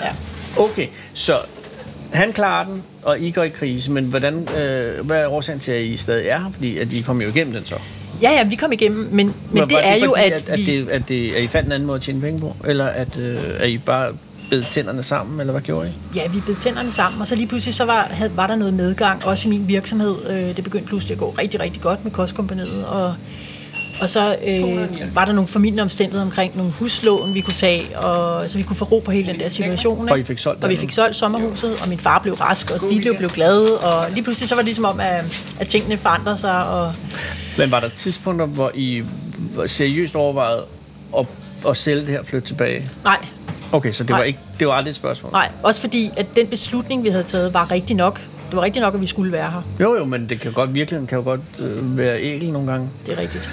Ja. 0.02 0.10
Okay, 0.64 0.88
så 1.14 1.38
han 2.16 2.34
klarer 2.34 2.66
den, 2.66 2.84
og 3.04 3.20
I 3.20 3.32
går 3.32 3.44
i 3.44 3.50
krise, 3.50 3.92
men 3.92 4.06
hvordan, 4.06 4.48
øh, 4.58 5.06
hvad 5.06 5.18
er 5.22 5.28
årsagen 5.28 5.60
til, 5.60 5.72
at 5.72 5.82
I 5.84 5.98
stadig 5.98 6.28
er 6.28 6.40
her? 6.40 6.52
Fordi 6.52 6.78
at 6.78 6.94
I 6.94 7.02
kom 7.02 7.22
jo 7.22 7.28
igennem 7.30 7.54
den 7.54 7.66
så. 7.66 7.76
Ja, 8.22 8.32
ja, 8.32 8.44
vi 8.44 8.56
kom 8.56 8.72
igennem, 8.72 9.00
men, 9.00 9.12
men 9.12 9.34
Var- 9.52 9.66
det 9.66 9.76
var 9.76 9.82
er 9.82 9.96
jo, 10.06 10.12
at, 10.12 10.32
at, 10.32 10.50
at, 10.50 10.60
vi... 10.60 10.66
det, 10.66 10.90
at, 10.90 11.02
det, 11.08 11.34
at 11.34 11.44
I 11.44 11.48
fandt 11.48 11.66
en 11.66 11.72
anden 11.72 11.88
måde 11.88 11.96
at 11.96 12.02
tjene 12.02 12.22
penge 12.22 12.40
på? 12.40 12.56
Eller 12.66 12.86
at, 12.86 13.18
øh, 13.18 13.38
at 13.60 13.70
I 13.70 13.78
bare 13.78 14.14
bed 14.50 14.64
tænderne 14.72 15.04
sammen, 15.04 15.40
eller 15.40 15.52
hvad 15.52 15.62
gjorde 15.62 15.88
I? 15.88 16.18
Ja, 16.18 16.28
vi 16.28 16.40
bed 16.46 16.56
tænderne 16.56 16.92
sammen, 16.92 17.22
og 17.22 17.28
så 17.28 17.36
lige 17.36 17.48
pludselig 17.48 17.76
så 17.76 17.86
var, 17.86 18.08
havde, 18.12 18.32
var 18.38 18.48
der 18.48 18.56
noget 18.56 18.74
medgang, 18.74 19.26
også 19.26 19.48
i 19.48 19.52
min 19.52 19.68
virksomhed. 19.68 20.16
Øh, 20.30 20.56
det 20.56 20.64
begyndte 20.64 20.88
pludselig 20.88 21.14
at 21.14 21.20
gå 21.20 21.36
rigtig, 21.40 21.60
rigtig 21.60 21.82
godt 21.82 22.04
med 22.04 22.12
kostkompaniet, 22.12 22.86
og, 22.86 23.16
og 24.02 24.10
så 24.10 24.36
øh, 24.46 25.16
var 25.16 25.26
der 25.26 25.34
nogle 25.34 25.48
formidlende 25.48 25.84
omstændigheder 25.84 26.26
omkring 26.26 26.58
nogle 26.58 26.72
huslån, 26.72 27.34
vi 27.34 27.42
kunne 27.42 27.54
tage, 27.54 28.00
og, 28.00 28.50
så 28.50 28.58
vi 28.58 28.64
kunne 28.64 28.76
få 28.76 28.86
ro 28.86 29.00
på 29.00 29.12
hele 29.12 29.32
den 29.32 29.40
der 29.40 29.48
situation. 29.48 30.00
Ikke? 30.02 30.14
Og 30.14 30.20
I 30.20 30.24
fik 30.24 30.40
solgt 30.40 30.64
Og 30.64 30.70
vi 30.70 30.76
fik 30.76 30.92
solgt 30.92 31.16
sommerhuset, 31.16 31.82
og 31.82 31.90
min 31.90 31.98
far 32.00 32.20
blev 32.20 32.34
rask, 32.34 32.72
og 32.72 32.82
de 32.90 33.16
blev 33.18 33.30
glade, 33.30 33.80
og 33.80 34.12
lige 34.12 34.24
pludselig 34.24 34.50
så 34.50 34.56
var 34.56 34.62
det 34.62 34.66
ligesom 34.66 34.86
om, 34.86 35.00
at, 35.00 35.44
at 35.60 35.68
tingene 35.68 35.98
forandrede 35.98 36.38
sig, 36.38 36.68
og 36.68 36.94
Men 37.58 37.72
var 37.72 37.80
der 37.80 37.90
tidspunkter, 37.90 38.46
hvor 38.46 38.72
I 38.74 39.04
seriøst 39.66 40.16
overvejede 40.16 40.66
at, 41.18 41.26
at 41.68 41.78
sælge 41.78 42.02
det 42.02 42.10
her 42.10 42.20
og 42.20 42.26
flytte 42.26 42.48
tilbage? 42.48 42.90
nej, 43.04 43.18
Okay, 43.72 43.92
så 43.92 44.04
det 44.04 44.16
var, 44.16 44.24
ikke, 44.24 44.40
det 44.60 44.68
var 44.68 44.74
aldrig 44.74 44.90
et 44.90 44.96
spørgsmål? 44.96 45.32
nej, 45.32 45.50
også 45.64 45.82
fordi, 45.82 46.12
at 46.18 46.26
den 46.36 46.48
beslutning, 46.48 47.04
vi 47.04 47.10
havde 47.10 47.24
taget, 47.24 47.54
var 47.54 47.72
rigtig 47.72 47.96
nok. 47.96 48.22
Det 48.50 48.56
var 48.56 48.62
rigtig 48.62 48.82
nok, 48.82 48.94
at 48.94 49.02
vi 49.02 49.06
skulle 49.06 49.32
være 49.32 49.52
her. 49.52 49.62
Jo, 49.80 49.96
jo, 49.96 50.06
men 50.06 50.30
det 50.30 50.40
kan 50.40 50.52
godt, 50.52 50.76
virkeligheden 50.76 51.08
kan 51.08 51.18
jo 51.18 51.24
godt 51.24 51.42
øh, 51.60 51.98
være 51.98 52.22
ægel 52.22 52.52
nogle 52.52 52.72
gange. 52.72 52.90
Det 53.06 53.14
er 53.14 53.18
rigtigt. 53.22 53.50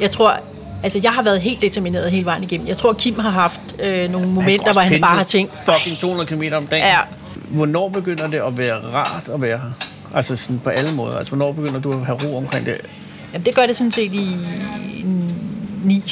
Jeg 0.00 0.10
tror, 0.10 0.38
altså 0.82 1.00
jeg 1.02 1.12
har 1.12 1.22
været 1.22 1.40
helt 1.40 1.62
determineret 1.62 2.10
hele 2.10 2.24
vejen 2.24 2.42
igennem. 2.42 2.68
Jeg 2.68 2.76
tror, 2.76 2.92
Kim 2.92 3.18
har 3.18 3.30
haft 3.30 3.60
øh, 3.78 4.10
nogle 4.10 4.28
momenter, 4.28 4.72
hvor 4.72 4.82
han 4.82 5.00
bare 5.00 5.16
har 5.16 5.24
tænkt, 5.24 5.52
Fucking 5.72 5.98
200 5.98 6.28
km 6.28 6.42
om 6.54 6.66
dagen. 6.66 6.86
Ja. 6.86 7.00
Hvornår 7.48 7.88
begynder 7.88 8.26
det 8.26 8.38
at 8.38 8.58
være 8.58 8.74
rart 8.74 9.28
at 9.34 9.42
være 9.42 9.58
her? 9.58 9.70
Altså 10.14 10.36
sådan 10.36 10.58
på 10.58 10.70
alle 10.70 10.92
måder. 10.94 11.16
Altså, 11.16 11.36
hvornår 11.36 11.52
begynder 11.52 11.80
du 11.80 11.92
at 11.92 12.06
have 12.06 12.18
ro 12.24 12.36
omkring 12.36 12.66
det? 12.66 12.76
jamen 13.32 13.46
det 13.46 13.54
gør 13.54 13.66
det 13.66 13.76
sådan 13.76 13.92
set 13.92 14.14
i 14.14 14.36
9, 15.84 16.02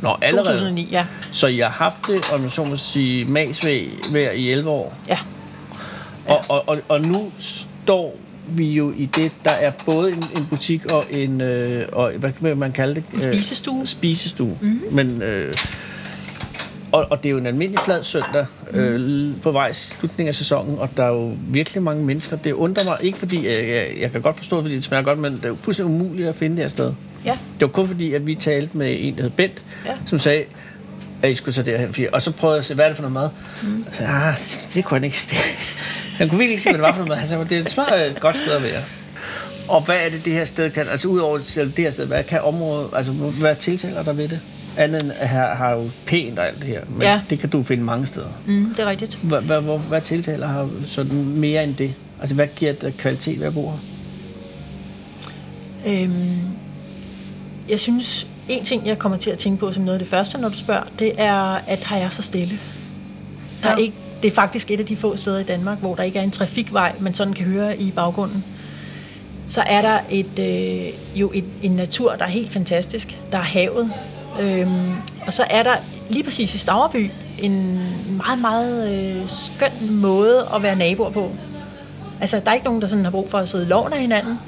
Nå, 0.00 0.16
allerede. 0.22 0.48
2009, 0.48 0.88
ja. 0.90 1.04
Så 1.32 1.46
I 1.46 1.58
har 1.58 1.68
haft 1.68 1.96
det, 2.06 2.32
om 2.34 2.42
jeg 2.42 2.50
så 2.50 2.64
må 2.64 2.76
sige, 2.76 3.24
magsvæg 3.24 3.88
hver 4.10 4.30
i 4.30 4.50
11 4.50 4.70
år. 4.70 4.94
ja. 5.08 5.18
Og, 6.28 6.44
og, 6.48 6.68
og, 6.68 6.78
og 6.88 7.00
nu 7.00 7.30
står 7.38 8.14
vi 8.48 8.72
jo 8.72 8.92
i 8.96 9.06
det, 9.16 9.32
der 9.44 9.50
er 9.50 9.72
både 9.86 10.12
en, 10.12 10.24
en 10.36 10.46
butik 10.50 10.92
og 10.92 11.04
en, 11.10 11.40
øh, 11.40 11.88
og, 11.92 12.12
hvad 12.18 12.32
kan 12.32 12.56
man 12.58 12.72
kalde 12.72 12.94
det? 12.94 13.04
En 13.14 13.20
spisestue. 13.22 13.80
Øh, 13.80 13.86
spisestue. 13.86 14.58
Mm-hmm. 14.60 14.80
Men, 14.94 15.22
øh, 15.22 15.54
og, 16.92 17.06
og 17.10 17.22
det 17.22 17.28
er 17.28 17.30
jo 17.30 17.38
en 17.38 17.46
almindelig 17.46 17.80
flad 17.84 18.04
søndag 18.04 18.46
øh, 18.70 19.30
på 19.42 19.50
vej 19.50 19.68
i 19.68 19.74
slutningen 19.74 20.28
af 20.28 20.34
sæsonen, 20.34 20.78
og 20.78 20.88
der 20.96 21.04
er 21.04 21.08
jo 21.12 21.32
virkelig 21.48 21.82
mange 21.82 22.04
mennesker. 22.04 22.36
Det 22.36 22.52
undrer 22.52 22.84
mig, 22.84 22.96
ikke 23.00 23.18
fordi, 23.18 23.48
jeg, 23.48 23.68
jeg, 23.68 23.86
jeg 24.00 24.12
kan 24.12 24.22
godt 24.22 24.36
forstå, 24.36 24.60
fordi 24.62 24.74
det 24.74 24.84
smager 24.84 25.02
godt, 25.02 25.18
men 25.18 25.32
det 25.32 25.44
er 25.44 25.48
jo 25.48 25.56
fuldstændig 25.60 25.94
umuligt 25.94 26.28
at 26.28 26.34
finde 26.36 26.56
det 26.56 26.64
her 26.64 26.68
sted. 26.68 26.92
Ja, 27.24 27.30
Det 27.30 27.60
var 27.60 27.66
kun 27.68 27.88
fordi, 27.88 28.12
at 28.12 28.26
vi 28.26 28.34
talte 28.34 28.76
med 28.76 28.96
en, 29.00 29.16
der 29.16 29.22
hed 29.22 29.30
Bent, 29.30 29.62
Ja. 29.86 29.92
som 30.06 30.18
sagde, 30.18 30.44
at 31.22 31.30
I 31.30 31.34
skulle 31.34 31.54
tage 31.54 31.72
derhen. 31.72 32.06
Og 32.12 32.22
så 32.22 32.32
prøvede 32.32 32.54
jeg 32.54 32.58
at 32.58 32.64
se, 32.64 32.74
hvad 32.74 32.84
er 32.84 32.88
det 32.88 32.96
for 32.96 33.08
noget 33.08 33.12
mad? 33.12 33.28
Mm. 33.70 33.84
Så, 33.92 34.02
ah, 34.04 34.34
det, 34.74 34.84
kunne 34.84 34.96
han 34.96 35.04
ikke 35.04 35.18
se. 35.18 35.36
Han 36.16 36.28
kunne 36.28 36.38
virkelig 36.38 36.52
ikke 36.52 36.62
se, 36.62 36.68
hvad 36.70 36.78
det 36.78 36.82
var 36.82 36.92
for 36.92 36.98
noget 36.98 37.08
mad. 37.08 37.16
Han 37.16 37.28
sagde, 37.28 37.44
det 37.44 37.56
er 37.58 37.60
et 37.62 37.70
smart 37.70 37.92
et 37.92 38.20
godt 38.20 38.36
sted 38.36 38.52
at 38.52 38.62
være. 38.62 38.82
Og 39.68 39.80
hvad 39.80 39.96
er 39.96 40.08
det, 40.10 40.24
det 40.24 40.32
her 40.32 40.44
sted 40.44 40.70
kan? 40.70 40.86
Altså 40.90 41.08
udover 41.08 41.38
det 41.38 41.72
her 41.78 41.90
sted, 41.90 42.06
hvad 42.06 42.24
kan 42.24 42.40
området, 42.42 42.88
altså 42.96 43.12
hvad 43.12 43.56
tiltaler 43.56 44.02
der 44.02 44.12
ved 44.12 44.28
det? 44.28 44.40
Andet 44.76 45.02
end 45.02 45.12
at 45.18 45.28
her 45.28 45.54
har 45.54 45.70
jo 45.70 45.90
pænt 46.06 46.38
og 46.38 46.46
alt 46.46 46.56
det 46.58 46.66
her. 46.66 46.80
Men 46.88 47.02
Ja. 47.02 47.12
ja. 47.12 47.20
det 47.30 47.38
kan 47.38 47.48
du 47.48 47.62
finde 47.62 47.82
mange 47.84 48.06
steder. 48.06 48.26
mm, 48.46 48.74
det 48.76 48.82
er 48.82 48.86
rigtigt. 48.86 49.18
Hvad, 49.22 49.40
hvad, 49.40 49.60
hvad, 49.60 49.78
hvad 49.78 50.00
tiltaler 50.00 50.46
har 50.46 50.68
sådan 50.86 51.14
mere 51.24 51.64
end 51.64 51.74
det? 51.74 51.94
Altså 52.20 52.34
hvad 52.34 52.46
giver 52.56 52.72
det 52.72 52.96
kvalitet 52.96 53.40
ved 53.40 53.46
at 53.46 53.54
bo 53.54 53.70
her? 53.70 53.78
Øhm, 55.86 56.40
jeg 57.68 57.80
synes, 57.80 58.26
en 58.48 58.64
ting, 58.64 58.86
jeg 58.86 58.98
kommer 58.98 59.18
til 59.18 59.30
at 59.30 59.38
tænke 59.38 59.58
på 59.60 59.72
som 59.72 59.82
noget 59.82 59.94
af 59.94 59.98
det 59.98 60.08
første, 60.08 60.38
når 60.40 60.48
du 60.48 60.56
spørger, 60.56 60.82
det 60.98 61.12
er, 61.16 61.60
at 61.66 61.84
har 61.84 61.96
jeg 61.96 62.08
så 62.10 62.22
stille. 62.22 62.58
Der 63.62 63.68
er 63.68 63.72
Ja. 63.72 63.78
ikke, 63.78 63.96
det 64.22 64.28
er 64.28 64.34
faktisk 64.34 64.70
et 64.70 64.80
af 64.80 64.86
de 64.86 64.96
få 64.96 65.16
steder 65.16 65.38
i 65.38 65.44
Danmark, 65.44 65.78
hvor 65.78 65.94
der 65.94 66.02
ikke 66.02 66.18
er 66.18 66.22
en 66.22 66.30
trafikvej, 66.30 66.92
man 67.00 67.14
sådan 67.14 67.34
kan 67.34 67.44
høre 67.46 67.78
i 67.78 67.90
baggrunden. 67.90 68.44
Så 69.48 69.62
er 69.66 69.82
der 69.82 69.98
et, 70.10 70.38
øh, 70.38 71.20
jo 71.20 71.30
et, 71.34 71.44
en 71.62 71.70
natur, 71.70 72.14
der 72.14 72.24
er 72.24 72.28
helt 72.28 72.52
fantastisk. 72.52 73.18
Der 73.32 73.38
er 73.38 73.42
havet. 73.42 73.92
Øhm, 74.40 74.90
og 75.26 75.32
så 75.32 75.44
er 75.50 75.62
der 75.62 75.74
lige 76.10 76.24
præcis 76.24 76.54
i 76.54 76.58
Stavreby 76.58 77.10
en 77.38 77.80
meget, 78.16 78.38
meget 78.40 78.90
øh, 78.92 79.28
skøn 79.28 79.70
måde 79.90 80.46
at 80.54 80.62
være 80.62 80.76
naboer 80.76 81.10
på. 81.10 81.30
Altså, 82.20 82.40
der 82.44 82.50
er 82.50 82.54
ikke 82.54 82.66
nogen, 82.66 82.82
der 82.82 82.88
sådan 82.88 83.04
har 83.04 83.10
brug 83.10 83.30
for 83.30 83.38
at 83.38 83.48
sidde 83.48 83.64
i 83.64 83.68
loven 83.68 83.92
af 83.92 84.00
hinanden, 84.00 84.38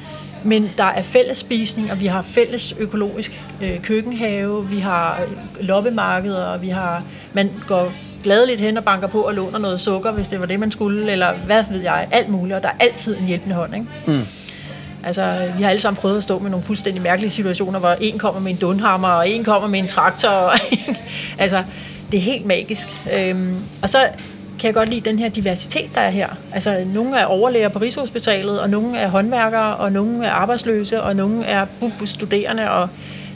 men 0.44 0.70
der 0.78 0.85
er 0.85 1.02
fælles 1.02 1.38
spisning, 1.38 1.92
og 1.92 2.00
vi 2.00 2.07
har 2.07 2.22
fælles 2.22 2.74
økologisk 2.78 3.42
øh, 3.62 3.83
køkkenhave, 3.83 4.68
vi 4.68 4.78
har 4.78 5.20
øh, 5.22 5.66
loppemarkeder, 5.66 6.44
og 6.44 6.62
vi 6.62 6.68
har, 6.68 7.02
man 7.33 7.50
går 7.66 7.92
gladeligt 8.22 8.61
hen 8.61 8.76
og 8.76 8.85
banker 8.85 9.07
på 9.07 9.20
og 9.20 9.35
låner 9.35 9.59
noget 9.59 9.81
sukker, 9.81 10.12
hvis 10.12 10.28
det 10.28 10.40
var 10.40 10.46
det, 10.46 10.61
man 10.61 10.72
skulle, 10.72 11.12
eller 11.12 11.32
hvad 11.47 11.64
ved 11.70 11.82
jeg, 11.82 12.09
alt 12.11 12.28
muligt, 12.28 12.57
og 12.57 12.62
der 12.62 12.68
er 12.68 12.76
altid 12.80 13.16
en 13.16 13.26
hjælpende 13.26 13.57
hånd, 13.57 13.74
ikke? 13.74 13.86
Mm. 14.07 14.26
Altså, 15.05 15.51
vi 15.57 15.62
har 15.62 15.70
alle 15.70 15.80
sammen 15.80 16.01
prøvet 16.01 16.16
at 16.16 16.22
stå 16.22 16.38
med 16.38 16.51
nogle 16.51 16.64
fuldstændig 16.64 17.03
mærkelige 17.03 17.30
situationer, 17.30 17.78
hvor 17.78 17.97
en 18.01 18.18
kommer 18.18 18.40
med 18.40 18.51
en 18.51 18.57
dunhammer, 18.57 19.09
og 19.09 19.28
en 19.28 19.45
kommer 19.45 19.68
med 19.68 19.78
en 19.78 19.88
traktor. 19.88 20.28
Og 20.28 20.59
altså, 21.38 21.64
det 22.11 22.16
er 22.16 22.22
helt 22.22 22.47
magisk. 22.47 22.88
Øhm, 23.12 23.57
og 23.82 23.88
så 23.88 24.09
kan 24.59 24.66
jeg 24.66 24.74
godt 24.74 24.88
lide 24.88 25.01
den 25.01 25.18
her 25.18 25.28
diversitet, 25.28 25.95
der 25.95 26.01
er 26.01 26.11
her. 26.11 26.28
Altså, 26.53 26.84
nogle 26.86 27.16
er 27.16 27.24
overlæger 27.24 27.68
på 27.68 27.78
Rigshospitalet, 27.78 28.61
og 28.61 28.70
nogle 28.70 28.99
er 28.99 29.09
håndværkere, 29.09 29.76
og 29.76 29.93
nogle 29.93 30.26
er 30.26 30.30
arbejdsløse, 30.30 31.03
og 31.03 31.16
nogle 31.16 31.45
er 31.45 31.66
studerende, 32.05 32.70
og 32.70 32.88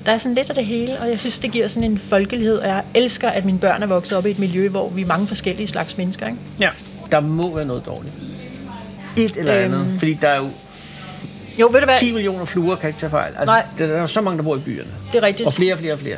der 0.06 0.12
er 0.12 0.18
sådan 0.18 0.34
lidt 0.34 0.48
af 0.48 0.54
det 0.54 0.66
hele, 0.66 0.98
og 1.00 1.08
jeg 1.10 1.20
synes, 1.20 1.38
det 1.38 1.52
giver 1.52 1.66
sådan 1.66 1.90
en 1.90 1.98
folkelighed, 1.98 2.58
og 2.58 2.68
jeg 2.68 2.82
elsker, 2.94 3.28
at 3.30 3.44
mine 3.44 3.58
børn 3.58 3.82
er 3.82 3.86
vokset 3.86 4.18
op 4.18 4.26
i 4.26 4.30
et 4.30 4.38
miljø, 4.38 4.68
hvor 4.68 4.88
vi 4.88 5.02
er 5.02 5.06
mange 5.06 5.26
forskellige 5.26 5.66
slags 5.66 5.98
mennesker, 5.98 6.26
ikke? 6.26 6.38
Ja. 6.60 6.68
Der 7.12 7.20
må 7.20 7.54
være 7.54 7.64
noget 7.64 7.86
dårligt. 7.86 8.14
Et 9.16 9.36
eller 9.36 9.64
Øhm. 9.64 9.74
andet. 9.74 9.86
Fordi 9.98 10.14
der 10.22 10.28
er 10.28 10.36
jo 10.36 10.48
Jo, 11.60 11.68
ved 11.72 11.80
du 11.80 11.84
hvad? 11.86 11.96
10 11.98 12.12
millioner 12.12 12.44
fluer, 12.44 12.76
kan 12.76 12.88
ikke 12.88 13.00
tage 13.00 13.10
fejl. 13.10 13.32
Altså, 13.38 13.54
Nej. 13.54 13.64
der 13.78 13.86
er 13.86 14.06
så 14.06 14.20
mange, 14.20 14.38
der 14.38 14.44
bor 14.44 14.56
i 14.56 14.58
byerne. 14.58 14.88
Det 15.12 15.18
er 15.18 15.22
rigtigt. 15.22 15.46
Og 15.46 15.52
flere 15.52 15.72
og 15.74 15.78
flere 15.78 15.92
og 15.92 15.98
flere. 15.98 16.16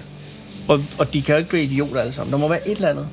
Og, 0.68 0.80
og 0.98 1.12
de 1.14 1.22
kan 1.22 1.34
jo 1.34 1.38
ikke 1.38 1.52
være 1.52 1.62
idioter 1.62 2.00
alle 2.00 2.12
sammen. 2.12 2.32
Der 2.32 2.38
må 2.38 2.48
være 2.48 2.68
et 2.68 2.74
eller 2.76 2.88
andet. 2.88 3.06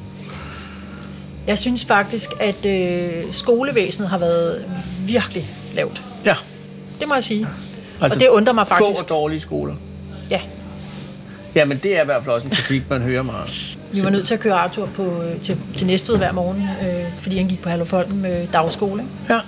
Jeg 1.48 1.60
synes 1.60 1.86
faktisk, 1.86 2.30
at 2.40 2.66
øh, 2.66 3.10
skolevæsenet 3.32 4.10
har 4.10 4.18
været 4.18 4.66
virkelig 5.06 5.46
lavt. 5.76 6.02
Ja. 6.26 6.36
Det 7.00 7.08
må 7.08 7.14
jeg 7.14 7.24
sige. 7.24 7.48
Altså, 8.02 8.16
og 8.18 8.22
det 8.22 8.30
undrer 8.30 8.54
mig 8.54 8.68
Få 8.68 8.74
faktisk. 8.76 9.02
og 9.04 9.10
dårlige 9.10 9.40
skoler. 9.40 9.76
Ja, 10.30 10.42
Jamen, 11.56 11.78
det 11.84 11.98
er 11.98 12.02
i 12.02 12.06
hvert 12.06 12.24
fald 12.24 12.36
også 12.36 12.48
en 12.48 12.54
kritik, 12.54 12.90
man 12.90 13.02
hører 13.02 13.24
meget. 13.24 13.78
vi 13.94 14.04
var 14.04 14.10
nødt 14.10 14.28
til 14.28 14.34
at 14.34 14.40
køre 14.40 14.54
Arthur 14.54 14.86
på, 14.86 15.04
øh, 15.04 15.42
til, 15.42 15.58
til 15.76 15.88
Næstved 15.88 16.18
hver 16.18 16.32
morgen, 16.32 16.62
øh, 16.62 17.14
fordi 17.22 17.38
han 17.38 17.48
gik 17.48 17.62
på 17.62 17.70
Herlufholm 17.70 18.12
med 18.12 18.48
dagskole. 18.54 19.02
ikke? 19.02 19.34
Ja. 19.34 19.40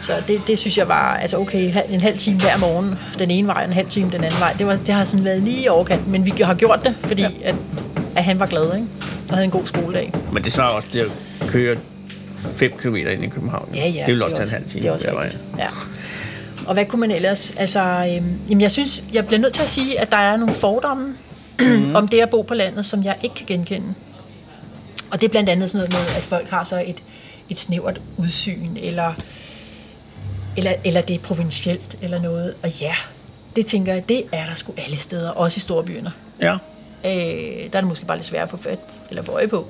Så 0.00 0.12
det, 0.28 0.40
det 0.46 0.58
synes 0.58 0.78
jeg 0.78 0.88
var, 0.88 1.16
altså 1.16 1.38
okay, 1.38 1.74
en 1.90 2.00
halv 2.00 2.18
time 2.18 2.40
hver 2.40 2.58
morgen, 2.58 2.94
den 3.18 3.30
ene 3.30 3.48
vej, 3.48 3.64
en 3.64 3.72
halv 3.72 3.88
time 3.88 4.10
den 4.12 4.24
anden 4.24 4.40
vej. 4.40 4.52
Det, 4.52 4.66
var, 4.66 4.76
det 4.76 4.94
har 4.94 5.04
sådan 5.04 5.24
været 5.24 5.42
lige 5.42 5.62
i 5.62 5.68
overkant, 5.68 6.08
men 6.08 6.26
vi 6.26 6.32
har 6.42 6.54
gjort 6.54 6.80
det, 6.84 6.94
fordi 7.04 7.22
ja. 7.22 7.28
at, 7.42 7.54
at 8.16 8.24
han 8.24 8.40
var 8.40 8.46
glad, 8.46 8.74
ikke? 8.74 8.86
Og 9.28 9.34
havde 9.34 9.44
en 9.44 9.50
god 9.50 9.66
skoledag. 9.66 10.12
Men 10.32 10.44
det 10.44 10.52
svarer 10.52 10.70
også 10.70 10.88
til 10.88 11.00
at 11.00 11.10
køre 11.48 11.76
5 12.56 12.72
km 12.78 12.96
ind 12.96 13.24
i 13.24 13.28
København. 13.28 13.68
Ja, 13.74 13.88
ja. 13.88 14.04
Det 14.06 14.14
vil 14.14 14.22
også 14.22 14.36
tage 14.36 14.46
en 14.46 14.52
halv 14.52 14.64
time. 14.68 14.82
Det 14.82 14.88
er 14.88 14.92
også 14.92 15.06
hver 15.06 15.14
vej. 15.14 15.32
Ja. 15.58 15.68
Og 16.68 16.74
hvad 16.74 16.86
kunne 16.86 17.00
man 17.00 17.10
ellers... 17.10 17.50
Altså, 17.56 17.80
øhm, 17.80 18.38
jamen 18.48 18.60
jeg 18.60 18.70
synes, 18.70 19.04
jeg 19.12 19.26
bliver 19.26 19.40
nødt 19.40 19.54
til 19.54 19.62
at 19.62 19.68
sige, 19.68 20.00
at 20.00 20.10
der 20.10 20.16
er 20.16 20.36
nogle 20.36 20.54
fordomme 20.54 21.16
mm. 21.60 21.94
om 21.94 22.08
det 22.08 22.20
at 22.20 22.30
bo 22.30 22.42
på 22.42 22.54
landet, 22.54 22.86
som 22.86 23.04
jeg 23.04 23.16
ikke 23.22 23.34
kan 23.34 23.46
genkende. 23.46 23.94
Og 25.10 25.20
det 25.20 25.26
er 25.26 25.30
blandt 25.30 25.48
andet 25.48 25.70
sådan 25.70 25.88
noget 25.90 26.08
med, 26.08 26.16
at 26.16 26.22
folk 26.22 26.48
har 26.48 26.64
så 26.64 26.82
et, 26.86 27.02
et 27.50 27.58
snævert 27.58 28.00
udsyn, 28.16 28.76
eller, 28.76 29.12
eller, 30.56 30.72
eller 30.84 31.00
det 31.00 31.14
er 31.14 31.18
provincielt, 31.18 31.98
eller 32.02 32.22
noget. 32.22 32.54
Og 32.62 32.80
ja, 32.80 32.94
det 33.56 33.66
tænker 33.66 33.92
jeg, 33.92 34.08
det 34.08 34.24
er 34.32 34.46
der 34.46 34.54
sgu 34.54 34.72
alle 34.76 34.96
steder, 34.96 35.30
også 35.30 35.58
i 35.58 35.60
storbyerne. 35.60 36.12
Ja. 36.40 36.52
Øh, 37.04 37.10
der 37.72 37.76
er 37.76 37.80
det 37.80 37.84
måske 37.84 38.06
bare 38.06 38.16
lidt 38.16 38.26
svært 38.26 38.42
at 38.42 38.50
få 38.50 38.56
fat 38.56 38.78
eller 39.10 39.22
få 39.22 39.32
øje 39.32 39.48
på. 39.48 39.66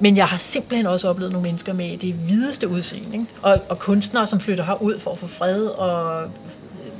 Men 0.00 0.16
jeg 0.16 0.26
har 0.26 0.38
simpelthen 0.38 0.86
også 0.86 1.08
oplevet 1.08 1.32
nogle 1.32 1.48
mennesker 1.48 1.72
med 1.72 1.98
det 1.98 2.12
hvideste 2.14 2.68
udsyn, 2.68 3.12
ikke? 3.12 3.26
Og, 3.42 3.60
og 3.68 3.78
kunstnere, 3.78 4.26
som 4.26 4.40
flytter 4.40 4.64
herud 4.64 4.98
for 4.98 5.10
at 5.10 5.18
få 5.18 5.26
fred, 5.26 5.64
og 5.64 6.30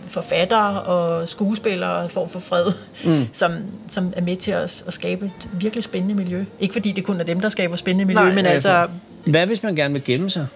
forfattere 0.09 0.82
og 0.82 1.28
skuespillere 1.28 2.09
for 2.09 2.22
at 2.24 2.30
få 2.30 2.38
fred, 2.38 2.66
mm. 3.05 3.26
som, 3.32 3.53
som 3.88 4.12
er 4.16 4.20
med 4.20 4.36
til 4.36 4.51
at, 4.51 4.84
at 4.86 4.92
skabe 4.94 5.26
et 5.26 5.48
virkelig 5.53 5.84
spændende 5.84 6.14
miljø. 6.14 6.44
Ikke 6.61 6.72
fordi 6.72 6.92
det 6.92 7.05
kun 7.05 7.20
er 7.20 7.24
dem, 7.24 7.40
der 7.40 7.48
skaber 7.48 7.76
spændende 7.76 8.05
miljø, 8.05 8.22
Nej, 8.24 8.34
men 8.34 8.46
altså, 8.46 8.86
Hvad 9.26 9.46
hvis 9.46 9.62
man 9.62 9.74
gerne 9.76 9.94
vil 9.94 10.05
gemme 10.05 10.30
sig? 10.30 10.46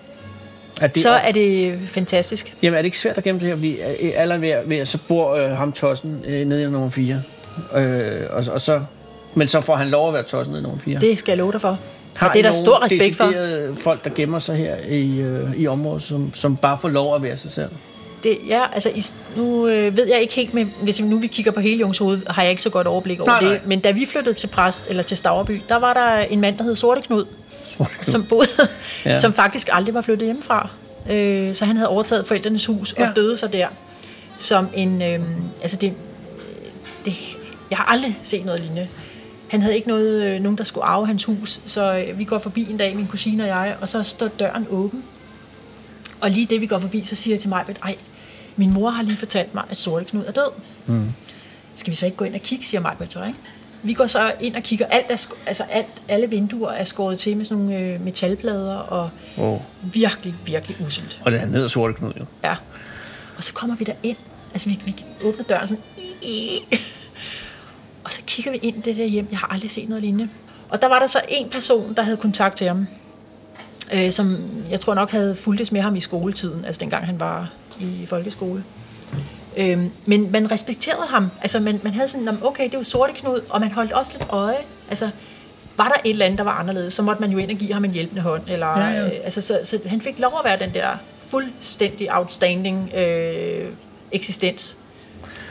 Er 0.80 0.86
det 0.86 1.02
så 1.02 1.10
er 1.10 1.32
det 1.32 1.78
fantastisk. 1.88 2.56
Jamen 2.62 2.74
er 2.76 2.82
det 2.82 2.86
ikke 2.86 2.98
svært 2.98 3.18
at 3.18 3.24
gemme 3.24 3.40
sig 3.40 3.48
her? 3.48 3.56
Vi 3.56 3.78
er 3.80 4.20
alderen 4.20 4.40
ved, 4.42 4.48
at- 4.48 4.68
ved 4.70 4.84
så 4.86 4.98
bor 5.08 5.34
øh, 5.34 5.50
ham 5.50 5.72
tossen 5.72 6.22
øh, 6.26 6.46
nede 6.46 6.62
i 6.62 6.70
nummer 6.70 6.88
4. 6.90 7.22
Øh, 7.76 8.20
og, 8.30 8.44
og 8.52 8.60
så, 8.60 8.80
men 9.34 9.48
så 9.48 9.60
får 9.60 9.76
han 9.76 9.88
lov 9.88 10.08
at 10.08 10.14
være 10.14 10.22
tossen 10.22 10.52
nede 10.52 10.60
i 10.60 10.62
nummer 10.62 10.78
4. 10.78 11.00
Det 11.00 11.18
skal 11.18 11.32
jeg 11.32 11.38
love 11.38 11.52
dig 11.52 11.60
for. 11.60 11.78
Har 12.16 12.28
og 12.28 12.34
det 12.34 12.38
er 12.38 12.42
der 12.50 12.52
stor 12.52 12.82
respekt 12.82 13.16
for. 13.16 13.32
folk, 13.82 14.04
der 14.04 14.10
gemmer 14.14 14.38
sig 14.38 14.56
her 14.56 14.76
i, 14.88 15.18
øh, 15.20 15.56
i 15.56 15.66
området, 15.66 16.02
som, 16.02 16.34
som 16.34 16.56
bare 16.56 16.78
får 16.80 16.88
lov 16.88 17.14
at 17.14 17.22
være 17.22 17.36
sig 17.36 17.50
selv? 17.50 17.70
Det, 18.22 18.38
ja, 18.48 18.62
altså, 18.72 18.88
i, 18.94 19.02
nu 19.36 19.66
øh, 19.66 19.96
ved 19.96 20.06
jeg 20.08 20.20
ikke 20.20 20.34
helt, 20.34 20.54
med, 20.54 20.64
hvis 20.82 21.00
nu 21.00 21.18
vi 21.18 21.26
kigger 21.26 21.52
på 21.52 21.60
hele 21.60 21.76
Jungshoved, 21.80 22.20
har 22.26 22.42
jeg 22.42 22.50
ikke 22.50 22.62
så 22.62 22.70
godt 22.70 22.86
overblik 22.86 23.20
over 23.20 23.30
Nej, 23.30 23.40
det. 23.40 23.48
nej. 23.48 23.60
Men 23.66 23.80
da 23.80 23.90
vi 23.90 24.06
flyttede 24.06 24.34
til 24.34 24.46
Præst, 24.46 24.86
eller 24.90 25.02
til 25.02 25.16
Stavreby, 25.16 25.60
der 25.68 25.76
var 25.76 25.92
der 25.94 26.18
en 26.18 26.40
mand, 26.40 26.58
der 26.58 26.64
hed 26.64 26.76
Sorte 26.76 27.00
Knud, 27.02 27.24
som 28.02 28.24
boede, 28.24 28.48
Ja. 29.04 29.16
som 29.16 29.32
faktisk 29.32 29.68
aldrig 29.72 29.94
var 29.94 30.00
flyttet 30.00 30.26
hjemmefra. 30.26 30.68
Øh, 31.10 31.54
så 31.54 31.64
han 31.64 31.76
havde 31.76 31.88
overtaget 31.88 32.26
forældrenes 32.26 32.66
hus 32.66 32.92
og 32.92 32.98
Ja. 32.98 33.06
ja. 33.06 33.12
døde 33.16 33.36
så 33.36 33.46
der. 33.46 33.66
Som 34.36 34.68
en, 34.74 35.02
øh, 35.02 35.20
altså 35.62 35.76
det, 35.76 35.92
det, 37.04 37.14
jeg 37.70 37.78
har 37.78 37.84
aldrig 37.84 38.18
set 38.22 38.44
noget 38.44 38.60
lignende. 38.60 38.88
Han 39.48 39.62
havde 39.62 39.74
ikke 39.76 39.88
noget, 39.88 40.22
øh, 40.24 40.40
nogen, 40.40 40.58
der 40.58 40.64
skulle 40.64 40.84
arve 40.84 41.06
hans 41.06 41.24
hus, 41.24 41.60
så 41.66 42.04
øh, 42.08 42.18
vi 42.18 42.24
går 42.24 42.38
forbi 42.38 42.70
en 42.70 42.76
dag, 42.76 42.96
min 42.96 43.06
kusine 43.06 43.42
og 43.42 43.48
jeg, 43.48 43.76
og 43.80 43.88
så 43.88 44.02
står 44.02 44.28
døren 44.28 44.66
åben. 44.70 45.04
Og 46.20 46.30
lige 46.30 46.46
det, 46.46 46.60
vi 46.60 46.66
går 46.66 46.78
forbi, 46.78 47.04
så 47.04 47.14
siger 47.16 47.34
jeg 47.34 47.40
til 47.40 47.48
mig, 47.48 47.64
ej, 47.82 47.96
min 48.56 48.74
mor 48.74 48.90
har 48.90 49.02
lige 49.02 49.16
fortalt 49.16 49.54
mig, 49.54 49.64
at 49.70 49.78
Sorte 49.78 50.04
Knud 50.04 50.24
er 50.26 50.32
død. 50.32 50.50
Mm. 50.86 51.12
Skal 51.74 51.90
vi 51.90 51.96
så 51.96 52.06
ikke 52.06 52.16
gå 52.16 52.24
ind 52.24 52.34
og 52.34 52.40
kigge, 52.40 52.64
siger 52.64 52.80
mig, 52.80 52.96
så 53.08 53.24
ikke? 53.24 53.38
Vi 53.82 53.92
går 53.92 54.06
så 54.06 54.32
ind 54.40 54.56
og 54.56 54.62
kigger. 54.62 54.86
Alt 54.86 55.06
er, 55.08 55.26
altså 55.46 55.62
alt, 55.70 56.02
alle 56.08 56.30
vinduer 56.30 56.70
er 56.70 56.84
skåret 56.84 57.18
til 57.18 57.36
med 57.36 57.44
sådan 57.44 57.64
nogle 57.64 57.78
øh, 57.78 58.00
metalplader, 58.00 58.76
og 58.76 59.10
Oh. 59.38 59.60
virkelig, 59.94 60.34
virkelig 60.44 60.76
uselt. 60.86 61.20
Og 61.24 61.32
det 61.32 61.40
han 61.40 61.48
hedder 61.50 61.68
Sorte 61.68 61.94
Knud 61.94 62.12
jo. 62.20 62.24
Ja. 62.44 62.54
Og 63.36 63.44
så 63.44 63.52
kommer 63.52 63.76
vi 63.76 63.84
der 63.84 63.92
ind. 64.02 64.16
Altså, 64.52 64.68
vi, 64.68 64.80
vi 64.84 64.94
åbner 65.24 65.44
døren 65.44 65.68
sådan. 65.68 65.82
Og 68.04 68.12
så 68.12 68.20
kigger 68.26 68.50
vi 68.52 68.56
ind 68.56 68.76
i 68.76 68.80
det 68.80 68.96
der 68.96 69.04
hjem. 69.06 69.28
Jeg 69.30 69.38
har 69.38 69.52
aldrig 69.52 69.70
set 69.70 69.88
noget 69.88 70.02
lignende. 70.04 70.28
Og 70.68 70.82
der 70.82 70.88
var 70.88 70.98
der 70.98 71.06
så 71.06 71.20
en 71.28 71.48
person, 71.50 71.94
der 71.94 72.02
havde 72.02 72.16
kontakt 72.16 72.56
til 72.56 72.66
ham. 72.66 72.86
Øh, 73.94 74.10
som 74.12 74.38
jeg 74.70 74.80
tror 74.80 74.94
nok 74.94 75.10
havde 75.10 75.34
fulgtes 75.34 75.72
med 75.72 75.80
ham 75.80 75.96
i 75.96 76.00
skoletiden. 76.00 76.64
Altså 76.64 76.80
dengang 76.80 77.06
han 77.06 77.20
var 77.20 77.50
i 77.80 78.06
folkeskole. 78.06 78.64
Øhm, 79.56 79.90
men 80.06 80.32
man 80.32 80.50
respekterede 80.50 81.06
ham. 81.08 81.30
Altså 81.40 81.60
man, 81.60 81.80
man 81.84 81.92
havde 81.92 82.08
sådan, 82.08 82.24
"Nå, 82.24 82.32
okay, 82.42 82.64
det 82.64 82.74
er 82.74 82.78
jo 82.78 82.84
sorte 82.84 83.12
knud, 83.12 83.40
og 83.50 83.60
man 83.60 83.72
holdt 83.72 83.92
også 83.92 84.12
lidt 84.18 84.26
øje. 84.30 84.56
Altså, 84.88 85.10
var 85.76 85.88
der 85.88 85.94
et 86.04 86.10
eller 86.10 86.24
andet, 86.26 86.38
der 86.38 86.44
var 86.44 86.52
anderledes, 86.58 86.94
så 86.94 87.02
måtte 87.02 87.20
man 87.20 87.30
jo 87.30 87.38
ind 87.38 87.50
og 87.50 87.56
give 87.56 87.72
ham 87.72 87.84
en 87.84 87.90
hjælpende 87.90 88.22
hånd. 88.22 88.42
Eller, 88.48 88.78
Ja, 88.78 88.90
ja. 88.90 89.04
Øh, 89.06 89.12
altså, 89.24 89.40
så, 89.40 89.60
så 89.64 89.78
han 89.86 90.00
fik 90.00 90.18
lov 90.18 90.32
at 90.38 90.44
være 90.50 90.58
den 90.58 90.74
der 90.74 90.88
fuldstændig 91.28 92.14
outstanding 92.16 92.90
øh, 92.94 93.68
eksistens. 94.12 94.76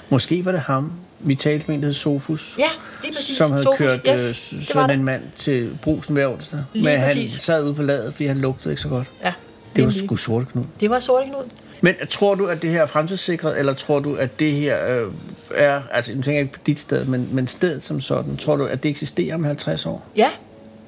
Måske 0.10 0.46
var 0.46 0.52
det 0.52 0.62
ham, 0.62 0.92
vi 1.24 1.36
talte 1.36 1.66
med 1.68 1.76
en, 1.76 1.82
der 1.82 1.88
hed 1.88 1.94
Sofus. 1.94 2.56
Ja, 2.60 2.64
lige 3.04 3.14
præcis. 3.14 3.38
Som 3.38 3.52
havde 3.52 3.64
Sofus, 3.64 3.78
kørt 3.78 4.00
yes, 4.10 4.54
øh, 4.54 4.60
det 4.60 4.76
var 4.76 4.82
sådan 4.82 5.00
en 5.00 5.06
mand 5.06 5.22
til 5.38 5.78
brusen 5.82 6.14
hver 6.14 6.28
onsdag. 6.28 6.60
Lige 6.74 6.84
Men 6.86 7.00
han 7.00 7.08
præcis. 7.08 7.32
sad 7.32 7.64
ude 7.64 7.74
på 7.74 7.82
ladet, 7.82 8.14
fordi 8.14 8.26
han 8.26 8.38
lugtede 8.38 8.72
ikke 8.72 8.82
så 8.82 8.88
godt. 8.90 9.12
Ja, 9.24 9.34
Det 9.76 9.84
var 9.84 9.90
sgu 9.90 10.16
Sorte 10.16 10.46
Knud. 10.46 10.64
Det 10.80 10.90
var 10.90 11.00
sorte 11.00 11.26
knud. 11.26 11.44
Men 11.82 11.96
tror 12.10 12.36
du, 12.36 12.46
at 12.46 12.62
det 12.62 12.70
her 12.70 12.82
er 12.82 12.86
fremtidssikret, 12.86 13.60
eller 13.60 13.74
tror 13.74 14.00
du, 14.00 14.16
at 14.16 14.40
det 14.40 14.52
her 14.52 14.96
øh, 15.02 15.12
er, 15.56 15.82
altså 15.92 16.12
jeg 16.14 16.24
tænker 16.24 16.42
ikke 16.42 16.54
på 16.54 16.60
dit 16.68 16.80
sted, 16.80 17.06
men, 17.06 17.30
men 17.32 17.48
stedet 17.48 17.84
som 17.84 18.02
sådan, 18.02 18.38
tror 18.38 18.56
du, 18.56 18.66
at 18.66 18.84
det 18.84 18.90
eksisterer 18.90 19.36
om 19.36 19.44
50 19.44 19.86
år? 19.86 20.08
Ja, 20.16 20.30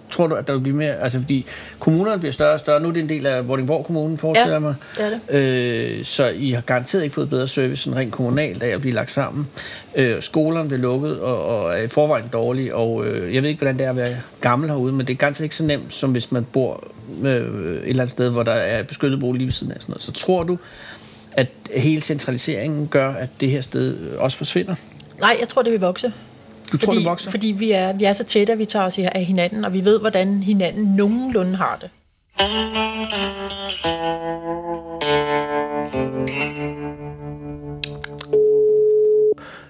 Tror 0.09 0.27
du, 0.27 0.35
at 0.35 0.47
der 0.47 0.53
vil 0.53 0.59
blive 0.59 0.75
mere, 0.75 0.95
altså 0.95 1.19
fordi 1.19 1.45
kommunerne 1.79 2.19
bliver 2.19 2.31
større 2.31 2.53
og 2.53 2.59
større, 2.59 2.79
nu 2.79 2.87
er 2.87 2.91
det 2.93 3.03
en 3.03 3.09
del 3.09 3.25
af 3.25 3.47
Vordingborg 3.47 3.85
Kommune, 3.85 4.17
forestiller 4.17 4.47
Ja, 4.47 4.53
jeg 4.53 4.61
mig. 4.61 4.75
det 4.97 5.21
er 5.27 5.99
Øh, 5.99 6.05
så 6.05 6.27
I 6.27 6.51
har 6.51 6.61
garanteret 6.61 7.03
ikke 7.03 7.13
fået 7.13 7.29
bedre 7.29 7.47
service 7.47 7.83
sådan 7.83 7.99
rent 7.99 8.11
kommunalt 8.13 8.63
af 8.63 8.67
at 8.69 8.81
blive 8.81 8.93
lagt 8.95 9.11
sammen. 9.11 9.47
Øh, 9.95 10.21
skolerne 10.21 10.67
bliver 10.69 10.81
lukket 10.81 11.19
og, 11.19 11.45
og 11.45 11.73
er 11.73 11.81
i 11.83 11.87
forvejen 11.87 12.25
dårlige, 12.33 12.75
og 12.75 13.05
øh, 13.05 13.35
jeg 13.35 13.41
ved 13.43 13.49
ikke, 13.49 13.59
hvordan 13.59 13.77
det 13.77 13.85
er 13.85 13.89
at 13.89 13.95
være 13.95 14.17
gammel 14.41 14.69
herude, 14.69 14.93
men 14.93 15.07
det 15.07 15.13
er 15.13 15.17
garanteret 15.17 15.43
ikke 15.45 15.55
så 15.55 15.65
nemt, 15.65 15.93
som 15.93 16.11
hvis 16.11 16.31
man 16.31 16.45
bor 16.45 16.83
øh, 17.23 17.29
et 17.31 17.41
eller 17.89 18.01
andet 18.01 18.09
sted, 18.09 18.29
hvor 18.29 18.43
der 18.43 18.51
er 18.51 18.83
beskyttet 18.83 19.19
bolig 19.19 19.37
lige 19.37 19.45
ved 19.47 19.53
siden 19.53 19.73
af 19.73 19.81
sådan 19.81 19.91
noget. 19.91 20.03
Så 20.03 20.11
tror 20.11 20.43
du, 20.43 20.57
at 21.31 21.47
hele 21.75 22.01
centraliseringen 22.01 22.87
gør, 22.87 23.13
at 23.13 23.29
det 23.39 23.49
her 23.51 23.61
sted 23.61 23.97
også 24.17 24.37
forsvinder? 24.37 24.75
nej, 25.19 25.37
jeg 25.39 25.47
tror, 25.49 25.61
det 25.61 25.71
vil 25.71 25.79
vokse. 25.79 26.13
Du 26.71 26.77
tror, 26.77 26.85
fordi, 26.85 26.97
det 26.97 27.05
vokser? 27.05 27.31
Fordi 27.31 27.47
vi 27.47 27.71
er, 27.71 27.93
vi 27.93 28.03
er 28.03 28.13
så 28.13 28.23
tætte, 28.23 28.53
at 28.53 28.59
vi 28.59 28.65
tager 28.65 28.85
os 28.85 28.99
af 28.99 29.25
hinanden, 29.25 29.65
og 29.65 29.73
vi 29.73 29.85
ved, 29.85 29.99
hvordan 29.99 30.43
hinanden 30.43 30.95
nogenlunde 30.95 31.55
har 31.55 31.77
det. 31.81 31.89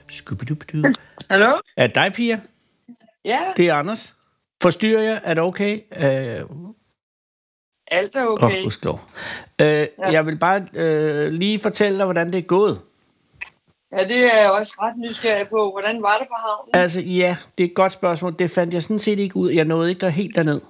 Skubidubidu. 0.09 0.83
Hallo? 1.29 1.51
Er 1.77 1.87
det 1.87 1.95
dig, 1.95 2.13
Pia? 2.15 2.39
Ja, 3.25 3.39
Det 3.57 3.69
er 3.69 3.73
Anders. 3.73 4.13
Forstyrrer 4.61 5.01
jeg? 5.01 5.21
Er 5.23 5.33
det 5.33 5.43
okay? 5.43 5.79
Øh, 5.97 6.45
alt 7.87 8.15
er 8.15 8.25
okay. 8.25 8.65
oh, 8.85 8.93
uh, 8.93 8.99
ja. 9.59 9.85
Jeg 9.99 10.25
vil 10.25 10.37
bare 10.37 10.67
øh, 10.73 11.31
lige 11.31 11.59
fortælle 11.59 11.97
dig, 11.97 12.05
hvordan 12.05 12.31
det 12.31 12.37
er 12.37 12.41
gået. 12.41 12.79
Ja, 13.91 14.03
det 14.03 14.17
er 14.33 14.41
jeg 14.41 14.51
også 14.51 14.73
ret 14.81 14.97
nysgerrig 14.97 15.47
på. 15.49 15.71
Hvordan 15.71 16.01
var 16.01 16.17
det 16.17 16.27
på 16.27 16.36
havnen? 16.47 16.69
Altså, 16.73 17.01
ja, 17.01 17.38
det 17.57 17.63
er 17.63 17.67
et 17.67 17.73
godt 17.75 17.91
spørgsmål. 17.91 18.36
Det 18.39 18.51
fandt 18.51 18.73
jeg 18.73 18.83
sådan 18.83 18.99
set 18.99 19.19
ikke 19.19 19.38
ud. 19.38 19.51
Jeg 19.51 19.65
nåede 19.65 19.89
ikke 19.89 20.01
der 20.01 20.09
helt 20.09 20.36
derned. 20.36 20.61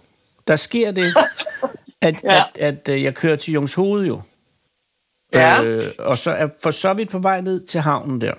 Der 0.47 0.55
sker 0.55 0.91
det, 0.91 1.13
at, 2.01 2.15
ja. 2.23 2.37
At, 2.37 2.57
at, 2.57 2.89
øh, 2.89 3.03
jeg 3.03 3.15
kører 3.15 3.35
til 3.35 3.53
Jungs 3.53 3.73
Hoved 3.73 4.05
jo. 4.05 4.21
Ja, 5.33 5.63
Øh, 5.63 5.91
og 5.99 6.17
så 6.17 6.31
er 6.31 6.47
for 6.63 6.71
så 6.71 6.93
vidt 6.93 7.09
på 7.09 7.19
vej 7.19 7.41
ned 7.41 7.65
til 7.65 7.81
havnen 7.81 8.21
der. 8.21 8.33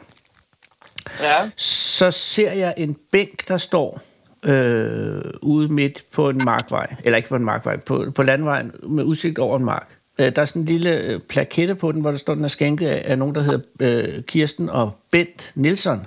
ja, 1.20 1.51
Så 1.57 2.11
ser 2.11 2.53
jeg 2.53 2.74
en 2.77 2.97
bænk, 3.12 3.49
der 3.49 3.57
står 3.57 4.01
øh, 4.45 5.20
ude 5.43 5.68
midt 5.68 6.05
på 6.12 6.29
en 6.29 6.45
markvej. 6.45 6.95
Eller 7.05 7.16
ikke 7.16 7.29
på 7.29 7.37
en 7.37 7.45
markvej, 7.45 7.77
på, 7.77 8.05
på 8.14 8.22
landvejen 8.22 8.72
med 8.83 9.05
udsigt 9.05 9.39
over 9.39 9.59
en 9.59 9.64
mark. 9.64 9.95
Øh, 10.19 10.37
der 10.37 10.43
er 10.43 10.47
sådan 10.47 10.62
en 10.62 10.67
lille 10.67 10.97
øh, 10.97 11.21
plakette 11.21 11.75
på 11.75 11.93
den, 11.93 12.01
hvor 12.01 12.11
der 12.11 12.19
står, 12.19 12.35
den 12.35 12.45
er 12.45 12.49
skænket 12.49 12.89
af, 12.89 13.03
af 13.05 13.19
nogen, 13.19 13.35
der 13.35 13.41
hedder 13.41 13.61
øh, 13.81 14.23
Kirsten 14.23 14.71
og 14.71 14.97
Bent 15.11 15.53
Nielsen. 15.55 16.07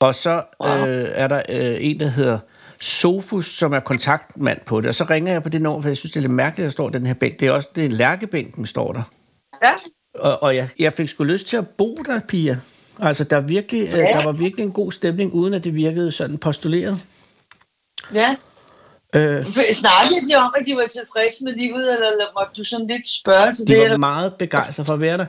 Og 0.00 0.14
så 0.14 0.42
øh, 0.64 1.08
er 1.12 1.28
der 1.28 1.42
øh, 1.48 1.76
en, 1.80 2.00
der 2.00 2.06
hedder 2.08 2.38
Sofus, 2.80 3.46
som 3.46 3.72
er 3.72 3.80
kontaktmand 3.80 4.60
på 4.66 4.80
det. 4.80 4.88
Og 4.88 4.94
så 4.94 5.04
ringer 5.04 5.32
jeg 5.32 5.42
på 5.42 5.48
det 5.48 5.62
nummer, 5.62 5.82
for 5.82 5.88
jeg 5.88 5.96
synes, 5.96 6.12
det 6.12 6.16
er 6.16 6.20
lidt 6.20 6.32
mærkeligt, 6.32 6.64
at 6.64 6.70
der 6.70 6.72
står 6.72 6.88
den 6.88 7.06
her 7.06 7.14
bænk. 7.14 7.40
Det 7.40 7.48
er 7.48 7.52
også 7.52 7.68
det 7.74 7.84
er 7.84 7.88
lærkebænken, 7.88 8.66
står 8.66 8.92
der. 8.92 9.02
Ja, 9.62 9.72
Og, 10.14 10.42
og 10.42 10.56
jeg, 10.56 10.68
jeg 10.78 10.92
fik 10.92 11.08
sgu 11.08 11.24
lyst 11.24 11.48
til 11.48 11.56
at 11.56 11.68
bo 11.68 11.98
der, 12.06 12.20
Pia. 12.28 12.56
Altså, 13.00 13.24
der, 13.24 13.36
er 13.36 13.40
virkelig, 13.40 13.88
ja. 13.88 13.96
der 13.96 14.24
var 14.24 14.32
virkelig 14.32 14.64
en 14.64 14.72
god 14.72 14.92
stemning, 14.92 15.32
uden 15.32 15.54
at 15.54 15.64
det 15.64 15.74
virkede 15.74 16.12
sådan 16.12 16.38
postuleret. 16.38 16.98
ja. 18.14 18.36
Øh, 19.14 19.46
Snakkede 19.72 20.28
de 20.30 20.34
om, 20.34 20.54
at 20.60 20.66
de 20.66 20.76
var 20.76 20.86
tilfredse 20.86 21.44
med 21.44 21.52
livet, 21.52 21.92
eller, 21.92 22.08
eller 22.10 22.24
måtte 22.38 22.52
du 22.58 22.64
sådan 22.64 22.86
lidt 22.86 23.06
spørge 23.08 23.52
til 23.54 23.66
de 23.66 23.72
det? 23.72 23.78
var 23.78 23.84
Eller? 23.84 23.96
meget 23.96 24.34
begejstrede 24.34 24.86
for 24.86 24.92
at 24.94 25.00
være 25.00 25.18
der. 25.18 25.26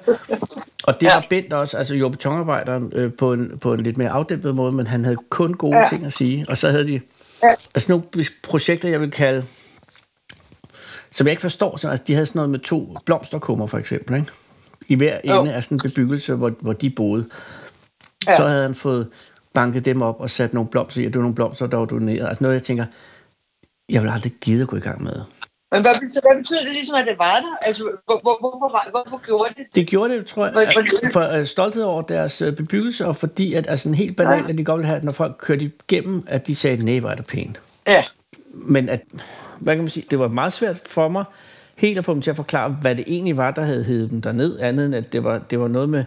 Og 0.84 1.02
det 1.02 1.08
Ja. 1.08 1.14
var 1.14 1.26
Bent 1.30 1.54
også, 1.54 1.78
altså 1.78 1.96
jo 1.96 2.10
betonarbejderen, 2.10 2.92
øh, 2.96 3.14
på, 3.14 3.34
en, 3.34 3.60
på 3.62 3.74
en 3.74 3.80
lidt 3.84 3.98
mere 3.98 4.10
afdæmpet 4.10 4.56
måde, 4.56 4.72
men 4.72 4.88
han 4.88 5.04
havde 5.04 5.18
kun 5.30 5.54
gode 5.54 5.78
ja. 5.78 5.88
Ting 5.90 6.06
at 6.06 6.14
sige. 6.14 6.46
Og 6.50 6.58
så 6.58 6.70
havde 6.72 6.88
de 6.88 7.02
Ja. 7.44 7.54
altså 7.76 7.92
nogle 7.92 8.04
projekter, 8.44 8.90
jeg 8.90 9.02
vil 9.02 9.12
kalde, 9.12 9.46
som 11.12 11.28
jeg 11.28 11.32
ikke 11.32 11.42
forstår, 11.42 11.78
så, 11.78 11.90
altså, 11.90 12.04
de 12.08 12.14
havde 12.14 12.26
sådan 12.26 12.38
noget 12.40 12.50
med 12.50 12.60
to 12.60 12.94
blomsterkummer 13.06 13.68
for 13.68 13.78
eksempel, 13.78 14.16
ikke? 14.16 14.28
I 14.88 14.96
hver 14.96 15.18
ende 15.24 15.54
af 15.54 15.64
sådan 15.64 15.76
en 15.76 15.80
bebyggelse, 15.82 16.34
hvor, 16.36 16.52
hvor 16.60 16.74
de 16.74 16.90
boede. 16.90 17.26
Ja. 18.28 18.36
Så 18.36 18.48
havde 18.48 18.62
han 18.62 18.76
fået 18.76 19.08
banket 19.54 19.86
dem 19.86 20.02
op 20.02 20.16
og 20.20 20.30
sat 20.30 20.54
nogle 20.54 20.70
blomster 20.70 21.02
i, 21.02 21.06
og 21.06 21.14
det 21.14 21.20
var 21.20 21.24
nogle 21.24 21.36
blomster, 21.36 21.68
der 21.68 21.78
var 21.78 21.86
doneret. 21.86 22.28
Altså 22.28 22.44
noget, 22.44 22.56
jeg 22.56 22.64
tænker, 22.64 22.86
jeg 23.90 24.02
vil 24.04 24.10
aldrig 24.10 24.32
gide 24.42 24.62
at 24.62 24.68
gå 24.68 24.76
i 24.76 24.80
gang 24.80 25.04
med. 25.04 25.14
Men 25.72 25.82
hvad, 25.82 25.94
betyder, 26.00 26.22
hvad 26.32 26.38
betyder 26.42 26.60
det 26.64 26.72
ligesom, 26.74 26.96
at 26.96 27.06
det 27.08 27.18
var 27.18 27.40
der? 27.40 27.58
Altså, 27.68 27.84
hvor, 27.84 28.20
hvor, 28.22 28.38
hvorfor, 28.40 28.72
var- 28.72 28.88
hvorfor 28.92 29.26
gjorde 29.26 29.54
det? 29.58 29.66
Det 29.76 29.88
gjorde 29.88 30.14
det, 30.18 30.26
tror 30.26 30.46
jeg, 30.46 30.52
Hvor- 30.52 30.62
at- 30.62 30.74
hvor- 30.74 31.12
for 31.32 31.40
uh, 31.40 31.46
stolthed 31.46 31.84
over 31.84 32.02
deres 32.02 32.42
uh, 32.42 32.54
bebyggelse, 32.54 33.06
og 33.08 33.16
fordi, 33.16 33.54
at 33.54 33.68
altså, 33.70 33.90
en 33.90 33.96
helt 33.96 34.18
banalt, 34.18 34.46
Ja. 34.46 34.50
at 34.52 34.58
de 34.58 34.64
godt 34.64 34.78
ville 34.78 34.88
have, 34.88 34.98
at 34.98 35.04
når 35.04 35.12
folk 35.12 35.36
kørte 35.40 35.72
igennem, 35.90 36.24
at 36.28 36.48
de 36.48 36.56
sagde, 36.56 36.86
nej, 36.86 37.00
hvor 37.00 37.10
er 37.10 37.16
det 37.16 37.28
pænt. 37.28 37.62
Ja, 37.88 38.04
Men 38.54 38.90
at, 38.90 39.02
hvad 39.60 39.76
kan 39.76 39.84
man 39.84 39.90
sige, 39.90 40.06
det 40.12 40.20
var 40.20 40.28
meget 40.28 40.54
svært 40.54 40.78
for 40.90 41.08
mig, 41.08 41.24
helt 41.76 41.98
at 41.98 42.06
få 42.06 42.14
dem 42.14 42.22
til 42.22 42.30
at 42.30 42.36
forklare, 42.36 42.70
hvad 42.82 42.96
det 42.96 43.04
egentlig 43.08 43.38
var, 43.38 43.52
der 43.52 43.62
havde 43.62 43.84
hævet 43.84 44.10
dem 44.12 44.22
derned, 44.22 44.60
andet 44.60 44.86
end 44.86 44.96
at 44.96 45.14
det 45.14 45.24
var, 45.24 45.38
det 45.38 45.60
var 45.60 45.68
noget 45.68 45.90
med, 45.90 46.04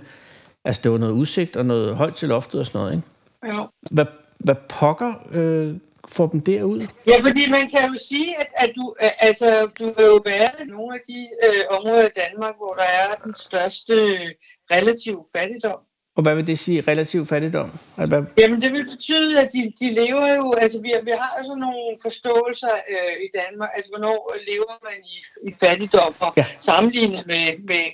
altså 0.64 0.80
det 0.85 0.93
var 0.93 0.99
noget 0.99 1.12
udsigt 1.12 1.57
og 1.57 1.66
noget 1.66 1.97
højt 1.97 2.14
til 2.14 2.28
loftet 2.28 2.61
og 2.61 2.66
sådan 2.66 2.78
noget, 2.80 2.93
ikke? 2.97 3.57
ja. 3.59 3.64
Hvad, 3.91 4.05
hvad 4.39 4.55
pokker 4.68 5.12
øh, 5.33 5.74
får 6.09 6.26
dem 6.26 6.40
derud? 6.40 6.80
Ja, 7.07 7.16
fordi 7.20 7.50
man 7.50 7.70
kan 7.70 7.92
jo 7.92 7.98
sige, 8.09 8.40
at, 8.40 8.46
at 8.57 8.72
du, 8.76 8.94
øh, 9.03 9.11
altså, 9.18 9.66
du 9.78 9.84
vil 9.84 10.05
jo 10.05 10.20
være 10.24 10.50
i 10.64 10.64
nogle 10.68 10.94
af 10.94 11.00
de 11.09 11.28
øh, 11.44 11.62
områder 11.70 12.07
i 12.07 12.11
Danmark, 12.22 12.55
hvor 12.57 12.74
der 12.74 12.82
er 13.03 13.14
den 13.24 13.34
største 13.36 13.92
øh, 13.92 14.30
relativ 14.72 15.26
fattigdom. 15.36 15.78
Og 16.16 16.22
hvad 16.22 16.34
vil 16.34 16.46
det 16.46 16.59
sige, 16.59 16.80
relativ 16.80 17.26
fattigdom? 17.26 17.70
At 17.98 18.09
hvad, 18.09 18.22
Jamen, 18.38 18.61
det 18.62 18.72
vil 18.72 18.84
betyde, 18.84 19.40
at 19.40 19.53
de, 19.53 19.72
de 19.80 19.90
lever 19.90 20.34
jo, 20.34 20.53
altså 20.53 20.78
vi, 20.80 20.92
vi 21.05 21.11
har 21.11 21.32
jo 21.38 21.44
sådan 21.44 21.61
nogle 21.61 21.84
forståelser 22.03 22.74
øh, 22.92 23.14
i 23.26 23.28
Danmark, 23.40 23.70
altså 23.76 23.90
hvornår 23.90 24.34
lever 24.50 24.74
man 24.88 24.98
i, 25.14 25.16
i 25.48 25.55
fattigdom, 25.61 26.14
og 26.20 26.32
Ja. 26.36 26.46
sammenlignet 26.59 27.26
med, 27.26 27.46
med 27.68 27.84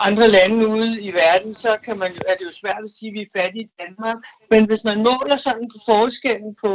andre 0.00 0.28
lande 0.28 0.66
ude 0.68 1.02
i 1.02 1.12
verden, 1.12 1.54
så 1.54 1.76
kan 1.84 1.98
man, 1.98 2.10
er 2.28 2.34
det 2.38 2.44
jo 2.44 2.52
svært 2.62 2.80
at 2.84 2.90
sige, 2.90 3.08
at 3.10 3.14
vi 3.14 3.20
er 3.20 3.40
fattige 3.40 3.64
i 3.64 3.70
Danmark, 3.82 4.16
men 4.50 4.64
hvis 4.64 4.84
man 4.84 4.98
måler 4.98 5.36
sådan 5.36 5.68
på 5.74 5.78
forskellen 5.92 6.52
på 6.64 6.72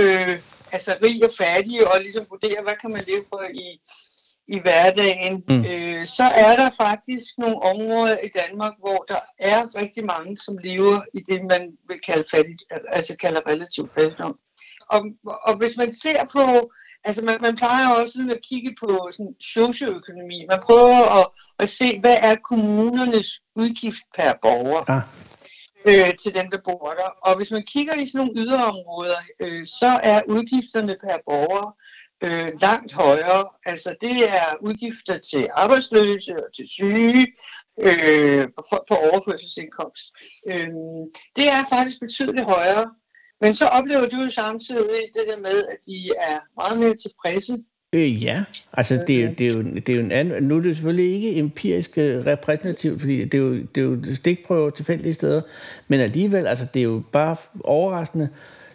øh, 0.00 0.38
altså 0.72 0.96
rig 1.02 1.24
og 1.24 1.30
fattig, 1.38 1.92
og 1.92 2.00
ligesom 2.00 2.26
vurderer, 2.30 2.62
hvad 2.62 2.74
kan 2.80 2.90
man 2.90 3.04
leve 3.08 3.24
for 3.28 3.42
i, 3.54 3.80
i 4.48 4.58
hverdagen, 4.60 5.44
Mm. 5.48 5.64
øh, 5.64 6.06
så 6.06 6.22
er 6.22 6.56
der 6.56 6.70
faktisk 6.76 7.38
nogle 7.38 7.62
områder 7.62 8.16
i 8.18 8.28
Danmark, 8.28 8.72
hvor 8.78 9.04
der 9.08 9.20
er 9.38 9.74
rigtig 9.74 10.04
mange, 10.04 10.36
som 10.36 10.58
lever 10.58 11.00
i 11.14 11.20
det, 11.28 11.40
man 11.44 11.72
vil 11.88 12.00
kalde 12.06 12.24
fattigt, 12.30 12.62
altså 12.92 13.16
kalder 13.16 13.40
relativ 13.46 13.88
fattigdom. 13.94 14.38
Og, 14.90 15.00
og 15.42 15.56
hvis 15.56 15.76
man 15.76 15.92
ser 15.92 16.24
på, 16.32 16.70
altså 17.04 17.24
man, 17.24 17.38
man 17.40 17.56
plejer 17.56 17.88
også 17.88 18.28
at 18.30 18.38
kigge 18.48 18.76
på 18.80 19.08
sådan 19.12 19.34
socioøkonomi. 19.40 20.46
Man 20.50 20.60
prøver 20.62 21.20
at, 21.20 21.26
at 21.58 21.68
se, 21.68 22.00
hvad 22.00 22.16
er 22.20 22.34
kommunernes 22.44 23.40
udgift 23.56 24.02
per 24.16 24.32
borger 24.42 24.90
ah, 24.90 25.02
øh, 25.86 26.14
til 26.22 26.34
dem, 26.34 26.50
der 26.50 26.58
bor 26.64 26.94
der. 27.00 27.10
Og 27.22 27.36
hvis 27.36 27.50
man 27.50 27.62
kigger 27.62 27.94
i 27.94 28.06
sådan 28.06 28.18
nogle 28.26 28.40
yderområder, 28.42 29.20
øh, 29.40 29.66
så 29.66 30.00
er 30.02 30.22
udgifterne 30.28 30.96
per 31.02 31.16
borger 31.26 31.76
øh, 32.24 32.60
langt 32.60 32.92
højere. 32.92 33.48
Altså 33.64 33.94
det 34.00 34.28
er 34.28 34.48
udgifter 34.60 35.18
til 35.18 35.48
arbejdsløse 35.54 36.32
og 36.36 36.54
til 36.56 36.68
syge 36.68 37.26
øh, 37.80 38.48
på, 38.56 38.78
på 38.88 38.94
overførselsindkomst. 38.94 40.06
Øh, 40.50 40.68
det 41.36 41.48
er 41.56 41.68
faktisk 41.70 42.00
betydeligt 42.00 42.46
højere. 42.46 42.90
Men 43.40 43.54
så 43.54 43.66
oplever 43.66 44.06
du 44.06 44.16
jo 44.16 44.30
samtidig 44.30 45.02
det 45.14 45.24
der 45.28 45.38
med, 45.38 45.66
at 45.66 45.78
de 45.86 46.10
er 46.20 46.38
meget 46.60 46.78
mere 46.78 46.96
tilfredse 46.96 47.58
Øh, 47.94 48.24
ja, 48.24 48.44
altså 48.72 49.04
det, 49.06 49.16
er 49.20 49.24
jo- 49.26 49.34
det, 49.38 49.46
er 49.46 49.54
jo, 49.54 49.62
det 49.62 49.88
er 49.88 49.94
jo 49.94 50.00
en 50.00 50.12
anden... 50.12 50.42
Nu 50.42 50.56
er 50.56 50.60
det 50.60 50.76
selvfølgelig 50.76 51.14
ikke 51.14 51.38
empirisk 51.38 51.98
øh, 51.98 52.26
repræsentativt, 52.26 53.00
fordi 53.00 53.24
det 53.24 53.34
er 53.34 53.38
jo, 53.42 53.54
det 53.54 53.76
er 53.76 53.82
jo 53.82 54.14
stikprøver 54.14 54.70
tilfældige 54.70 55.14
steder, 55.14 55.42
men 55.88 56.00
alligevel, 56.00 56.46
altså 56.46 56.66
det 56.74 56.80
er 56.80 56.84
jo 56.84 57.02
bare 57.12 57.36
overraskende, 57.64 58.28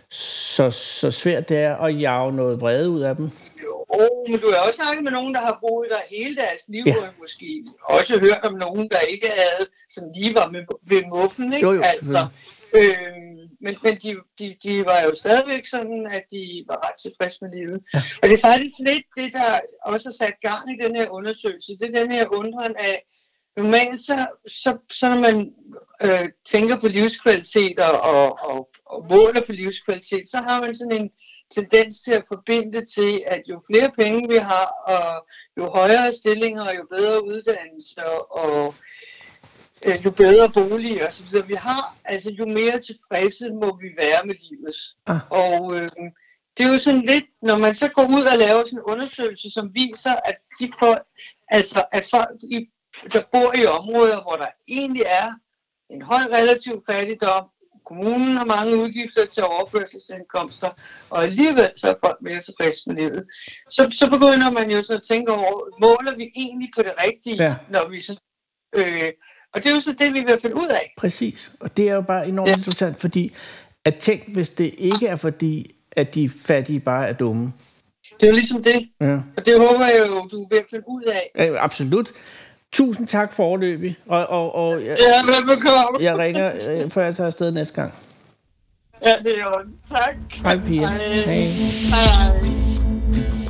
så, 0.10 0.72
så 0.72 1.12
svært 1.12 1.50
det 1.50 1.58
er 1.58 1.76
at 1.76 2.02
jage 2.02 2.32
noget 2.34 2.62
vrede 2.62 2.90
ud 2.90 3.02
af 3.02 3.16
dem. 3.16 3.30
Jo, 3.64 3.86
men 4.30 4.40
du 4.40 4.52
har 4.54 4.68
også 4.68 4.76
snakket 4.84 5.04
med 5.04 5.12
nogen, 5.12 5.34
der 5.34 5.40
har 5.40 5.58
boet 5.62 5.88
der 5.90 5.98
hele 6.10 6.36
deres 6.36 6.62
liv, 6.68 6.84
Ja. 6.88 6.96
og 6.98 7.08
måske 7.20 7.64
også 7.84 8.20
hørt 8.20 8.40
om 8.44 8.54
nogen, 8.54 8.88
der 8.92 9.00
ikke 9.00 9.28
havde, 9.28 9.68
som 9.90 10.04
lige 10.16 10.36
var 10.36 10.50
med, 10.50 10.60
ved 10.88 11.02
muffen, 11.16 11.54
ikke? 11.54 11.68
Jo, 11.68 11.74
jo, 11.74 11.82
altså, 11.82 12.28
øhm, 12.76 13.33
men 13.64 13.76
men 13.84 13.96
de, 14.04 14.10
de, 14.40 14.56
de 14.64 14.86
var 14.86 15.00
jo 15.02 15.16
stadigvæk 15.16 15.66
sådan, 15.66 16.08
at 16.18 16.24
de 16.32 16.64
var 16.68 16.78
ret 16.86 16.98
tilfredse 17.02 17.38
med 17.42 17.52
livet. 17.58 17.80
Ja. 17.94 18.02
Og 18.22 18.30
det 18.30 18.36
er 18.38 18.48
faktisk 18.52 18.76
lidt 18.80 19.08
det, 19.18 19.34
der 19.34 19.60
også 19.86 20.10
har 20.10 20.18
sat 20.22 20.38
gang 20.42 20.64
i 20.74 20.84
den 20.84 20.96
her 20.96 21.10
undersøgelse. 21.10 21.78
Det 21.80 21.88
er 21.88 22.00
den 22.02 22.12
her 22.12 22.26
undren 22.40 22.76
af, 22.78 23.04
normalt 23.58 24.00
så, 24.00 24.28
så, 24.48 24.78
så 24.92 25.10
når 25.10 25.20
man 25.20 25.54
øh, 26.02 26.30
tænker 26.46 26.80
på 26.80 26.88
livskvalitet 26.88 27.80
og, 27.80 28.02
og, 28.02 28.40
og, 28.50 28.70
og 28.86 29.06
måler 29.10 29.42
på 29.46 29.52
livskvalitet, 29.52 30.30
så 30.30 30.38
har 30.38 30.62
man 30.62 30.76
sådan 30.76 31.02
en 31.02 31.10
tendens 31.56 32.00
til 32.00 32.12
at 32.12 32.24
forbinde 32.28 32.78
det 32.78 32.86
til, 32.96 33.24
at 33.28 33.42
jo 33.50 33.62
flere 33.72 33.92
penge 33.92 34.30
vi 34.30 34.38
har, 34.38 34.68
og 34.88 35.28
jo 35.58 35.70
højere 35.70 36.14
stillinger, 36.14 36.64
og 36.64 36.76
jo 36.76 36.86
bedre 36.98 37.26
uddannelse, 37.26 38.06
og 38.32 38.74
øh, 39.88 40.06
jo 40.06 40.12
bedre 40.12 40.50
boliger 40.50 41.08
og 41.08 41.14
så 41.14 41.24
videre 41.24 41.48
vi 41.48 41.54
har, 41.54 41.96
altså 42.06 42.30
jo 42.30 42.46
mere 42.46 42.80
tilfredse 42.80 43.50
må 43.62 43.78
vi 43.82 43.88
være 43.98 44.26
med 44.26 44.36
livet. 44.50 44.76
Ah. 45.08 45.20
Og 45.30 45.76
øh, 45.76 45.90
det 46.58 46.66
er 46.66 46.72
jo 46.74 46.78
sådan 46.80 47.02
lidt, 47.02 47.26
når 47.42 47.58
man 47.58 47.76
så 47.76 47.88
går 47.88 48.08
ud 48.10 48.24
og 48.24 48.38
laver 48.38 48.64
sådan 48.66 48.80
en 48.80 48.84
undersøgelse, 48.94 49.52
som 49.54 49.72
viser, 49.74 50.16
at 50.26 50.36
de 50.60 50.72
folk, 50.80 51.04
altså 51.48 51.84
at 51.92 52.08
folk, 52.12 52.38
i, 52.52 52.70
der 53.14 53.22
bor 53.32 53.58
i 53.62 53.66
områder, 53.66 54.22
hvor 54.22 54.36
der 54.36 54.48
egentlig 54.68 55.04
er 55.08 55.30
en 55.90 56.02
høj 56.02 56.22
relativ 56.32 56.84
fattigdom, 56.90 57.46
kommunen 57.86 58.38
har 58.38 58.46
mange 58.46 58.78
udgifter 58.78 59.26
til 59.26 59.44
overførselsindkomster, 59.44 60.70
og 61.10 61.24
alligevel 61.24 61.72
så 61.76 61.88
er 61.90 61.96
folk 62.06 62.18
mere 62.22 62.42
tilfredse 62.42 62.82
med 62.88 62.96
livet. 62.96 63.24
Så, 63.70 63.82
så 64.00 64.10
begynder 64.10 64.52
man 64.52 64.72
jo 64.72 64.84
så 64.84 64.94
at 64.94 65.04
tænke 65.10 65.32
over, 65.32 65.80
måler 65.82 66.16
vi 66.16 66.32
egentlig 66.36 66.70
på 66.76 66.82
det 66.84 66.94
rigtige, 67.08 67.44
Ja. 67.44 67.56
når 67.70 67.90
vi 67.90 68.00
så... 68.02 68.20
Øh, 68.76 69.12
og 69.54 69.64
det 69.64 69.66
er 69.70 69.74
jo 69.74 69.80
så 69.80 69.92
det, 70.00 70.14
vi 70.14 70.20
vil 70.20 70.38
finde 70.42 70.56
ud 70.56 70.68
af. 70.68 70.94
Præcis, 70.98 71.52
og 71.60 71.78
det 71.78 71.90
er 71.90 71.94
jo 71.94 72.02
bare 72.02 72.28
enormt 72.28 72.48
ja. 72.48 72.52
Ja. 72.52 72.58
interessant, 72.58 72.98
fordi 73.02 73.34
at 73.86 73.96
tænk, 73.96 74.34
hvis 74.34 74.50
det 74.50 74.76
ikke 74.78 75.08
er 75.08 75.16
fordi, 75.16 75.76
at 75.92 76.16
de 76.16 76.30
fattige 76.30 76.80
bare 76.80 77.08
er 77.08 77.14
dumme. 77.14 77.54
Det 78.20 78.24
er 78.24 78.28
jo 78.28 78.34
ligesom 78.36 78.64
det, 78.64 78.90
Ja. 79.02 79.20
og 79.38 79.46
det 79.46 79.60
håber 79.60 79.86
jeg 79.86 80.06
jo, 80.08 80.28
du 80.28 80.48
at 80.52 80.64
finde 80.70 80.84
ud 80.88 81.04
af. 81.04 81.32
Øh, 81.50 81.64
absolut. 81.64 82.12
Tusind 82.74 83.08
tak 83.08 83.34
for 83.34 83.44
overløbig, 83.44 83.98
og, 84.06 84.28
og, 84.28 84.56
og 84.56 84.86
jeg, 84.86 84.98
Ja, 85.00 85.32
velbekomme. 85.32 85.98
jeg 86.00 86.18
ringer, 86.18 86.52
øh, 86.70 86.90
før 86.90 87.06
jeg 87.06 87.16
tager 87.16 87.28
afsted 87.28 87.52
næste 87.52 87.76
gang. 87.82 87.94
Ja, 89.06 89.16
det 89.24 89.38
er 89.38 89.42
jo. 89.42 89.70
Tak. 89.90 90.16
Hej 90.44 90.60
Pia. 90.66 90.88
Hej. 90.88 90.98
Hej. 91.26 91.36
Hej. 91.90 93.43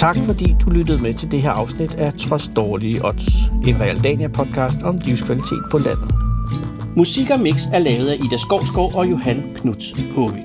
Tak 0.00 0.16
fordi 0.16 0.56
du 0.64 0.70
lyttede 0.70 1.02
med 1.02 1.14
til 1.14 1.30
det 1.30 1.42
her 1.42 1.50
afsnit 1.50 1.94
af 1.94 2.12
Trods 2.12 2.48
Dårlige 2.48 3.04
Odds, 3.04 3.26
en 3.66 3.80
Realdania 3.80 4.28
podcast 4.28 4.82
om 4.82 4.98
livskvalitet 5.04 5.62
på 5.70 5.78
landet. 5.78 6.14
Musik 6.96 7.30
og 7.30 7.40
mix 7.40 7.62
er 7.72 7.78
lavet 7.78 8.08
af 8.08 8.16
Ida 8.24 8.36
Skovskov 8.36 8.94
og 8.94 9.10
Johan 9.10 9.42
Knuds 9.54 10.14
Håvik. 10.14 10.44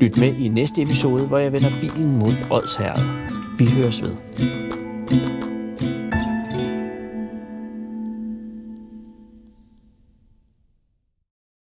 Lyt 0.00 0.16
med 0.16 0.36
i 0.36 0.48
næste 0.48 0.82
episode, 0.82 1.26
hvor 1.26 1.38
jeg 1.38 1.52
vender 1.52 1.70
bilen 1.80 2.18
mod 2.18 2.32
Odsherred. 2.50 3.02
Vi 3.58 3.66
høres 3.66 4.02
ved. 4.02 4.16